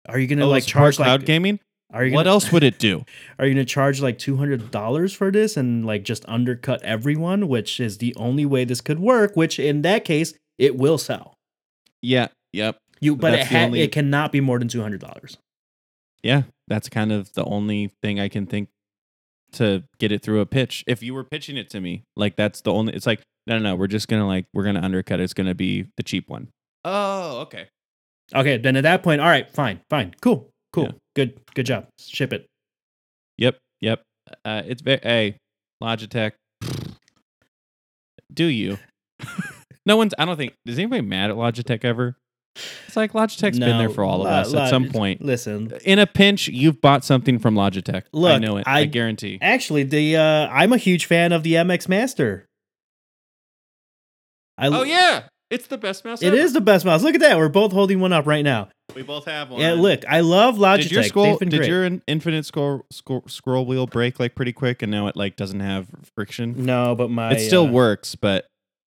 are 0.07 0.19
you 0.19 0.27
gonna 0.27 0.45
Oh, 0.45 0.49
like 0.49 0.65
charge 0.65 0.97
cloud 0.97 1.21
like 1.21 1.25
gaming. 1.25 1.59
are 1.91 2.05
you 2.05 2.13
What 2.13 2.23
gonna, 2.25 2.33
else 2.35 2.51
would 2.51 2.63
it 2.63 2.77
do? 2.77 3.05
are 3.39 3.47
you 3.47 3.53
gonna 3.55 3.65
charge 3.65 4.01
like 4.01 4.19
two 4.19 4.37
hundred 4.37 4.69
dollars 4.71 5.13
for 5.13 5.31
this 5.31 5.57
and 5.57 5.85
like 5.85 6.03
just 6.03 6.23
undercut 6.27 6.83
everyone, 6.83 7.47
which 7.47 7.79
is 7.79 7.97
the 7.97 8.13
only 8.17 8.45
way 8.45 8.65
this 8.65 8.81
could 8.81 8.99
work. 8.99 9.35
Which 9.35 9.57
in 9.59 9.81
that 9.81 10.05
case, 10.05 10.33
it 10.59 10.77
will 10.77 10.97
sell. 10.99 11.33
Yeah. 12.03 12.27
Yep. 12.53 12.77
You, 13.01 13.15
but 13.15 13.33
it 13.33 13.47
ha- 13.47 13.63
only- 13.65 13.81
it 13.81 13.91
cannot 13.91 14.31
be 14.31 14.41
more 14.41 14.59
than 14.59 14.67
two 14.67 14.81
hundred 14.83 15.01
dollars. 15.01 15.37
Yeah. 16.21 16.43
That's 16.67 16.87
kind 16.89 17.11
of 17.11 17.33
the 17.33 17.43
only 17.45 17.91
thing 18.01 18.19
I 18.19 18.27
can 18.29 18.45
think 18.45 18.69
to 19.53 19.83
get 19.99 20.11
it 20.11 20.21
through 20.21 20.41
a 20.41 20.45
pitch. 20.45 20.83
If 20.87 21.01
you 21.03 21.13
were 21.13 21.23
pitching 21.23 21.57
it 21.57 21.69
to 21.71 21.79
me, 21.81 22.03
like 22.15 22.35
that's 22.35 22.61
the 22.61 22.71
only. 22.73 22.93
It's 22.93 23.05
like 23.05 23.21
no, 23.47 23.57
no, 23.57 23.63
no. 23.63 23.75
We're 23.75 23.87
just 23.87 24.07
gonna 24.07 24.27
like 24.27 24.45
we're 24.53 24.63
gonna 24.63 24.81
undercut. 24.81 25.19
it. 25.19 25.23
It's 25.23 25.33
gonna 25.33 25.55
be 25.55 25.85
the 25.97 26.03
cheap 26.03 26.29
one. 26.29 26.49
Oh, 26.83 27.39
okay. 27.41 27.67
Okay, 28.33 28.57
then 28.57 28.75
at 28.75 28.81
that 28.83 29.03
point, 29.03 29.21
all 29.21 29.27
right, 29.27 29.49
fine, 29.51 29.81
fine, 29.89 30.15
cool, 30.21 30.49
cool, 30.73 30.85
Yeah. 30.85 30.91
good, 31.15 31.39
good 31.53 31.65
job. 31.67 31.87
Ship 31.99 32.33
it. 32.33 32.47
Yep. 33.37 33.57
Yep. 33.81 34.01
Uh, 34.43 34.63
it's 34.65 34.81
very 34.81 34.99
hey 35.03 35.37
Logitech. 35.83 36.31
Do 38.33 38.45
you? 38.45 38.77
no 39.85 39.95
one's. 39.97 40.13
I 40.17 40.25
don't 40.25 40.37
think. 40.37 40.53
Is 40.65 40.77
anybody 40.79 41.01
mad 41.01 41.29
at 41.29 41.35
Logitech 41.35 41.85
ever? 41.85 42.15
It's 42.87 42.95
like 42.95 43.11
Logitech's 43.13 43.59
been 43.59 43.77
there 43.77 43.89
for 43.89 44.03
all 44.03 44.21
of 44.21 44.25
Lo- 44.25 44.31
us 44.31 44.53
at 44.53 44.69
some 44.69 44.89
point. 44.89 45.21
Listen, 45.21 45.71
In 45.83 45.99
a 45.99 46.07
pinch, 46.07 46.47
you've 46.47 46.79
bought 46.81 47.03
something 47.03 47.37
from 47.39 47.55
Logitech. 47.55 48.03
I 48.03 48.07
Look, 48.13 48.41
know 48.41 48.57
it. 48.57 48.63
I, 48.67 48.81
I- 48.81 48.85
guarantee. 48.85 49.37
actually, 49.41 49.83
the 49.83 50.15
uh, 50.15 50.47
I'm 50.47 50.71
a 50.71 50.77
huge 50.77 51.05
fan 51.05 51.31
of 51.33 51.43
the 51.43 51.53
MX 51.53 51.89
Master. 51.89 52.45
I, 54.57 54.67
Oh 54.67 54.83
yeah, 54.83 55.23
it's 55.49 55.67
the 55.67 55.77
best 55.77 56.05
mouse. 56.05 56.21
it 56.21 56.27
ever. 56.27 56.37
is 56.37 56.53
the 56.53 56.61
best 56.61 56.85
mouse. 56.85 57.03
Look 57.03 57.15
at 57.15 57.21
that. 57.21 57.37
We're 57.37 57.49
both 57.49 57.73
holding 57.73 57.99
one 57.99 58.13
up 58.13 58.25
right 58.25 58.43
now. 58.43 58.69
We 58.95 59.01
both 59.01 59.25
have 59.25 59.49
one. 59.49 59.59
Yeah, 59.59 59.73
look, 59.73 60.05
I 60.07 60.21
love 60.21 60.55
Logitech. 60.55 60.81
Did 60.83 60.91
your 60.93 61.03
scroll? 61.03 61.25
They've 61.25 61.39
been 61.39 61.49
Did 61.49 61.57
great. 61.57 61.69
your 61.69 61.83
in- 61.83 62.01
infinite 62.07 62.45
scroll, 62.45 62.85
scroll 62.91 63.23
scroll 63.27 63.65
wheel 63.65 63.85
break 63.87 64.19
like 64.19 64.35
pretty 64.35 64.53
quick, 64.53 64.81
and 64.81 64.89
now 64.91 65.07
it 65.07 65.17
like 65.17 65.35
doesn't 65.35 65.59
have 65.59 65.87
friction? 66.15 66.65
no, 66.65 66.95
but 66.95 67.09
my 67.09 67.33
it 67.33 67.39
still 67.41 67.67
uh, 67.67 67.71
works, 67.71 68.15
but 68.15 68.45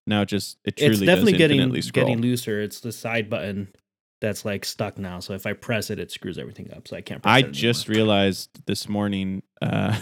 now 0.09 0.23
it 0.23 0.27
just 0.27 0.59
it 0.65 0.77
truly 0.77 0.93
It's 0.93 1.01
definitely 1.01 1.33
getting 1.35 1.71
getting 1.93 2.21
looser. 2.21 2.61
It's 2.61 2.81
the 2.81 2.93
side 2.93 3.31
button 3.31 3.69
that's 4.21 4.45
like 4.45 4.65
stuck 4.65 4.99
now. 4.99 5.21
So 5.21 5.35
if 5.35 5.47
I 5.47 5.53
press 5.53 5.91
it, 5.91 5.99
it 5.99 6.11
screws 6.11 6.39
everything 6.39 6.73
up. 6.73 6.89
So 6.89 6.97
I 6.97 7.01
can't. 7.01 7.23
Press 7.23 7.33
I 7.33 7.43
just 7.43 7.89
realized 7.89 8.67
this 8.67 8.89
morning. 8.89 9.43
Uh, 9.63 9.99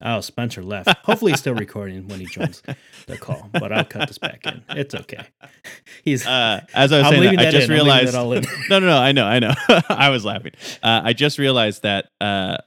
Oh, 0.00 0.20
Spencer 0.20 0.62
left. 0.62 0.88
Hopefully, 1.04 1.32
he's 1.32 1.40
still 1.40 1.54
recording 1.54 2.06
when 2.06 2.20
he 2.20 2.26
joins 2.26 2.62
the 3.06 3.18
call. 3.18 3.50
But 3.52 3.72
I'll 3.72 3.84
cut 3.84 4.06
this 4.06 4.18
back 4.18 4.46
in. 4.46 4.62
It's 4.70 4.94
okay. 4.94 5.26
He's. 6.04 6.24
uh, 6.26 6.64
as 6.72 6.92
I 6.92 6.98
was 6.98 7.06
I'm 7.06 7.10
saying, 7.12 7.22
leaving 7.22 7.38
that, 7.38 7.48
I 7.48 7.50
just 7.50 7.68
in. 7.68 7.74
Realized. 7.74 8.14
that 8.14 8.46
no, 8.70 8.78
no, 8.78 8.86
no. 8.86 8.96
I 8.96 9.10
know, 9.12 9.24
I 9.26 9.38
know. 9.40 9.54
I 9.88 10.10
was 10.10 10.24
laughing. 10.24 10.52
Uh, 10.82 11.00
I 11.04 11.12
just 11.14 11.38
realized 11.38 11.82
that. 11.82 12.10
Uh, 12.20 12.58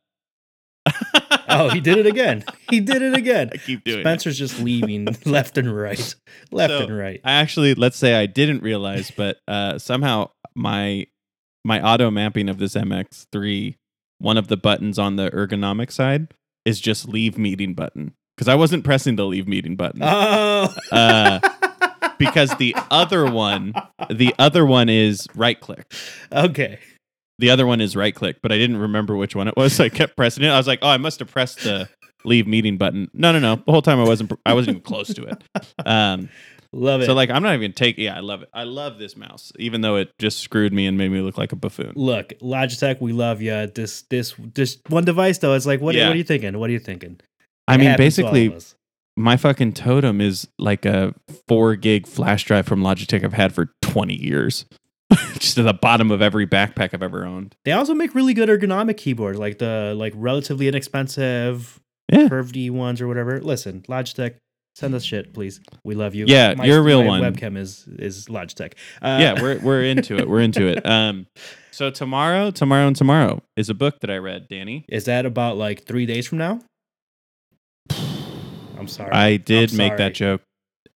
oh, 1.52 1.70
he 1.70 1.80
did 1.80 1.98
it 1.98 2.06
again. 2.06 2.44
He 2.70 2.80
did 2.80 3.02
it 3.02 3.14
again. 3.14 3.50
I 3.54 3.58
keep 3.58 3.84
doing 3.84 4.00
it. 4.00 4.04
Spencer's 4.04 4.38
just 4.38 4.60
leaving 4.60 5.08
left 5.26 5.58
and 5.58 5.76
right, 5.76 6.16
left 6.52 6.72
So, 6.72 6.80
and 6.86 6.98
right. 6.98 7.22
I 7.24 7.34
actually, 7.34 7.74
let's 7.76 7.98
say 7.98 8.16
I 8.16 8.26
didn't 8.26 8.64
realize, 8.64 9.12
but 9.12 9.38
uh, 9.48 9.78
somehow 9.78 10.30
my 10.56 11.08
my 11.64 11.82
auto 11.82 12.10
mapping 12.10 12.50
of 12.50 12.58
this 12.58 12.74
MX3, 12.76 13.76
one 14.18 14.38
of 14.38 14.48
the 14.48 14.58
buttons 14.58 14.98
on 14.98 15.16
the 15.16 15.30
ergonomic 15.32 15.92
side 15.92 16.34
is 16.66 16.80
just 16.80 17.08
leave 17.08 17.38
meeting 17.38 17.74
button 17.74 18.14
because 18.36 18.48
I 18.48 18.56
wasn't 18.56 18.84
pressing 18.84 19.16
the 19.16 19.26
leave 19.26 19.48
meeting 19.48 19.76
button 19.76 20.02
Oh. 20.04 20.74
Uh, 20.92 21.40
because 22.18 22.56
the 22.58 22.76
other 22.90 23.30
one, 23.30 23.74
the 24.10 24.34
other 24.40 24.66
one 24.66 24.90
is 24.90 25.28
right 25.36 25.60
click. 25.60 25.92
okay. 26.32 26.80
The 27.42 27.50
other 27.50 27.68
one 27.68 27.82
is 27.82 27.96
right 27.96 28.16
click, 28.16 28.38
but 28.42 28.52
I 28.52 28.58
didn't 28.58 28.78
remember 28.78 29.16
which 29.16 29.36
one 29.36 29.48
it 29.48 29.58
was. 29.58 29.74
So 29.74 29.84
I 29.84 29.90
kept 29.90 30.16
pressing 30.16 30.44
it. 30.44 30.50
I 30.50 30.58
was 30.58 30.68
like, 30.68 30.80
oh, 30.82 30.88
I 30.90 30.98
must 30.98 31.20
have 31.20 31.30
pressed 31.30 31.64
the 31.64 31.90
leave 32.24 32.48
meeting 32.48 32.78
button. 32.78 33.10
No, 33.14 33.32
no, 33.32 33.40
no. 33.40 33.56
The 33.58 33.72
whole 33.72 33.82
time 33.82 34.00
I 34.00 34.04
wasn't. 34.04 34.32
I 34.46 34.54
wasn't 34.54 34.76
even 34.78 34.84
close 34.84 35.14
to 35.16 35.24
it. 35.26 35.44
Um, 35.86 36.30
Love 36.74 37.02
it. 37.02 37.06
so 37.08 37.14
like 37.14 37.30
I'm 37.30 37.44
not 37.44 37.54
even 37.56 37.74
taking. 37.74 38.06
Yeah, 38.06 38.16
I 38.16 38.22
love 38.22 38.44
it. 38.44 38.50
I 38.54 38.64
love 38.64 38.98
this 38.98 39.18
mouse, 39.18 39.52
even 39.60 39.82
though 39.82 39.98
it 39.98 40.12
just 40.20 40.40
screwed 40.40 40.72
me 40.72 40.86
and 40.88 40.98
made 40.98 41.10
me 41.12 41.20
look 41.20 41.38
like 41.38 41.52
a 41.52 41.56
buffoon. 41.58 41.92
Look, 41.96 42.30
Logitech, 42.42 43.02
we 43.02 43.12
love 43.12 43.42
you. 43.42 43.68
This, 43.68 44.04
this, 44.04 44.34
this 44.54 44.78
one 44.88 45.04
device 45.04 45.40
though. 45.40 45.54
It's 45.54 45.66
like, 45.66 45.82
what, 45.82 45.96
Yeah. 45.96 46.08
what 46.08 46.14
are 46.14 46.18
you 46.18 46.24
thinking? 46.24 46.58
What 46.58 46.70
are 46.70 46.74
you 46.74 46.80
thinking? 46.80 47.20
I 47.68 47.76
It 47.76 47.78
mean, 47.80 47.90
happens 47.90 48.16
to 48.16 48.22
all 48.22 48.28
of 48.30 48.34
basically, 48.36 48.78
my 49.18 49.36
fucking 49.36 49.74
totem 49.74 50.22
is 50.22 50.48
like 50.58 50.86
a 50.86 51.14
four 51.48 51.76
gig 51.76 52.08
flash 52.08 52.46
drive 52.46 52.66
from 52.68 52.82
Logitech 52.82 53.26
I've 53.26 53.34
had 53.34 53.54
for 53.54 53.74
20 53.82 54.14
years. 54.14 54.66
just 55.40 55.58
at 55.58 55.66
the 55.66 55.74
bottom 55.74 56.12
of 56.12 56.22
every 56.22 56.48
backpack 56.48 56.94
I've 56.94 57.04
ever 57.04 57.26
owned. 57.26 57.56
They 57.66 57.72
also 57.72 57.94
make 57.94 58.16
really 58.16 58.34
good 58.34 58.50
ergonomic 58.50 58.98
keyboards, 58.98 59.38
like 59.40 59.58
the 59.58 59.94
like 59.96 60.14
relatively 60.16 60.68
inexpensive 60.68 61.80
Yeah. 62.12 62.30
curved 62.30 62.56
E 62.58 62.70
ones 62.70 63.02
or 63.02 63.08
whatever. 63.08 63.40
Listen, 63.42 63.82
Logitech, 63.88 64.36
send 64.76 64.94
us 64.96 65.04
shit, 65.04 65.34
please. 65.34 65.60
We 65.84 65.96
love 65.96 66.16
you. 66.16 66.26
Yeah, 66.28 66.62
you're 66.64 66.80
a 66.80 66.82
real 66.82 67.04
my 67.04 67.20
one. 67.20 67.22
Webcam 67.34 67.58
is 67.58 67.88
is 67.88 68.28
Logitech. 68.28 68.74
Uh, 69.02 69.18
yeah, 69.22 69.42
we're 69.42 69.60
we're 69.60 69.84
into 69.84 70.18
it. 70.18 70.30
We're 70.30 70.42
into 70.42 70.68
it. 70.68 70.86
Um, 70.86 71.28
so 71.74 71.90
tomorrow, 71.90 72.52
tomorrow, 72.52 72.88
and 72.88 72.96
tomorrow 72.96 73.42
is 73.56 73.70
a 73.70 73.74
book 73.74 74.02
that 74.02 74.10
I 74.12 74.18
read, 74.18 74.48
Danny. 74.50 74.86
is 74.90 75.06
that 75.06 75.26
about 75.26 75.56
like 75.58 75.86
three 75.86 76.06
days 76.06 76.28
from 76.28 76.38
now? 76.38 76.60
I'm 78.78 78.88
sorry. 78.88 79.12
I 79.12 79.38
did 79.38 79.72
I'm 79.72 79.78
make 79.78 79.90
sorry. 79.92 79.98
that 79.98 80.14
joke 80.14 80.42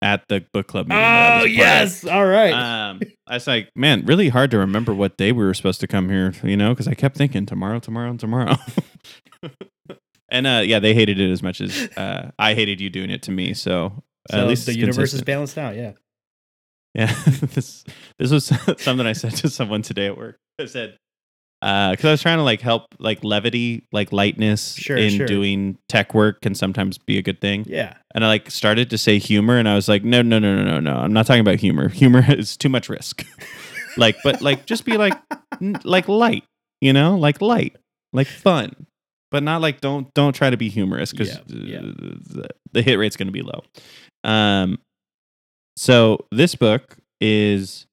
at 0.02 0.28
the 0.28 0.46
book 0.54 0.68
club 0.68 0.88
meeting. 0.88 1.04
Oh 1.04 1.44
yes! 1.46 2.06
All 2.06 2.26
right. 2.26 2.54
Um, 2.54 3.02
I 3.28 3.36
was 3.36 3.48
like, 3.48 3.70
man, 3.76 4.06
really 4.06 4.30
hard 4.30 4.52
to 4.52 4.58
remember 4.58 4.94
what 4.94 5.18
day 5.18 5.32
we 5.32 5.44
were 5.44 5.54
supposed 5.54 5.80
to 5.82 5.88
come 5.88 6.10
here, 6.10 6.34
you 6.44 6.58
know, 6.58 6.70
because 6.70 6.88
I 6.88 6.94
kept 6.94 7.18
thinking 7.18 7.46
tomorrow, 7.46 7.80
tomorrow, 7.80 8.10
and 8.10 8.20
tomorrow. 8.20 8.56
and 10.30 10.48
uh, 10.48 10.62
yeah, 10.66 10.80
they 10.80 10.94
hated 10.94 11.20
it 11.20 11.32
as 11.32 11.44
much 11.44 11.62
as 11.62 11.90
uh, 11.98 12.32
I 12.40 12.54
hated 12.54 12.82
you 12.82 12.90
doing 12.90 13.10
it 13.10 13.22
to 13.24 13.32
me. 13.32 13.54
So, 13.54 14.04
so 14.30 14.38
at 14.40 14.48
least 14.48 14.66
the 14.66 14.76
universe 14.76 15.14
is 15.14 15.22
balanced 15.22 15.58
out. 15.58 15.76
Yeah. 15.76 15.94
Yeah, 16.94 17.14
this 17.54 17.86
this 18.20 18.32
was 18.32 18.46
something 18.82 19.08
I 19.08 19.14
said 19.14 19.36
to 19.38 19.50
someone 19.50 19.82
today 19.82 20.08
at 20.08 20.18
work. 20.18 20.40
I 20.60 20.66
said 20.66 20.98
because 21.62 22.06
I 22.06 22.12
was 22.12 22.22
trying 22.22 22.40
to 22.40 22.44
like 22.44 22.60
help 22.60 22.88
like 23.00 23.24
levity, 23.24 23.88
like 23.94 24.12
lightness 24.12 24.76
Sure, 24.76 24.98
in 24.98 25.12
sure. 25.12 25.28
doing 25.28 25.78
tech 25.88 26.14
work 26.14 26.42
can 26.42 26.54
sometimes 26.56 26.98
be 26.98 27.18
a 27.18 27.22
good 27.22 27.40
thing. 27.40 27.64
Yeah. 27.68 27.94
And 28.14 28.24
I 28.26 28.28
like 28.28 28.52
started 28.52 28.90
to 28.90 28.98
say 28.98 29.18
humor, 29.20 29.58
and 29.58 29.68
I 29.70 29.76
was 29.76 29.88
like, 29.88 30.04
no, 30.04 30.22
no, 30.22 30.40
no, 30.40 30.56
no, 30.56 30.64
no, 30.64 30.80
no. 30.80 30.96
I'm 30.96 31.14
not 31.14 31.26
talking 31.26 31.42
about 31.42 31.60
humor. 31.60 31.90
Humor 31.90 32.24
is 32.30 32.58
too 32.58 32.70
much 32.70 32.90
risk. 32.90 33.26
like, 33.98 34.18
but 34.24 34.42
like, 34.42 34.66
just 34.66 34.86
be 34.86 34.98
like, 34.98 35.14
n- 35.62 35.80
like 35.84 36.08
light, 36.08 36.44
you 36.82 36.94
know, 36.94 37.16
like 37.18 37.42
light, 37.42 37.76
like 38.14 38.28
fun, 38.28 38.86
but 39.32 39.44
not 39.44 39.62
like 39.62 39.80
don't 39.82 40.14
don't 40.14 40.34
try 40.34 40.50
to 40.50 40.58
be 40.58 40.70
humorous 40.70 41.12
because 41.12 41.30
Yeah, 41.30 41.40
yeah. 41.48 41.80
the, 41.82 42.50
the 42.74 42.82
hit 42.82 42.96
rate's 43.00 43.16
going 43.16 43.28
to 43.28 43.32
be 43.32 43.42
low. 43.44 43.64
Um, 44.24 44.80
so 45.78 46.26
this 46.32 46.54
book 46.56 46.98
is 47.22 47.86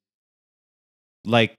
like 1.25 1.55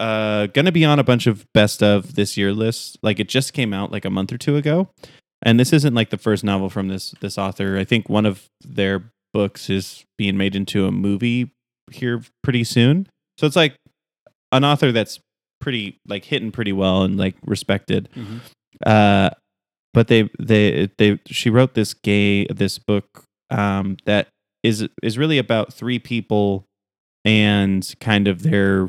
uh 0.00 0.46
gonna 0.46 0.70
be 0.72 0.84
on 0.84 0.98
a 0.98 1.04
bunch 1.04 1.26
of 1.26 1.44
best 1.52 1.82
of 1.82 2.14
this 2.14 2.36
year 2.36 2.52
lists. 2.52 2.96
Like 3.02 3.18
it 3.20 3.28
just 3.28 3.52
came 3.52 3.74
out 3.74 3.90
like 3.92 4.04
a 4.04 4.10
month 4.10 4.32
or 4.32 4.38
two 4.38 4.56
ago. 4.56 4.88
And 5.42 5.58
this 5.58 5.72
isn't 5.72 5.94
like 5.94 6.10
the 6.10 6.18
first 6.18 6.42
novel 6.44 6.68
from 6.70 6.88
this 6.88 7.14
this 7.20 7.38
author. 7.38 7.76
I 7.78 7.84
think 7.84 8.08
one 8.08 8.26
of 8.26 8.46
their 8.62 9.04
books 9.32 9.70
is 9.70 10.04
being 10.16 10.36
made 10.36 10.56
into 10.56 10.86
a 10.86 10.90
movie 10.90 11.50
here 11.90 12.22
pretty 12.42 12.64
soon. 12.64 13.08
So 13.38 13.46
it's 13.46 13.56
like 13.56 13.76
an 14.52 14.64
author 14.64 14.90
that's 14.92 15.20
pretty 15.60 15.98
like 16.06 16.24
hitting 16.24 16.50
pretty 16.50 16.72
well 16.72 17.02
and 17.02 17.16
like 17.16 17.36
respected. 17.44 18.08
Mhm. 18.14 18.40
Uh 18.84 19.30
but 19.94 20.08
they 20.08 20.28
they 20.38 20.90
they 20.98 21.18
she 21.26 21.50
wrote 21.50 21.74
this 21.74 21.94
gay 21.94 22.46
this 22.46 22.78
book 22.78 23.24
um 23.50 23.96
that 24.04 24.28
is 24.62 24.86
is 25.02 25.18
really 25.18 25.38
about 25.38 25.72
three 25.72 25.98
people 25.98 26.64
and 27.24 27.94
kind 28.00 28.28
of 28.28 28.42
their 28.42 28.88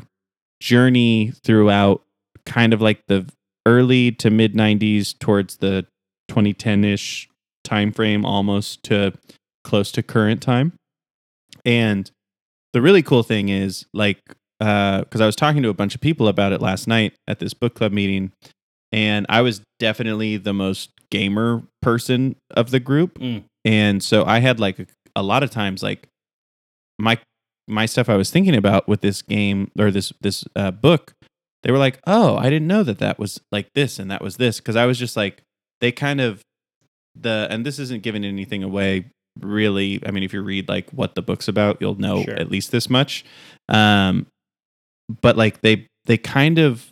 journey 0.60 1.32
throughout 1.44 2.02
kind 2.44 2.72
of 2.72 2.80
like 2.80 3.02
the 3.08 3.26
early 3.66 4.12
to 4.12 4.30
mid 4.30 4.54
90s 4.54 5.18
towards 5.18 5.58
the 5.58 5.86
2010ish 6.32 7.26
time 7.64 7.92
frame 7.92 8.24
almost 8.24 8.82
to 8.84 9.12
close 9.64 9.92
to 9.92 10.02
current 10.02 10.42
time. 10.42 10.72
And 11.64 12.10
the 12.72 12.80
really 12.80 13.02
cool 13.02 13.22
thing 13.22 13.48
is 13.48 13.86
like 13.92 14.18
because 14.58 15.20
i 15.20 15.26
was 15.26 15.36
talking 15.36 15.62
to 15.62 15.70
a 15.70 15.74
bunch 15.74 15.94
of 15.94 16.00
people 16.00 16.28
about 16.28 16.52
it 16.52 16.60
last 16.60 16.86
night 16.86 17.14
at 17.26 17.38
this 17.38 17.54
book 17.54 17.74
club 17.74 17.92
meeting 17.92 18.30
and 18.92 19.24
i 19.28 19.40
was 19.40 19.62
definitely 19.78 20.36
the 20.36 20.52
most 20.52 20.90
gamer 21.10 21.62
person 21.82 22.36
of 22.50 22.70
the 22.70 22.80
group. 22.80 23.18
Mm. 23.18 23.44
and 23.64 24.02
so 24.02 24.24
i 24.24 24.38
had 24.38 24.60
like 24.60 24.78
a, 24.78 24.86
a 25.16 25.22
lot 25.22 25.42
of 25.42 25.50
times 25.50 25.82
like 25.82 26.06
my 26.98 27.18
my 27.66 27.86
stuff 27.86 28.08
i 28.08 28.16
was 28.16 28.30
thinking 28.30 28.54
about 28.54 28.86
with 28.86 29.00
this 29.00 29.22
game 29.22 29.70
or 29.78 29.90
this 29.90 30.12
this 30.20 30.44
uh, 30.54 30.70
book 30.70 31.14
they 31.62 31.72
were 31.72 31.78
like 31.78 31.98
oh 32.06 32.36
i 32.36 32.50
didn't 32.50 32.68
know 32.68 32.82
that 32.82 32.98
that 32.98 33.18
was 33.18 33.40
like 33.50 33.68
this 33.74 33.98
and 33.98 34.10
that 34.10 34.22
was 34.22 34.36
this. 34.36 34.58
Because 34.58 34.76
i 34.76 34.84
was 34.84 34.98
just 34.98 35.16
like 35.16 35.42
they 35.80 35.92
kind 35.92 36.20
of 36.20 36.40
the 37.14 37.46
and 37.50 37.64
this 37.66 37.78
isn't 37.78 38.02
giving 38.02 38.24
anything 38.24 38.62
away 38.62 39.04
really 39.40 40.00
i 40.06 40.10
mean 40.10 40.22
if 40.22 40.32
you 40.32 40.42
read 40.42 40.68
like 40.68 40.88
what 40.90 41.14
the 41.14 41.22
book's 41.22 41.48
about 41.48 41.78
you'll 41.80 41.94
know 41.96 42.22
Sure. 42.22 42.34
at 42.34 42.50
least 42.50 42.70
this 42.72 42.88
much 42.90 43.24
um 43.68 44.26
but 45.22 45.36
like 45.36 45.60
they 45.62 45.86
they 46.06 46.16
kind 46.16 46.58
of 46.58 46.86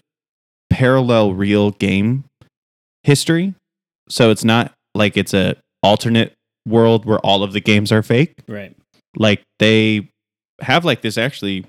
parallel 0.70 1.34
real 1.34 1.70
game 1.72 2.24
history 3.02 3.54
so 4.08 4.30
it's 4.30 4.44
not 4.44 4.72
like 4.94 5.16
it's 5.16 5.34
a 5.34 5.56
alternate 5.82 6.32
world 6.66 7.04
where 7.04 7.18
all 7.20 7.42
of 7.42 7.52
the 7.52 7.60
games 7.60 7.90
are 7.92 8.02
fake 8.02 8.34
Right. 8.46 8.74
like 9.16 9.42
they 9.58 10.08
have 10.60 10.84
like 10.84 11.02
this 11.02 11.16
actually 11.16 11.64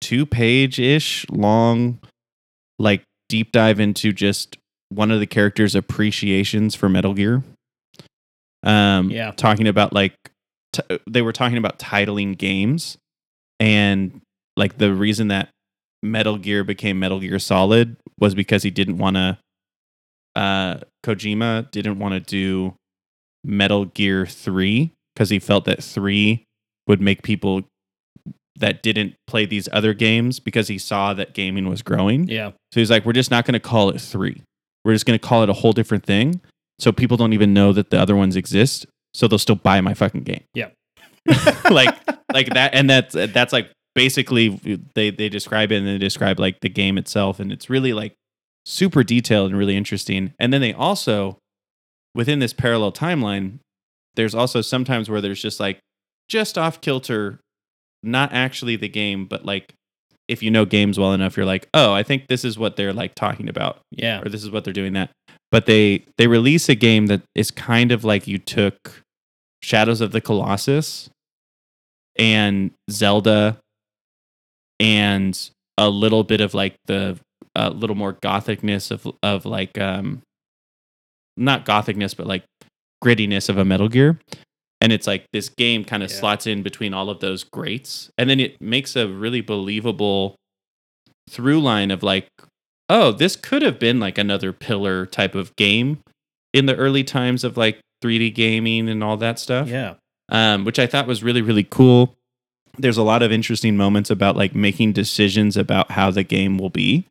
two 0.00 0.26
page 0.26 0.78
ish 0.78 1.26
long 1.30 1.98
like 2.78 3.02
deep 3.28 3.52
dive 3.52 3.80
into 3.80 4.12
just 4.12 4.58
one 4.94 5.10
of 5.10 5.20
the 5.20 5.26
characters 5.26 5.74
appreciations 5.74 6.74
for 6.74 6.88
metal 6.88 7.14
gear 7.14 7.42
um 8.62 9.10
Yeah. 9.10 9.32
talking 9.32 9.68
about 9.68 9.92
like 9.92 10.14
t- 10.72 10.98
they 11.08 11.22
were 11.22 11.32
talking 11.32 11.58
about 11.58 11.78
titling 11.78 12.36
games 12.36 12.96
and 13.60 14.20
like 14.56 14.78
the 14.78 14.92
reason 14.94 15.28
that 15.28 15.48
metal 16.02 16.38
gear 16.38 16.64
became 16.64 16.98
metal 16.98 17.20
gear 17.20 17.38
solid 17.38 17.96
was 18.18 18.34
because 18.34 18.62
he 18.62 18.70
didn't 18.70 18.98
want 18.98 19.16
to 19.16 19.38
uh 20.36 20.78
kojima 21.04 21.70
didn't 21.70 21.98
want 21.98 22.14
to 22.14 22.20
do 22.20 22.74
metal 23.44 23.84
gear 23.86 24.24
3 24.26 24.90
because 25.14 25.30
he 25.30 25.38
felt 25.38 25.64
that 25.66 25.82
3 25.82 26.44
would 26.88 27.00
make 27.00 27.22
people 27.22 27.62
that 28.56 28.82
didn't 28.82 29.14
play 29.26 29.44
these 29.46 29.68
other 29.72 29.92
games 29.94 30.38
because 30.40 30.68
he 30.68 30.78
saw 30.78 31.12
that 31.12 31.34
gaming 31.34 31.68
was 31.68 31.82
growing. 31.82 32.28
Yeah. 32.28 32.50
So 32.72 32.80
he's 32.80 32.90
like, 32.90 33.04
we're 33.04 33.12
just 33.12 33.30
not 33.30 33.44
going 33.44 33.54
to 33.54 33.58
call 33.60 33.90
it 33.90 34.00
three. 34.00 34.42
We're 34.84 34.92
just 34.92 35.06
going 35.06 35.18
to 35.18 35.24
call 35.24 35.42
it 35.42 35.48
a 35.48 35.54
whole 35.54 35.72
different 35.72 36.04
thing. 36.04 36.40
So 36.78 36.92
people 36.92 37.16
don't 37.16 37.32
even 37.32 37.54
know 37.54 37.72
that 37.72 37.90
the 37.90 37.98
other 37.98 38.16
ones 38.16 38.36
exist. 38.36 38.86
So 39.14 39.28
they'll 39.28 39.38
still 39.38 39.56
buy 39.56 39.80
my 39.80 39.94
fucking 39.94 40.22
game. 40.22 40.44
Yeah. 40.54 40.70
like, 41.70 41.96
like 42.32 42.48
that. 42.54 42.74
And 42.74 42.90
that's, 42.90 43.14
that's 43.14 43.52
like 43.52 43.70
basically 43.94 44.48
they, 44.94 45.10
they 45.10 45.28
describe 45.28 45.72
it 45.72 45.76
and 45.76 45.86
they 45.86 45.98
describe 45.98 46.40
like 46.40 46.60
the 46.60 46.68
game 46.68 46.98
itself. 46.98 47.40
And 47.40 47.52
it's 47.52 47.70
really 47.70 47.92
like 47.92 48.14
super 48.66 49.04
detailed 49.04 49.50
and 49.50 49.58
really 49.58 49.76
interesting. 49.76 50.34
And 50.38 50.52
then 50.52 50.60
they 50.60 50.72
also, 50.72 51.38
within 52.14 52.40
this 52.40 52.52
parallel 52.52 52.92
timeline, 52.92 53.60
there's 54.16 54.34
also 54.34 54.60
sometimes 54.60 55.08
where 55.08 55.20
there's 55.20 55.42
just 55.42 55.60
like, 55.60 55.78
just 56.28 56.56
off 56.56 56.80
kilter, 56.80 57.40
not 58.02 58.32
actually 58.32 58.76
the 58.76 58.88
game, 58.88 59.26
but 59.26 59.44
like 59.44 59.74
if 60.28 60.42
you 60.42 60.50
know 60.50 60.64
games 60.64 60.98
well 60.98 61.12
enough, 61.12 61.36
you're 61.36 61.46
like, 61.46 61.68
oh, 61.74 61.92
I 61.92 62.02
think 62.02 62.28
this 62.28 62.44
is 62.44 62.58
what 62.58 62.76
they're 62.76 62.92
like 62.92 63.14
talking 63.14 63.48
about, 63.48 63.80
Yeah. 63.90 64.20
or 64.22 64.28
this 64.28 64.42
is 64.42 64.50
what 64.50 64.64
they're 64.64 64.72
doing 64.72 64.94
that. 64.94 65.10
But 65.50 65.66
they 65.66 66.04
they 66.18 66.26
release 66.26 66.68
a 66.68 66.74
game 66.74 67.06
that 67.06 67.22
is 67.34 67.50
kind 67.50 67.92
of 67.92 68.04
like 68.04 68.26
you 68.26 68.38
took 68.38 69.02
Shadows 69.62 70.00
of 70.00 70.12
the 70.12 70.20
Colossus 70.20 71.08
and 72.16 72.70
Zelda 72.90 73.58
and 74.80 75.50
a 75.78 75.88
little 75.88 76.24
bit 76.24 76.40
of 76.40 76.54
like 76.54 76.76
the 76.86 77.18
a 77.54 77.70
little 77.70 77.96
more 77.96 78.12
gothicness 78.22 78.90
of 78.90 79.06
of 79.22 79.44
like 79.46 79.78
um 79.78 80.22
not 81.36 81.64
gothicness 81.64 82.14
but 82.14 82.26
like 82.26 82.44
grittiness 83.02 83.48
of 83.48 83.58
a 83.58 83.64
Metal 83.64 83.88
Gear. 83.88 84.18
And 84.84 84.92
it's 84.92 85.06
like 85.06 85.24
this 85.32 85.48
game 85.48 85.82
kind 85.82 86.02
of 86.02 86.10
Yeah. 86.10 86.16
slots 86.18 86.46
in 86.46 86.62
between 86.62 86.92
all 86.92 87.08
of 87.08 87.20
those 87.20 87.42
greats. 87.42 88.10
And 88.18 88.28
then 88.28 88.38
it 88.38 88.60
makes 88.60 88.96
a 88.96 89.08
really 89.08 89.40
believable 89.40 90.36
through 91.30 91.60
line 91.60 91.90
of 91.90 92.02
like, 92.02 92.28
oh, 92.90 93.10
this 93.10 93.34
could 93.34 93.62
have 93.62 93.78
been 93.78 93.98
like 93.98 94.18
another 94.18 94.52
pillar 94.52 95.06
type 95.06 95.34
of 95.34 95.56
game 95.56 96.00
in 96.52 96.66
the 96.66 96.76
early 96.76 97.02
times 97.02 97.44
of 97.44 97.56
like 97.56 97.80
3D 98.04 98.34
gaming 98.34 98.90
and 98.90 99.02
all 99.02 99.16
that 99.16 99.38
stuff 99.38 99.68
Yeah. 99.68 99.94
um, 100.30 100.64
which 100.66 100.78
I 100.78 100.86
thought 100.86 101.06
was 101.06 101.22
really, 101.22 101.40
really 101.40 101.64
cool. 101.64 102.12
There's 102.76 102.98
a 102.98 103.02
lot 103.02 103.22
of 103.22 103.32
interesting 103.32 103.76
moments 103.78 104.10
about 104.10 104.36
like 104.36 104.54
making 104.54 104.92
decisions 104.92 105.56
about 105.56 105.92
how 105.92 106.10
the 106.10 106.24
game 106.24 106.58
will 106.58 106.68
be 106.70 107.06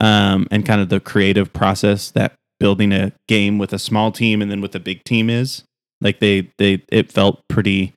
um, 0.00 0.48
and 0.50 0.66
kind 0.66 0.80
of 0.80 0.88
the 0.88 0.98
creative 0.98 1.52
process 1.52 2.10
that 2.10 2.32
building 2.58 2.92
a 2.92 3.12
game 3.28 3.58
with 3.58 3.72
a 3.72 3.78
small 3.78 4.10
team 4.10 4.42
and 4.42 4.50
then 4.50 4.60
with 4.60 4.74
a 4.74 4.80
big 4.80 5.04
team 5.04 5.30
is. 5.30 5.62
Like 6.00 6.20
they, 6.20 6.50
they, 6.58 6.82
it 6.90 7.10
felt 7.12 7.42
pretty 7.48 7.92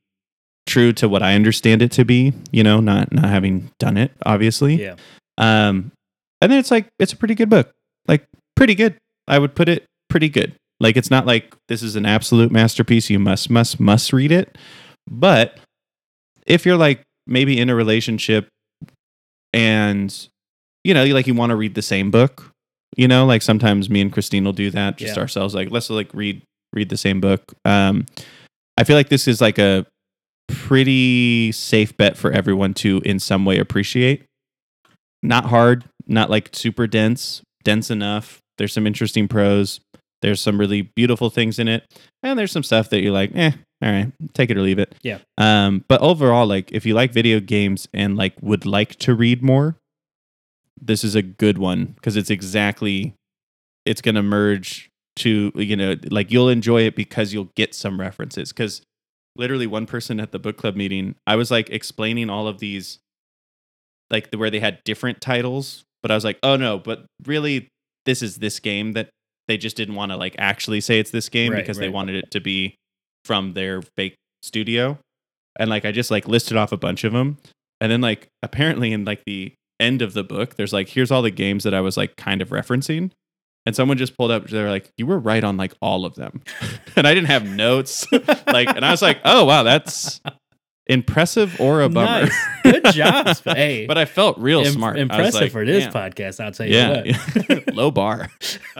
true 0.66 0.94
to 0.94 1.10
what 1.10 1.22
I 1.24 1.36
understand 1.36 1.82
it 1.82 1.92
to 1.94 2.06
be, 2.06 2.34
you 2.52 2.64
know, 2.64 2.80
not, 2.80 3.12
not 3.12 3.26
having 3.26 3.72
done 3.80 3.98
it, 3.98 4.12
obviously. 4.26 4.76
Yeah. 4.82 4.96
Um, 5.38 5.92
and 6.42 6.52
then 6.52 6.60
it's 6.60 6.72
like 6.72 6.88
it's 7.00 7.12
a 7.14 7.18
pretty 7.18 7.36
good 7.36 7.50
book, 7.50 7.72
like 8.08 8.26
pretty 8.56 8.76
good. 8.76 8.96
I 9.28 9.40
would 9.40 9.56
put 9.56 9.68
it 9.68 9.86
pretty 10.10 10.30
good. 10.30 10.56
Like 10.80 10.96
it's 10.96 11.12
not 11.12 11.26
like 11.26 11.54
this 11.68 11.84
is 11.84 11.96
an 11.98 12.06
absolute 12.06 12.52
masterpiece. 12.52 13.10
You 13.10 13.20
must 13.20 13.50
must 13.50 13.80
must 13.80 14.14
read 14.14 14.32
it. 14.32 14.58
But 15.10 15.58
if 16.46 16.66
you're 16.66 16.78
like 16.78 17.02
maybe 17.28 17.60
in 17.60 17.70
a 17.70 17.76
relationship 17.76 18.48
and 19.54 20.28
you 20.84 20.94
know 20.94 21.04
you 21.04 21.14
like 21.14 21.28
you 21.28 21.34
want 21.34 21.50
to 21.52 21.56
read 21.56 21.76
the 21.76 21.82
same 21.82 22.12
book, 22.12 22.52
you 22.96 23.08
know, 23.08 23.26
like 23.26 23.42
sometimes 23.42 23.90
me 23.90 24.02
and 24.02 24.12
Christine 24.12 24.44
will 24.46 24.54
do 24.54 24.72
that. 24.72 24.98
Just 24.98 25.16
Yeah. 25.16 25.22
ourselves, 25.22 25.54
like 25.56 25.72
let's 25.72 25.90
like 25.90 26.14
read 26.14 26.42
read 26.74 26.90
the 26.90 26.98
same 26.98 27.20
book. 27.22 27.54
Um, 27.66 28.06
I 28.78 28.84
feel 28.84 28.96
like 28.96 29.10
this 29.10 29.28
is 29.28 29.42
like 29.42 29.58
a 29.58 29.86
pretty 30.48 31.52
safe 31.52 31.96
bet 31.98 32.18
for 32.18 32.32
everyone 32.32 32.74
to 32.74 33.02
in 33.06 33.20
some 33.20 33.46
way 33.46 33.60
appreciate. 33.60 34.24
Not 35.22 35.46
hard, 35.46 35.86
not 36.08 36.30
like 36.30 36.50
super 36.54 36.88
dense, 36.88 37.42
dense 37.64 37.92
enough. 37.92 38.40
There's 38.58 38.74
some 38.74 38.88
interesting 38.88 39.28
prose. 39.28 39.80
There's 40.22 40.42
some 40.42 40.60
really 40.60 40.82
beautiful 40.82 41.30
things 41.30 41.60
in 41.60 41.68
it. 41.68 41.86
And 42.24 42.38
there's 42.38 42.52
some 42.52 42.64
stuff 42.64 42.90
that 42.90 43.02
you're 43.02 43.14
like, 43.14 43.32
eh, 43.36 43.52
all 43.82 43.92
right, 43.92 44.12
take 44.34 44.50
it 44.50 44.58
or 44.58 44.62
leave 44.62 44.80
it. 44.80 44.96
Yeah. 45.02 45.20
Um, 45.38 45.86
but 45.88 46.02
overall, 46.02 46.46
like 46.46 46.72
if 46.72 46.86
you 46.86 46.94
like 46.94 47.14
video 47.14 47.40
games 47.40 47.88
and 47.94 48.18
like 48.18 48.34
would 48.42 48.66
like 48.66 48.96
to 48.98 49.14
read 49.14 49.42
more, 49.42 49.78
this 50.82 51.04
is 51.04 51.16
a 51.16 51.22
good 51.22 51.58
one 51.58 51.86
because 51.86 52.18
it's 52.18 52.30
exactly 52.30 53.14
it's 53.86 54.02
gonna 54.02 54.24
merge 54.24 54.90
to 55.20 55.52
you 55.56 55.76
know, 55.76 55.96
like 56.10 56.32
you'll 56.32 56.50
enjoy 56.50 56.82
it 56.82 56.96
because 56.96 57.34
you'll 57.34 57.52
get 57.56 57.74
some 57.74 58.00
references. 58.00 58.52
Because 58.52 58.82
literally 59.36 59.68
one 59.68 59.86
person 59.86 60.20
at 60.20 60.32
the 60.32 60.40
book 60.40 60.58
club 60.58 60.76
meeting, 60.76 61.16
I 61.28 61.36
was 61.36 61.52
like 61.52 61.70
explaining 61.70 62.30
all 62.30 62.48
of 62.48 62.60
these 62.60 63.00
like 64.10 64.32
the, 64.32 64.38
where 64.38 64.50
they 64.50 64.60
had 64.60 64.84
different 64.84 65.22
titles, 65.22 65.84
but 66.02 66.12
I 66.12 66.16
was 66.16 66.24
like, 66.24 66.40
oh 66.44 66.56
no, 66.56 66.80
but 66.80 67.06
really 67.26 67.68
this 68.06 68.22
is 68.22 68.38
this 68.38 68.60
game 68.60 68.94
that 68.94 69.10
they 69.48 69.58
just 69.58 69.76
didn't 69.78 69.96
want 69.96 70.12
to 70.12 70.18
like 70.18 70.36
actually 70.38 70.82
say 70.82 71.00
it's 71.00 71.12
this 71.12 71.30
game 71.30 71.54
Right, 71.54 71.62
because 71.62 71.78
they 71.78 71.90
wanted 71.90 72.16
it 72.16 72.32
to 72.32 72.40
be 72.40 72.76
from 73.26 73.54
their 73.54 73.82
fake 73.82 74.16
studio. 74.44 74.98
And 75.60 75.70
like 75.70 75.86
I 75.86 75.92
just 75.92 76.12
like 76.12 76.28
listed 76.28 76.58
off 76.58 76.72
a 76.72 76.78
bunch 76.78 77.04
of 77.04 77.14
them. 77.14 77.38
And 77.82 77.92
then 77.92 78.02
like 78.02 78.28
apparently 78.42 78.92
in 78.92 79.06
like 79.06 79.24
the 79.26 79.54
end 79.80 80.02
of 80.02 80.14
the 80.14 80.24
book, 80.24 80.56
there's 80.56 80.74
like 80.74 80.90
here's 80.90 81.12
all 81.12 81.22
the 81.22 81.32
games 81.32 81.64
that 81.64 81.74
I 81.74 81.82
was 81.82 81.98
like 81.98 82.16
kind 82.16 82.42
of 82.42 82.50
referencing. 82.50 83.12
And 83.66 83.76
someone 83.76 83.98
just 83.98 84.18
pulled 84.18 84.32
up, 84.32 84.48
they're 84.48 84.70
like, 84.70 84.90
you 84.98 85.06
were 85.06 85.20
right 85.20 85.44
on 85.44 85.58
like 85.58 85.74
all 85.82 86.06
of 86.06 86.16
them. 86.16 86.42
and 86.96 87.06
I 87.06 87.14
didn't 87.14 87.28
have 87.28 87.46
notes. 87.46 88.08
like, 88.48 88.68
and 88.76 88.84
I 88.86 88.92
was 88.92 89.02
like, 89.02 89.20
oh 89.26 89.46
wow, 89.46 89.64
that's 89.64 90.22
impressive 90.88 91.60
or 91.62 91.82
a 91.82 91.90
bummer. 91.90 92.24
Nice. 92.26 92.46
Good 92.64 92.86
job. 92.94 93.28
Hey. 93.46 93.86
but 93.86 93.98
I 93.98 94.06
felt 94.06 94.38
real 94.40 94.62
im- 94.62 94.74
smart. 94.74 94.98
Impressive 94.98 95.42
like, 95.42 95.52
for 95.52 95.66
this 95.66 95.84
"Damn." 95.84 95.94
podcast, 95.94 96.44
I'll 96.44 96.52
tell 96.52 96.66
you 96.66 96.76
Yeah. 96.78 97.04
what. 97.48 97.76
Low 97.76 97.92
bar. 97.92 98.30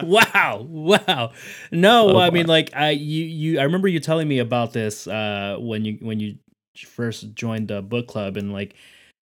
wow 0.02 0.66
wow 0.68 1.32
no 1.70 2.16
Oh, 2.16 2.18
i 2.18 2.30
mean 2.30 2.46
like 2.46 2.70
i 2.74 2.90
you 2.90 3.24
you 3.24 3.60
i 3.60 3.64
remember 3.64 3.86
you 3.86 4.00
telling 4.00 4.26
me 4.26 4.38
about 4.38 4.72
this 4.72 5.06
uh 5.06 5.56
when 5.60 5.84
you 5.84 5.98
when 6.00 6.18
you 6.20 6.36
first 6.76 7.34
joined 7.34 7.68
the 7.68 7.82
book 7.82 8.08
club 8.08 8.36
and 8.36 8.52
like 8.52 8.74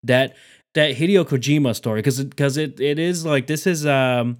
that 0.04 0.36
that 0.76 0.96
hideo 0.96 1.26
kojima 1.26 1.76
story 1.76 2.00
because 2.00 2.24
because 2.24 2.58
it, 2.58 2.80
it 2.80 3.00
is 3.00 3.26
like 3.26 3.48
this 3.48 3.66
is 3.68 3.86
um 3.86 4.38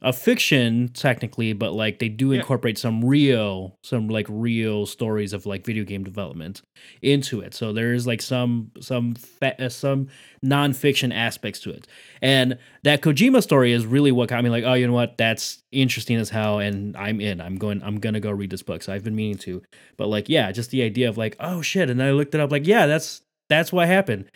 a 0.00 0.12
fiction 0.12 0.88
technically 0.94 1.52
but 1.52 1.72
like 1.72 1.98
they 1.98 2.08
do 2.08 2.30
Yeah. 2.32 2.38
incorporate 2.40 2.78
some 2.78 3.04
real 3.04 3.76
some 3.82 4.06
like 4.08 4.26
real 4.28 4.86
stories 4.86 5.32
of 5.32 5.44
like 5.44 5.64
video 5.66 5.82
game 5.84 6.04
development 6.04 6.62
into 7.02 7.40
it 7.40 7.52
so 7.52 7.72
there 7.72 7.92
is 7.92 8.06
like 8.06 8.22
some 8.22 8.70
some 8.80 9.14
fa- 9.14 9.60
uh, 9.60 9.68
some 9.68 10.06
non-fiction 10.42 11.10
aspects 11.10 11.58
to 11.60 11.70
it 11.70 11.88
and 12.22 12.58
that 12.84 13.02
Kojima 13.02 13.42
story 13.42 13.72
is 13.72 13.86
really 13.86 14.12
what 14.12 14.28
got 14.28 14.42
me 14.44 14.50
like, 14.50 14.62
oh, 14.64 14.74
you 14.74 14.86
know 14.86 14.92
what? 14.92 15.18
That's 15.18 15.58
interesting 15.72 16.16
as 16.16 16.30
hell, 16.30 16.58
and 16.60 16.96
I'm 16.96 17.20
in. 17.20 17.40
I'm 17.40 17.56
going. 17.56 17.82
I'm 17.82 17.98
gonna 17.98 18.20
go 18.20 18.30
read 18.30 18.50
this 18.50 18.62
book. 18.62 18.82
So 18.82 18.92
I've 18.92 19.02
been 19.04 19.16
meaning 19.16 19.36
to, 19.38 19.62
but 19.96 20.06
like, 20.06 20.28
yeah, 20.28 20.50
just 20.52 20.70
the 20.70 20.82
idea 20.82 21.08
of 21.08 21.18
like, 21.18 21.36
oh 21.40 21.60
shit, 21.60 21.90
and 21.90 21.98
then 21.98 22.06
I 22.08 22.12
looked 22.12 22.34
it 22.34 22.40
up. 22.40 22.50
Like, 22.52 22.66
yeah, 22.66 22.86
that's 22.86 23.20
that's 23.50 23.72
what 23.72 23.88
happened. 23.88 24.26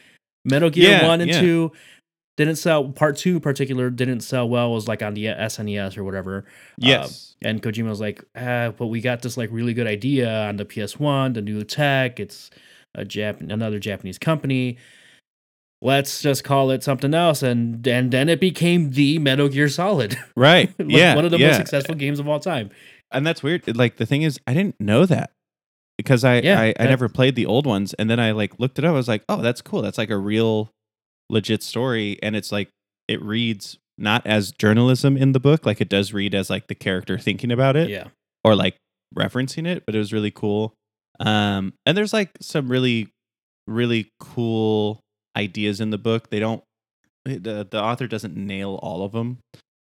Metal 0.44 0.70
Gear 0.70 0.90
Yeah, 0.90 1.06
One 1.06 1.20
and 1.20 1.30
yeah. 1.30 1.40
Two 1.40 1.72
didn't 2.36 2.56
sell. 2.56 2.88
Part 2.88 3.16
Two, 3.16 3.34
in 3.34 3.40
particular, 3.40 3.90
didn't 3.90 4.20
sell 4.20 4.48
well. 4.48 4.72
Was 4.72 4.88
like 4.88 5.02
on 5.02 5.14
the 5.14 5.26
SNES 5.26 5.96
or 5.96 6.04
whatever. 6.04 6.44
Yes. 6.78 7.36
And 7.42 7.62
Kojima 7.62 7.88
was 7.88 8.00
like, 8.00 8.24
ah, 8.36 8.72
but 8.76 8.86
we 8.86 9.00
got 9.00 9.22
this 9.22 9.36
like 9.36 9.50
really 9.52 9.74
good 9.74 9.86
idea 9.86 10.30
on 10.30 10.56
the 10.56 10.64
PS1, 10.64 11.34
the 11.34 11.42
new 11.42 11.64
tech. 11.64 12.20
It's 12.20 12.50
a 12.94 13.04
Jap- 13.04 13.40
another 13.40 13.78
Japanese 13.78 14.18
company. 14.18 14.78
Let's 15.80 16.22
just 16.22 16.44
call 16.44 16.70
it 16.70 16.84
something 16.84 17.12
else, 17.12 17.42
and 17.42 17.84
and 17.86 18.12
then 18.12 18.28
it 18.28 18.38
became 18.38 18.90
the 18.90 19.18
Metal 19.18 19.48
Gear 19.48 19.68
Solid, 19.68 20.16
right. 20.36 20.72
Like, 20.78 20.90
yeah. 20.90 21.16
one 21.16 21.24
of 21.24 21.32
the 21.32 21.38
yeah. 21.38 21.48
most 21.48 21.56
successful 21.56 21.96
games 21.96 22.20
of 22.20 22.28
all 22.28 22.38
time. 22.38 22.70
and 23.10 23.26
that's 23.26 23.42
weird. 23.42 23.76
Like 23.76 23.96
the 23.96 24.06
thing 24.06 24.22
is, 24.22 24.38
I 24.46 24.54
didn't 24.54 24.80
know 24.80 25.06
that 25.06 25.32
because 25.96 26.22
I 26.24 26.36
Yeah, 26.38 26.60
I, 26.60 26.74
I 26.78 26.84
never 26.84 27.08
played 27.08 27.34
the 27.34 27.46
old 27.46 27.66
ones, 27.66 27.94
and 27.94 28.08
then 28.08 28.20
I 28.20 28.30
like 28.30 28.60
looked 28.60 28.78
it 28.78 28.84
up. 28.84 28.90
I 28.90 28.92
was 28.92 29.08
like, 29.08 29.24
oh, 29.28 29.42
that's 29.42 29.60
cool. 29.60 29.82
That's 29.82 29.98
like 29.98 30.10
a 30.10 30.16
real, 30.16 30.70
legit 31.32 31.62
story, 31.62 32.18
and 32.22 32.36
it's 32.36 32.52
like 32.52 32.68
it 33.08 33.20
reads 33.22 33.78
not 33.98 34.24
as 34.26 34.52
journalism 34.52 35.16
in 35.16 35.32
the 35.32 35.40
book, 35.40 35.66
like 35.66 35.80
it 35.80 35.88
does 35.88 36.12
read 36.12 36.34
as 36.34 36.50
like 36.50 36.68
the 36.68 36.74
character 36.74 37.18
thinking 37.18 37.50
about 37.50 37.76
it 37.76 37.88
Yeah, 37.88 38.08
or 38.44 38.54
like 38.54 38.76
referencing 39.16 39.66
it, 39.66 39.84
but 39.84 39.94
it 39.94 39.98
was 39.98 40.12
really 40.12 40.30
cool. 40.30 40.74
Um, 41.18 41.74
and 41.86 41.96
there's 41.96 42.12
like 42.12 42.30
some 42.40 42.68
really, 42.68 43.08
really 43.66 44.10
cool 44.20 45.00
ideas 45.36 45.80
in 45.80 45.90
the 45.90 45.98
book. 45.98 46.30
They 46.30 46.40
don't, 46.40 46.62
the, 47.24 47.66
the 47.70 47.80
author 47.82 48.06
doesn't 48.06 48.36
nail 48.36 48.78
all 48.82 49.04
of 49.04 49.12
them. 49.12 49.38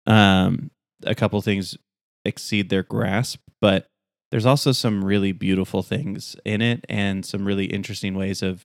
Um, 0.05 0.71
a 1.05 1.15
couple 1.15 1.41
things 1.41 1.77
exceed 2.25 2.69
their 2.69 2.83
grasp, 2.83 3.39
but 3.61 3.85
there's 4.31 4.45
also 4.45 4.71
some 4.71 5.05
really 5.05 5.31
beautiful 5.31 5.83
things 5.83 6.35
in 6.43 6.61
it 6.61 6.83
and 6.89 7.25
some 7.25 7.45
really 7.45 7.65
interesting 7.65 8.15
ways 8.15 8.41
of 8.41 8.63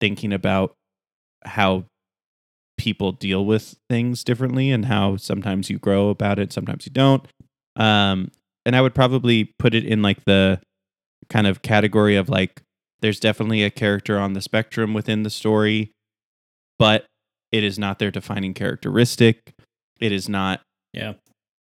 thinking 0.00 0.32
about 0.32 0.74
how 1.44 1.84
people 2.76 3.12
deal 3.12 3.44
with 3.44 3.76
things 3.88 4.22
differently 4.22 4.70
and 4.70 4.84
how 4.86 5.16
sometimes 5.16 5.68
you 5.68 5.78
grow 5.78 6.10
about 6.10 6.38
it, 6.38 6.52
sometimes 6.52 6.86
you 6.86 6.92
don't. 6.92 7.26
Um, 7.76 8.30
and 8.64 8.76
I 8.76 8.80
would 8.80 8.94
probably 8.94 9.52
put 9.58 9.74
it 9.74 9.84
in 9.84 10.02
like 10.02 10.24
the 10.24 10.60
kind 11.28 11.46
of 11.46 11.62
category 11.62 12.16
of 12.16 12.28
like 12.28 12.62
there's 13.00 13.20
definitely 13.20 13.62
a 13.62 13.70
character 13.70 14.18
on 14.18 14.32
the 14.32 14.40
spectrum 14.40 14.94
within 14.94 15.22
the 15.22 15.30
story 15.30 15.92
but 16.78 17.04
it 17.52 17.64
is 17.64 17.78
not 17.78 17.98
their 17.98 18.10
defining 18.10 18.54
characteristic. 18.54 19.52
It 20.00 20.12
is 20.12 20.28
not 20.28 20.60
Yeah. 20.92 21.14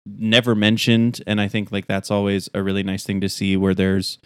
never 0.06 0.54
mentioned 0.54 1.22
and 1.26 1.40
i 1.40 1.46
think 1.48 1.70
like 1.70 1.86
that's 1.86 2.10
always 2.10 2.48
a 2.54 2.62
really 2.62 2.82
nice 2.82 3.04
thing 3.04 3.20
to 3.20 3.28
see 3.28 3.56
where 3.56 3.74
there's 3.74 4.18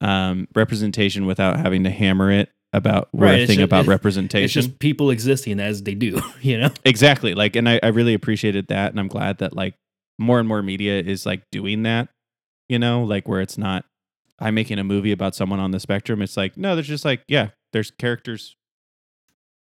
um 0.00 0.46
representation 0.54 1.26
without 1.26 1.58
having 1.58 1.82
to 1.84 1.90
hammer 1.90 2.30
it 2.30 2.50
about 2.76 3.08
Right, 3.12 3.30
right, 3.30 3.40
it's 3.40 3.48
thing 3.50 3.58
ju- 3.58 3.64
about 3.64 3.86
it- 3.86 3.88
representation 3.88 4.44
It's 4.44 4.52
just 4.52 4.78
people 4.78 5.10
existing 5.10 5.58
as 5.60 5.82
they 5.82 5.94
do, 5.94 6.20
you 6.42 6.58
know? 6.58 6.70
exactly 6.84 7.34
like 7.34 7.56
and 7.56 7.68
I, 7.68 7.80
I 7.82 7.88
really 7.88 8.14
appreciated 8.14 8.68
that 8.68 8.90
and 8.90 9.00
i'm 9.00 9.08
glad 9.08 9.38
that 9.38 9.54
like 9.56 9.74
more 10.18 10.38
and 10.38 10.46
more 10.48 10.62
media 10.62 11.00
is 11.00 11.24
like 11.26 11.42
doing 11.50 11.82
that 11.84 12.08
you 12.68 12.78
know 12.78 13.02
like 13.04 13.26
where 13.28 13.40
it's 13.40 13.56
not 13.58 13.84
i'm 14.38 14.54
making 14.54 14.78
a 14.78 14.84
movie 14.84 15.12
about 15.12 15.34
someone 15.34 15.58
on 15.60 15.70
the 15.70 15.80
spectrum 15.80 16.20
it's 16.22 16.36
like 16.36 16.56
no 16.56 16.74
there's 16.74 16.86
just 16.88 17.04
like 17.04 17.22
yeah 17.28 17.48
there's 17.72 17.90
characters 17.92 18.56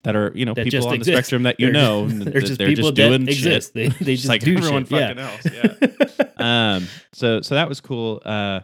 that 0.04 0.16
are 0.16 0.32
you 0.36 0.46
know 0.46 0.54
That 0.54 0.66
people 0.66 0.78
just 0.80 0.88
on 0.88 0.94
exist. 0.96 1.16
the 1.16 1.18
spectrum 1.24 1.44
that 1.44 1.60
you 1.60 1.68
They're 1.72 1.74
know 1.74 2.08
just- 2.10 2.26
they're 2.32 2.42
just 2.42 2.58
they're 2.60 2.68
people 2.68 2.92
just 2.92 2.96
doing 2.96 3.26
that 3.26 3.34
shit. 3.34 3.46
exist. 3.48 3.74
They, 3.74 3.88
they 3.88 4.16
Just 4.16 4.24
just 4.24 4.28
like 4.30 4.42
do 4.42 4.58
everyone 4.58 4.86
shit. 4.86 5.18
fucking 5.18 5.18
yeah. 5.18 5.32
else, 5.32 6.10
yeah. 6.38 6.76
um 6.78 6.88
so 7.14 7.42
so 7.42 7.56
that 7.56 7.68
was 7.70 7.82
cool 7.82 8.22
uh 8.26 8.60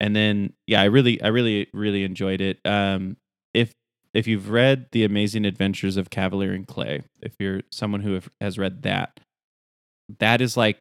and 0.00 0.14
then 0.14 0.52
yeah 0.66 0.80
i 0.82 0.84
really 0.84 1.22
i 1.22 1.28
really 1.28 1.68
really 1.72 2.04
enjoyed 2.04 2.40
it 2.42 2.58
um 2.66 3.16
if 3.54 3.72
if 4.14 4.26
you've 4.26 4.48
read 4.50 4.86
the 4.92 5.04
amazing 5.04 5.44
adventures 5.44 5.96
of 5.96 6.08
Kavalier 6.10 6.52
and 6.52 6.66
clay 6.66 7.02
if 7.20 7.34
you're 7.38 7.62
someone 7.70 8.00
who 8.02 8.14
have, 8.14 8.28
has 8.40 8.58
read 8.58 8.82
that 8.82 9.20
that 10.20 10.40
is 10.40 10.56
like 10.56 10.78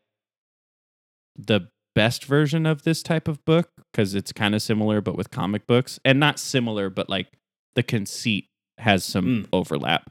the 1.37 1.61
best 1.95 2.25
version 2.25 2.65
of 2.65 2.83
this 2.83 3.03
type 3.03 3.27
of 3.27 3.43
book 3.45 3.69
because 3.91 4.15
it's 4.15 4.31
kind 4.31 4.55
of 4.55 4.61
similar 4.61 4.99
but 5.01 5.15
with 5.15 5.29
comic 5.29 5.67
books 5.67 5.99
and 6.03 6.19
not 6.19 6.39
similar 6.39 6.89
but 6.89 7.09
like 7.09 7.27
the 7.75 7.83
conceit 7.83 8.47
has 8.79 9.03
some 9.03 9.25
Mm. 9.25 9.47
overlap 9.53 10.09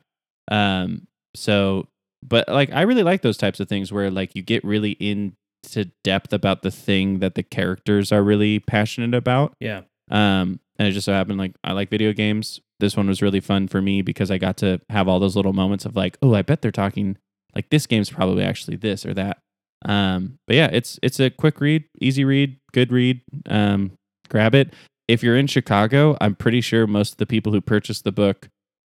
um 0.51 1.07
so 1.35 1.89
but 2.23 2.49
like 2.49 2.73
i 2.73 2.83
really 2.83 3.03
like 3.03 3.23
those 3.23 3.37
types 3.37 3.59
of 3.61 3.69
things 3.69 3.93
where 3.93 4.11
like 4.11 4.35
you 4.37 4.43
get 4.43 4.63
really 4.65 4.93
into 4.93 5.91
depth 6.05 6.33
about 6.33 6.63
the 6.63 6.71
thing 6.71 7.19
that 7.19 7.35
the 7.35 7.43
characters 7.43 8.13
are 8.13 8.23
really 8.23 8.61
passionate 8.61 9.15
about 9.15 9.55
yeah. 9.61 9.83
um 10.11 10.61
and 10.79 10.89
it 10.89 10.93
just 10.93 11.05
so 11.07 11.13
happened 11.13 11.39
like 11.39 11.53
i 11.65 11.73
like 11.73 11.91
video 11.91 12.13
games 12.13 12.61
this 12.83 12.97
one 12.97 13.07
was 13.07 13.23
really 13.23 13.41
fun 13.41 13.67
for 13.69 13.81
me 13.81 14.03
because 14.03 14.31
i 14.31 14.37
got 14.37 14.59
to 14.59 14.79
have 14.91 15.09
all 15.09 15.19
those 15.19 15.37
little 15.37 15.55
moments 15.55 15.87
of 15.87 15.97
like 15.97 16.19
oh 16.21 16.35
i 16.35 16.43
bet 16.43 16.61
they're 16.61 16.71
talking 16.71 17.17
like 17.55 17.71
this 17.71 17.87
game's 17.87 18.11
probably 18.11 18.43
actually 18.45 18.77
this 18.77 19.07
or 19.07 19.15
that. 19.15 19.39
Um 19.85 20.39
but 20.47 20.57
yeah 20.57 20.69
it's 20.73 20.99
it's 21.03 21.21
a 21.21 21.31
quick 21.31 21.61
read 21.61 21.85
easy 22.01 22.25
read 22.25 22.59
good 22.73 22.93
read. 22.93 23.23
Um 23.47 23.93
grab 24.29 24.55
it. 24.55 24.75
If 25.09 25.23
you're 25.23 25.37
in 25.37 25.47
chicago 25.47 26.17
i'm 26.21 26.35
pretty 26.35 26.61
sure 26.61 26.87
most 26.87 27.13
of 27.13 27.19
the 27.19 27.27
people 27.27 27.53
who 27.53 27.61
purchased 27.61 28.05
the 28.05 28.13
book 28.13 28.49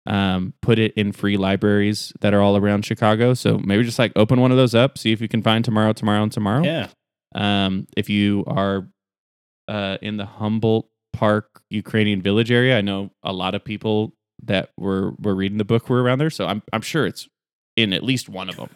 um, 0.08 0.54
put 0.62 0.80
it 0.80 0.94
in 0.96 1.12
free 1.12 1.36
libraries 1.38 2.14
that 2.22 2.34
are 2.34 2.42
all 2.42 2.56
around 2.56 2.86
chicago. 2.86 3.34
So 3.34 3.58
maybe 3.58 3.84
just 3.84 4.00
like 4.00 4.14
open 4.16 4.40
one 4.40 4.52
of 4.52 4.58
those 4.58 4.74
up 4.74 4.98
see 4.98 5.12
if 5.12 5.20
you 5.22 5.28
can 5.28 5.42
find 5.42 5.66
tomorrow 5.66 5.94
tomorrow 5.94 6.24
and 6.24 6.32
tomorrow. 6.32 6.64
Yeah. 6.64 6.88
um, 7.36 7.88
if 7.98 8.10
you 8.10 8.44
are 8.48 8.88
uh, 9.68 9.98
in 10.02 10.16
the 10.18 10.26
Humboldt 10.26 10.88
Park 11.18 11.48
Ukrainian 11.72 12.22
Village 12.22 12.52
area, 12.52 12.78
I 12.78 12.82
know 12.82 13.10
a 13.24 13.34
lot 13.34 13.56
of 13.56 13.64
people 13.64 14.14
that 14.44 14.70
were 14.78 15.14
were 15.20 15.34
reading 15.34 15.58
the 15.58 15.66
book 15.66 15.90
were 15.90 16.04
around 16.04 16.20
there, 16.20 16.30
so 16.30 16.46
I'm 16.46 16.62
I'm 16.72 16.82
sure 16.82 17.08
it's 17.08 17.28
in 17.76 17.92
at 17.92 18.04
least 18.04 18.30
one 18.30 18.50
of 18.50 18.58
them. 18.58 18.70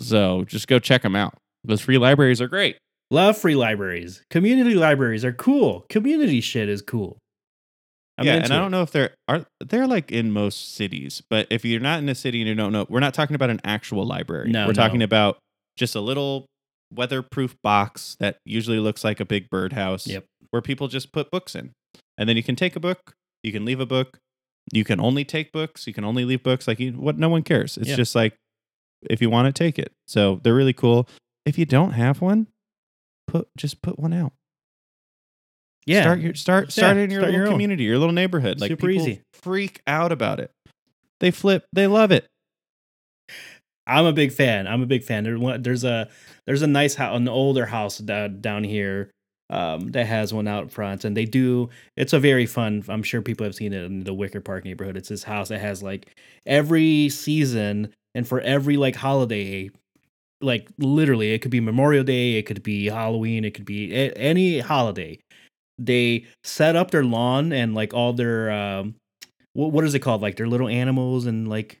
So 0.00 0.44
just 0.44 0.66
go 0.66 0.80
check 0.80 1.02
them 1.02 1.14
out. 1.14 1.34
Those 1.62 1.80
free 1.80 1.98
libraries 1.98 2.40
are 2.40 2.48
great. 2.48 2.78
Love 3.12 3.36
free 3.38 3.54
libraries. 3.54 4.24
Community 4.28 4.74
libraries 4.74 5.24
are 5.24 5.32
cool. 5.32 5.86
Community 5.88 6.40
shit 6.40 6.68
is 6.68 6.82
cool. 6.82 7.18
I'm 8.18 8.26
yeah, 8.26 8.34
into 8.34 8.46
and 8.46 8.54
I 8.54 8.58
don't 8.58 8.72
know 8.72 8.82
if 8.82 8.90
they're 8.90 9.14
are 9.28 9.46
they're 9.60 9.86
like 9.86 10.10
in 10.10 10.32
most 10.32 10.74
cities, 10.74 11.22
but 11.30 11.46
if 11.48 11.64
you're 11.64 11.80
not 11.80 12.00
in 12.00 12.08
a 12.08 12.14
city 12.16 12.40
and 12.40 12.48
you 12.48 12.56
don't 12.56 12.72
know, 12.72 12.86
we're 12.88 13.00
not 13.00 13.14
talking 13.14 13.36
about 13.36 13.50
an 13.50 13.60
actual 13.64 14.04
library. 14.04 14.50
No, 14.50 14.66
we're 14.66 14.72
talking 14.72 15.02
about 15.02 15.38
just 15.76 15.94
a 15.94 16.00
little 16.00 16.46
weatherproof 16.92 17.54
box 17.62 18.16
that 18.20 18.38
usually 18.44 18.78
looks 18.78 19.04
like 19.04 19.20
a 19.20 19.24
big 19.24 19.48
birdhouse. 19.48 20.06
Yep. 20.06 20.24
Where 20.52 20.62
people 20.62 20.86
just 20.86 21.12
put 21.12 21.30
books 21.30 21.54
in, 21.56 21.72
and 22.16 22.28
then 22.28 22.36
you 22.36 22.42
can 22.44 22.54
take 22.56 22.76
a 22.76 22.80
book, 22.80 23.14
you 23.42 23.50
can 23.52 23.64
leave 23.64 23.80
a 23.80 23.86
book, 23.86 24.18
you 24.72 24.84
can 24.84 25.00
only 25.00 25.24
take 25.24 25.50
books, 25.50 25.86
you 25.86 25.92
can 25.92 26.04
only 26.04 26.24
leave 26.24 26.42
books. 26.44 26.68
Like 26.68 26.78
you, 26.78 26.92
what? 26.92 27.18
No 27.18 27.28
one 27.28 27.42
cares. 27.42 27.76
It's 27.76 27.88
Yeah. 27.88 27.96
just 27.96 28.14
like 28.14 28.34
if 29.10 29.20
you 29.20 29.28
want 29.30 29.46
to 29.46 29.52
take 29.52 29.78
it. 29.78 29.92
So 30.06 30.40
they're 30.44 30.54
really 30.54 30.72
cool. 30.72 31.08
If 31.44 31.58
you 31.58 31.64
don't 31.64 31.92
have 31.92 32.20
one, 32.20 32.46
put 33.26 33.48
just 33.56 33.82
put 33.82 33.98
one 33.98 34.12
out. 34.12 34.32
Yeah. 35.86 36.02
Start 36.02 36.20
your 36.20 36.34
start 36.34 36.70
start 36.72 36.96
in 36.96 37.10
your 37.10 37.22
start 37.22 37.32
little 37.32 37.46
own. 37.48 37.52
community, 37.54 37.84
your 37.84 37.98
little 37.98 38.12
neighborhood. 38.14 38.60
Like 38.60 38.70
Super 38.70 38.86
people 38.88 39.02
easy. 39.08 39.22
freak 39.32 39.80
out 39.86 40.12
about 40.12 40.38
it. 40.38 40.52
They 41.18 41.30
flip. 41.32 41.64
They 41.72 41.86
love 41.88 42.12
it. 42.12 42.26
I'm 43.86 44.04
a 44.06 44.12
big 44.12 44.32
fan. 44.32 44.68
I'm 44.68 44.82
a 44.82 44.86
big 44.86 45.02
fan. 45.02 45.24
There, 45.24 45.58
there's 45.58 45.82
a 45.82 46.08
there's 46.46 46.62
a 46.62 46.66
nice 46.68 46.94
house, 46.94 47.16
an 47.16 47.26
older 47.26 47.66
house 47.66 47.98
down 47.98 48.40
down 48.40 48.64
here 48.64 49.10
um, 49.52 49.90
that 49.92 50.06
has 50.06 50.34
one 50.34 50.48
out 50.48 50.72
front, 50.72 51.04
and 51.04 51.16
they 51.16 51.26
do. 51.26 51.70
It's 51.96 52.14
a 52.14 52.18
very 52.20 52.46
fun. 52.46 52.84
I'm 52.88 53.02
sure 53.04 53.22
people 53.22 53.44
have 53.44 53.54
seen 53.54 53.72
it 53.72 53.84
in 53.84 54.04
the 54.04 54.14
Wicker 54.14 54.40
Park 54.40 54.64
neighborhood. 54.64 54.96
It's 54.96 55.10
this 55.10 55.24
house 55.24 55.48
that 55.50 55.60
has 55.60 55.82
like 55.82 56.08
every 56.46 57.10
season 57.10 57.92
and 58.14 58.26
for 58.26 58.40
every 58.40 58.76
like 58.78 58.96
holiday, 58.96 59.70
like 60.40 60.68
literally, 60.78 61.32
it 61.32 61.40
could 61.40 61.50
be 61.50 61.60
Memorial 61.60 62.04
Day, 62.04 62.34
it 62.34 62.44
could 62.46 62.62
be 62.62 62.86
Halloween, 62.88 63.44
it 63.44 63.54
could 63.54 63.64
be 63.64 63.94
a- 63.94 64.12
any 64.12 64.60
holiday. 64.60 65.18
They 65.78 66.26
set 66.44 66.76
up 66.76 66.90
their 66.90 67.04
lawn 67.04 67.52
and 67.52 67.74
like 67.74 67.94
all 67.94 68.12
their 68.12 68.50
um, 68.50 68.96
what 69.54 69.72
what 69.72 69.84
is 69.84 69.94
it 69.94 70.00
called? 70.00 70.22
Like 70.22 70.36
their 70.36 70.48
little 70.48 70.68
animals 70.68 71.26
and 71.26 71.48
like 71.48 71.80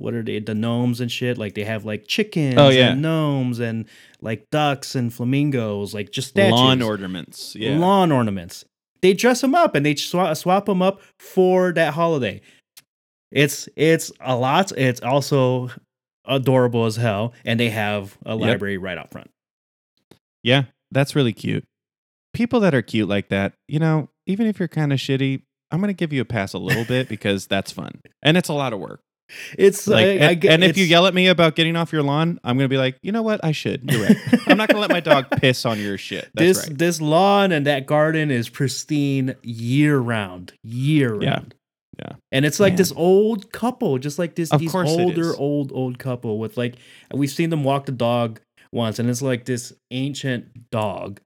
what 0.00 0.14
are 0.14 0.22
they 0.22 0.38
the 0.40 0.54
gnomes 0.54 1.00
and 1.00 1.12
shit 1.12 1.38
like 1.38 1.54
they 1.54 1.64
have 1.64 1.84
like 1.84 2.06
chickens 2.08 2.56
Oh, 2.58 2.68
yeah. 2.70 2.90
and 2.92 3.02
gnomes 3.02 3.60
and 3.60 3.86
like 4.20 4.48
ducks 4.50 4.94
and 4.94 5.12
flamingos 5.12 5.94
like 5.94 6.10
just 6.10 6.28
statues 6.28 6.52
Lawn 6.58 6.82
ornaments. 6.82 7.54
Yeah. 7.54 7.78
lawn 7.78 8.10
ornaments 8.10 8.64
they 9.02 9.12
dress 9.14 9.40
them 9.40 9.54
up 9.54 9.74
and 9.74 9.84
they 9.86 9.94
swap, 9.94 10.36
swap 10.36 10.66
them 10.66 10.82
up 10.82 11.00
for 11.18 11.72
that 11.72 11.94
holiday 11.94 12.40
it's 13.30 13.68
it's 13.76 14.10
a 14.20 14.34
lot 14.36 14.72
it's 14.72 15.00
also 15.02 15.70
adorable 16.24 16.86
as 16.86 16.96
hell 16.96 17.32
and 17.44 17.58
they 17.60 17.70
have 17.70 18.16
a 18.26 18.32
Yep. 18.32 18.40
library 18.40 18.78
right 18.78 18.98
out 18.98 19.10
front 19.10 19.30
yeah, 20.42 20.64
that's 20.90 21.14
really 21.14 21.34
cute. 21.34 21.64
People 22.32 22.60
that 22.60 22.74
are 22.74 22.80
cute 22.80 23.06
like 23.10 23.28
that, 23.28 23.52
you 23.68 23.78
know, 23.78 24.08
even 24.26 24.46
if 24.46 24.58
you're 24.58 24.68
kind 24.68 24.90
of 24.90 24.98
shitty, 24.98 25.42
I'm 25.70 25.80
gonna 25.80 25.92
give 25.92 26.14
you 26.14 26.22
a 26.22 26.24
pass 26.24 26.54
a 26.54 26.58
little 26.58 26.86
bit 26.86 27.08
because 27.10 27.46
that's 27.46 27.70
fun 27.72 28.00
and 28.22 28.38
it's 28.38 28.48
a 28.48 28.54
lot 28.54 28.72
of 28.72 28.78
work. 28.78 29.02
It's 29.58 29.86
Like, 29.86 30.04
I, 30.04 30.08
and, 30.08 30.44
I 30.44 30.48
and 30.52 30.64
if 30.64 30.76
you 30.76 30.84
yell 30.84 31.06
at 31.06 31.14
me 31.14 31.28
about 31.28 31.56
getting 31.56 31.76
off 31.76 31.92
your 31.92 32.02
lawn, 32.02 32.40
I'm 32.44 32.56
gonna 32.56 32.68
be 32.68 32.76
like, 32.76 32.98
you 33.02 33.12
know 33.12 33.22
what? 33.22 33.44
I 33.44 33.52
should. 33.52 33.90
You're 33.90 34.02
right. 34.02 34.16
I'm 34.46 34.56
not 34.56 34.68
gonna 34.68 34.80
let 34.80 34.90
my 34.90 35.00
dog 35.00 35.30
piss 35.40 35.64
on 35.64 35.78
your 35.78 35.98
shit. 35.98 36.30
That's 36.34 36.58
this 36.58 36.68
right. 36.68 36.78
this 36.78 37.00
lawn 37.00 37.52
and 37.52 37.66
that 37.66 37.86
garden 37.86 38.30
is 38.30 38.48
pristine 38.48 39.34
year 39.42 39.98
round, 39.98 40.52
year 40.62 41.12
round. 41.12 41.22
Yeah. 41.22 41.56
Yeah. 41.98 42.16
And 42.32 42.46
it's 42.46 42.58
like 42.58 42.72
Man. 42.72 42.78
this 42.78 42.92
old 42.96 43.52
couple, 43.52 43.98
just 43.98 44.18
like 44.18 44.34
this 44.34 44.50
Of 44.50 44.60
these 44.60 44.74
older 44.74 45.36
old 45.36 45.70
old 45.72 45.98
couple 45.98 46.38
with 46.38 46.56
like 46.56 46.76
we've 47.12 47.30
seen 47.30 47.50
them 47.50 47.62
walk 47.62 47.86
the 47.86 47.92
dog 47.92 48.40
once 48.72 48.98
and 48.98 49.10
it's 49.10 49.20
like 49.20 49.44
this 49.44 49.72
ancient 49.90 50.70
dog 50.70 51.20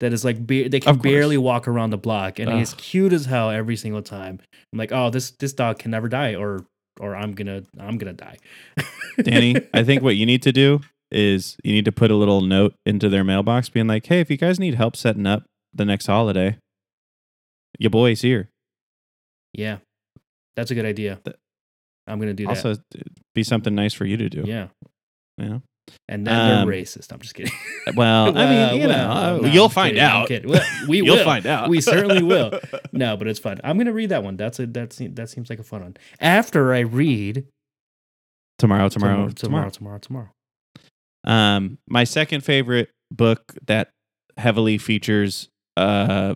that 0.00 0.12
is 0.12 0.24
like 0.24 0.46
ba- 0.46 0.68
they 0.68 0.80
can 0.80 0.98
barely 0.98 1.36
walk 1.36 1.68
around 1.68 1.90
the 1.90 1.98
block 1.98 2.38
and 2.38 2.52
he's 2.52 2.74
cute 2.74 3.12
as 3.12 3.26
hell 3.26 3.50
every 3.50 3.76
single 3.76 4.02
time. 4.02 4.40
I'm 4.72 4.78
like, 4.78 4.92
"Oh, 4.92 5.10
this 5.10 5.30
this 5.32 5.52
dog 5.52 5.78
can 5.78 5.90
never 5.90 6.08
die 6.08 6.34
or 6.34 6.66
or 7.00 7.16
I'm 7.16 7.34
to 7.46 7.64
I'm 7.78 7.98
to 7.98 8.12
die." 8.12 8.38
Danny, 9.22 9.56
I 9.72 9.82
think 9.84 10.02
what 10.02 10.16
you 10.16 10.26
need 10.26 10.42
to 10.42 10.52
do 10.52 10.80
is 11.10 11.56
you 11.62 11.72
need 11.72 11.84
to 11.84 11.92
put 11.92 12.10
a 12.10 12.16
little 12.16 12.40
note 12.40 12.74
into 12.84 13.08
their 13.08 13.22
mailbox 13.22 13.68
being 13.68 13.86
like, 13.86 14.06
hey, 14.06 14.20
if 14.20 14.30
you 14.30 14.36
guys 14.36 14.58
need 14.58 14.74
help 14.74 14.96
setting 14.96 15.26
up 15.26 15.44
the 15.72 15.84
next 15.84 16.06
holiday, 16.06 16.58
your 17.78 17.90
boy's 17.90 18.22
here. 18.22 18.50
yeah. 19.52 19.78
That's 20.56 20.70
a 20.70 20.74
good 20.74 20.84
idea. 20.84 21.20
I'm 22.06 22.20
to 22.20 22.32
do 22.34 22.44
that. 22.44 22.64
Also, 22.64 22.76
be 23.34 23.42
something 23.42 23.74
nice 23.74 23.92
for 23.92 24.04
you 24.04 24.16
to 24.16 24.28
do. 24.28 24.44
Yeah. 24.46 24.68
Know? 25.36 25.62
And 26.08 26.26
then 26.26 26.34
Um, 26.34 26.66
they're 26.68 26.80
racist. 26.82 27.12
I'm 27.12 27.20
just 27.20 27.34
kidding. 27.34 27.52
Well, 27.96 28.36
I 28.36 28.46
mean, 28.72 28.80
you 28.82 28.88
well, 28.88 29.36
know, 29.36 29.40
no, 29.42 29.48
you'll 29.48 29.64
I'm 29.64 29.70
find 29.70 29.90
kidding, 29.90 30.02
out. 30.02 30.28
kidding. 30.28 30.50
Well, 30.50 30.62
we 30.88 30.98
You'll 31.02 31.16
will. 31.16 31.24
find 31.24 31.46
out. 31.46 31.68
We 31.68 31.80
certainly 31.82 32.22
will. 32.22 32.58
No, 32.92 33.16
but 33.16 33.26
it's 33.28 33.38
fun. 33.40 33.60
I'm 33.64 33.76
gonna 33.76 33.92
read 33.92 34.10
that 34.10 34.22
one. 34.22 34.36
That's 34.36 34.58
a 34.60 34.66
that 34.68 34.92
seems 34.92 35.14
that 35.16 35.28
seems 35.28 35.50
like 35.50 35.58
a 35.58 35.64
fun 35.64 35.82
one. 35.82 35.96
After 36.20 36.72
I 36.72 36.80
read 36.80 37.46
tomorrow, 38.58 38.88
tomorrow, 38.88 39.28
tomorrow, 39.30 39.68
tomorrow. 39.70 39.98
tomorrow, 39.98 39.98
tomorrow. 39.98 40.30
Um, 41.24 41.78
my 41.88 42.04
second 42.04 42.42
favorite 42.42 42.90
book 43.10 43.40
that 43.66 43.90
heavily 44.36 44.78
features 44.78 45.48
uh 45.76 46.34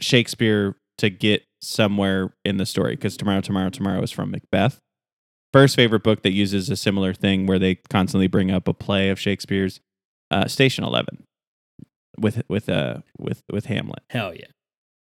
Shakespeare 0.00 0.76
to 0.98 1.10
get 1.10 1.42
somewhere 1.62 2.32
in 2.44 2.56
the 2.56 2.66
story 2.66 2.94
because 2.94 3.16
tomorrow, 3.16 3.40
tomorrow, 3.40 3.70
tomorrow 3.70 4.02
is 4.02 4.10
from 4.10 4.30
Macbeth. 4.30 4.78
First 5.54 5.76
favorite 5.76 6.02
book 6.02 6.22
that 6.22 6.32
uses 6.32 6.68
a 6.68 6.74
similar 6.74 7.14
thing 7.14 7.46
where 7.46 7.60
they 7.60 7.76
constantly 7.76 8.26
bring 8.26 8.50
up 8.50 8.66
a 8.66 8.74
play 8.74 9.10
of 9.10 9.20
Shakespeare's, 9.20 9.78
uh, 10.32 10.48
Station 10.48 10.82
Eleven, 10.82 11.22
with 12.18 12.42
with 12.48 12.68
uh 12.68 13.02
with 13.16 13.44
with 13.48 13.66
Hamlet 13.66 14.02
Hell 14.10 14.34
yeah. 14.34 14.48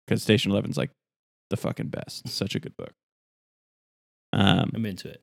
because 0.05 0.21
Station 0.21 0.51
Eleven's 0.51 0.77
like 0.77 0.91
the 1.49 1.55
fucking 1.55 1.87
best. 1.87 2.27
Such 2.27 2.53
a 2.53 2.59
good 2.59 2.75
book. 2.75 2.91
Um, 4.33 4.71
I'm 4.75 4.85
into 4.85 5.07
it. 5.07 5.21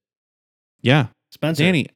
yeah, 0.80 1.08
Spencer, 1.30 1.62
Danny. 1.62 1.88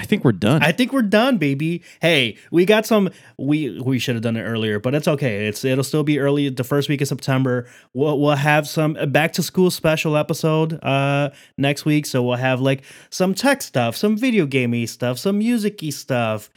I 0.00 0.04
think 0.04 0.24
we're 0.24 0.32
done. 0.32 0.62
I 0.62 0.72
think 0.72 0.94
we're 0.94 1.02
done, 1.02 1.36
baby. 1.36 1.82
Hey, 2.00 2.38
we 2.50 2.64
got 2.64 2.86
some. 2.86 3.10
We 3.36 3.78
we 3.82 3.98
should 3.98 4.14
have 4.14 4.22
done 4.22 4.34
it 4.38 4.42
earlier, 4.42 4.80
but 4.80 4.94
it's 4.94 5.06
okay. 5.06 5.46
It's 5.46 5.62
it'll 5.62 5.84
still 5.84 6.04
be 6.04 6.18
early 6.18 6.48
the 6.48 6.64
first 6.64 6.88
week 6.88 7.02
of 7.02 7.08
September. 7.08 7.68
We'll 7.92 8.18
we'll 8.18 8.36
have 8.36 8.66
some 8.66 8.94
back 9.08 9.34
to 9.34 9.42
school 9.42 9.70
special 9.70 10.16
episode 10.16 10.82
uh 10.82 11.30
next 11.58 11.84
week. 11.84 12.06
So 12.06 12.22
we'll 12.22 12.36
have 12.36 12.62
like 12.62 12.82
some 13.10 13.34
tech 13.34 13.60
stuff, 13.60 13.94
some 13.94 14.16
video 14.16 14.46
gamey 14.46 14.86
stuff, 14.86 15.18
some 15.18 15.36
musicy 15.36 15.90
stuff, 15.90 16.48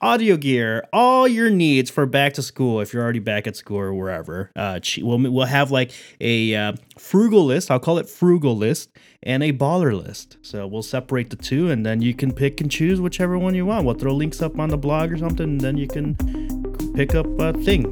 audio 0.00 0.36
gear, 0.36 0.86
all 0.92 1.26
your 1.26 1.50
needs 1.50 1.90
for 1.90 2.06
back 2.06 2.34
to 2.34 2.42
school. 2.42 2.80
If 2.80 2.92
you're 2.92 3.02
already 3.02 3.18
back 3.18 3.46
at 3.46 3.56
school 3.56 3.78
or 3.78 3.92
wherever, 3.94 4.50
uh, 4.56 4.80
we'll 4.98 5.18
we'll 5.30 5.46
have 5.46 5.70
like 5.70 5.92
a 6.20 6.54
uh, 6.54 6.72
frugal 6.98 7.44
list. 7.44 7.70
I'll 7.70 7.80
call 7.80 7.98
it 7.98 8.08
frugal 8.08 8.56
list 8.56 8.90
and 9.22 9.42
a 9.42 9.52
baller 9.52 9.92
list. 10.00 10.36
So 10.42 10.66
we'll 10.66 10.82
separate 10.82 11.30
the 11.30 11.36
two, 11.36 11.70
and 11.70 11.84
then 11.84 12.00
you 12.02 12.14
can 12.14 12.32
pick 12.32 12.60
and 12.60 12.70
choose 12.70 13.00
whichever 13.00 13.38
one 13.38 13.54
you 13.54 13.66
want. 13.66 13.84
We'll 13.84 13.94
throw 13.96 14.14
links 14.14 14.40
up 14.42 14.58
on 14.58 14.68
the 14.68 14.78
blog 14.78 15.12
or 15.12 15.18
something, 15.18 15.44
and 15.48 15.60
then 15.60 15.76
you 15.76 15.88
can 15.88 16.14
pick 16.94 17.14
up 17.14 17.26
a 17.40 17.52
thing 17.54 17.84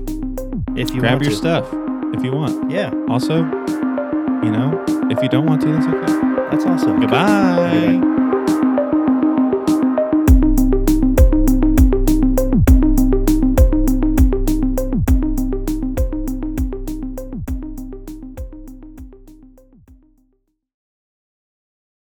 if 0.77 0.91
you 0.91 1.01
Grab 1.01 1.15
want 1.15 1.23
your 1.25 1.31
to. 1.33 1.37
stuff 1.37 1.69
if 2.15 2.23
you 2.25 2.33
want. 2.33 2.71
Yeah, 2.71 2.93
Also, 3.09 3.39
you 3.39 4.53
know, 4.53 4.85
if 5.11 5.21
you 5.23 5.29
don't 5.29 5.47
want 5.47 5.61
to, 5.63 5.73
that's 5.73 5.87
okay. 5.87 6.47
that's 6.51 6.65
awesome. 6.65 7.01
Goodbye. 7.01 7.99
Goodbye. 8.01 8.26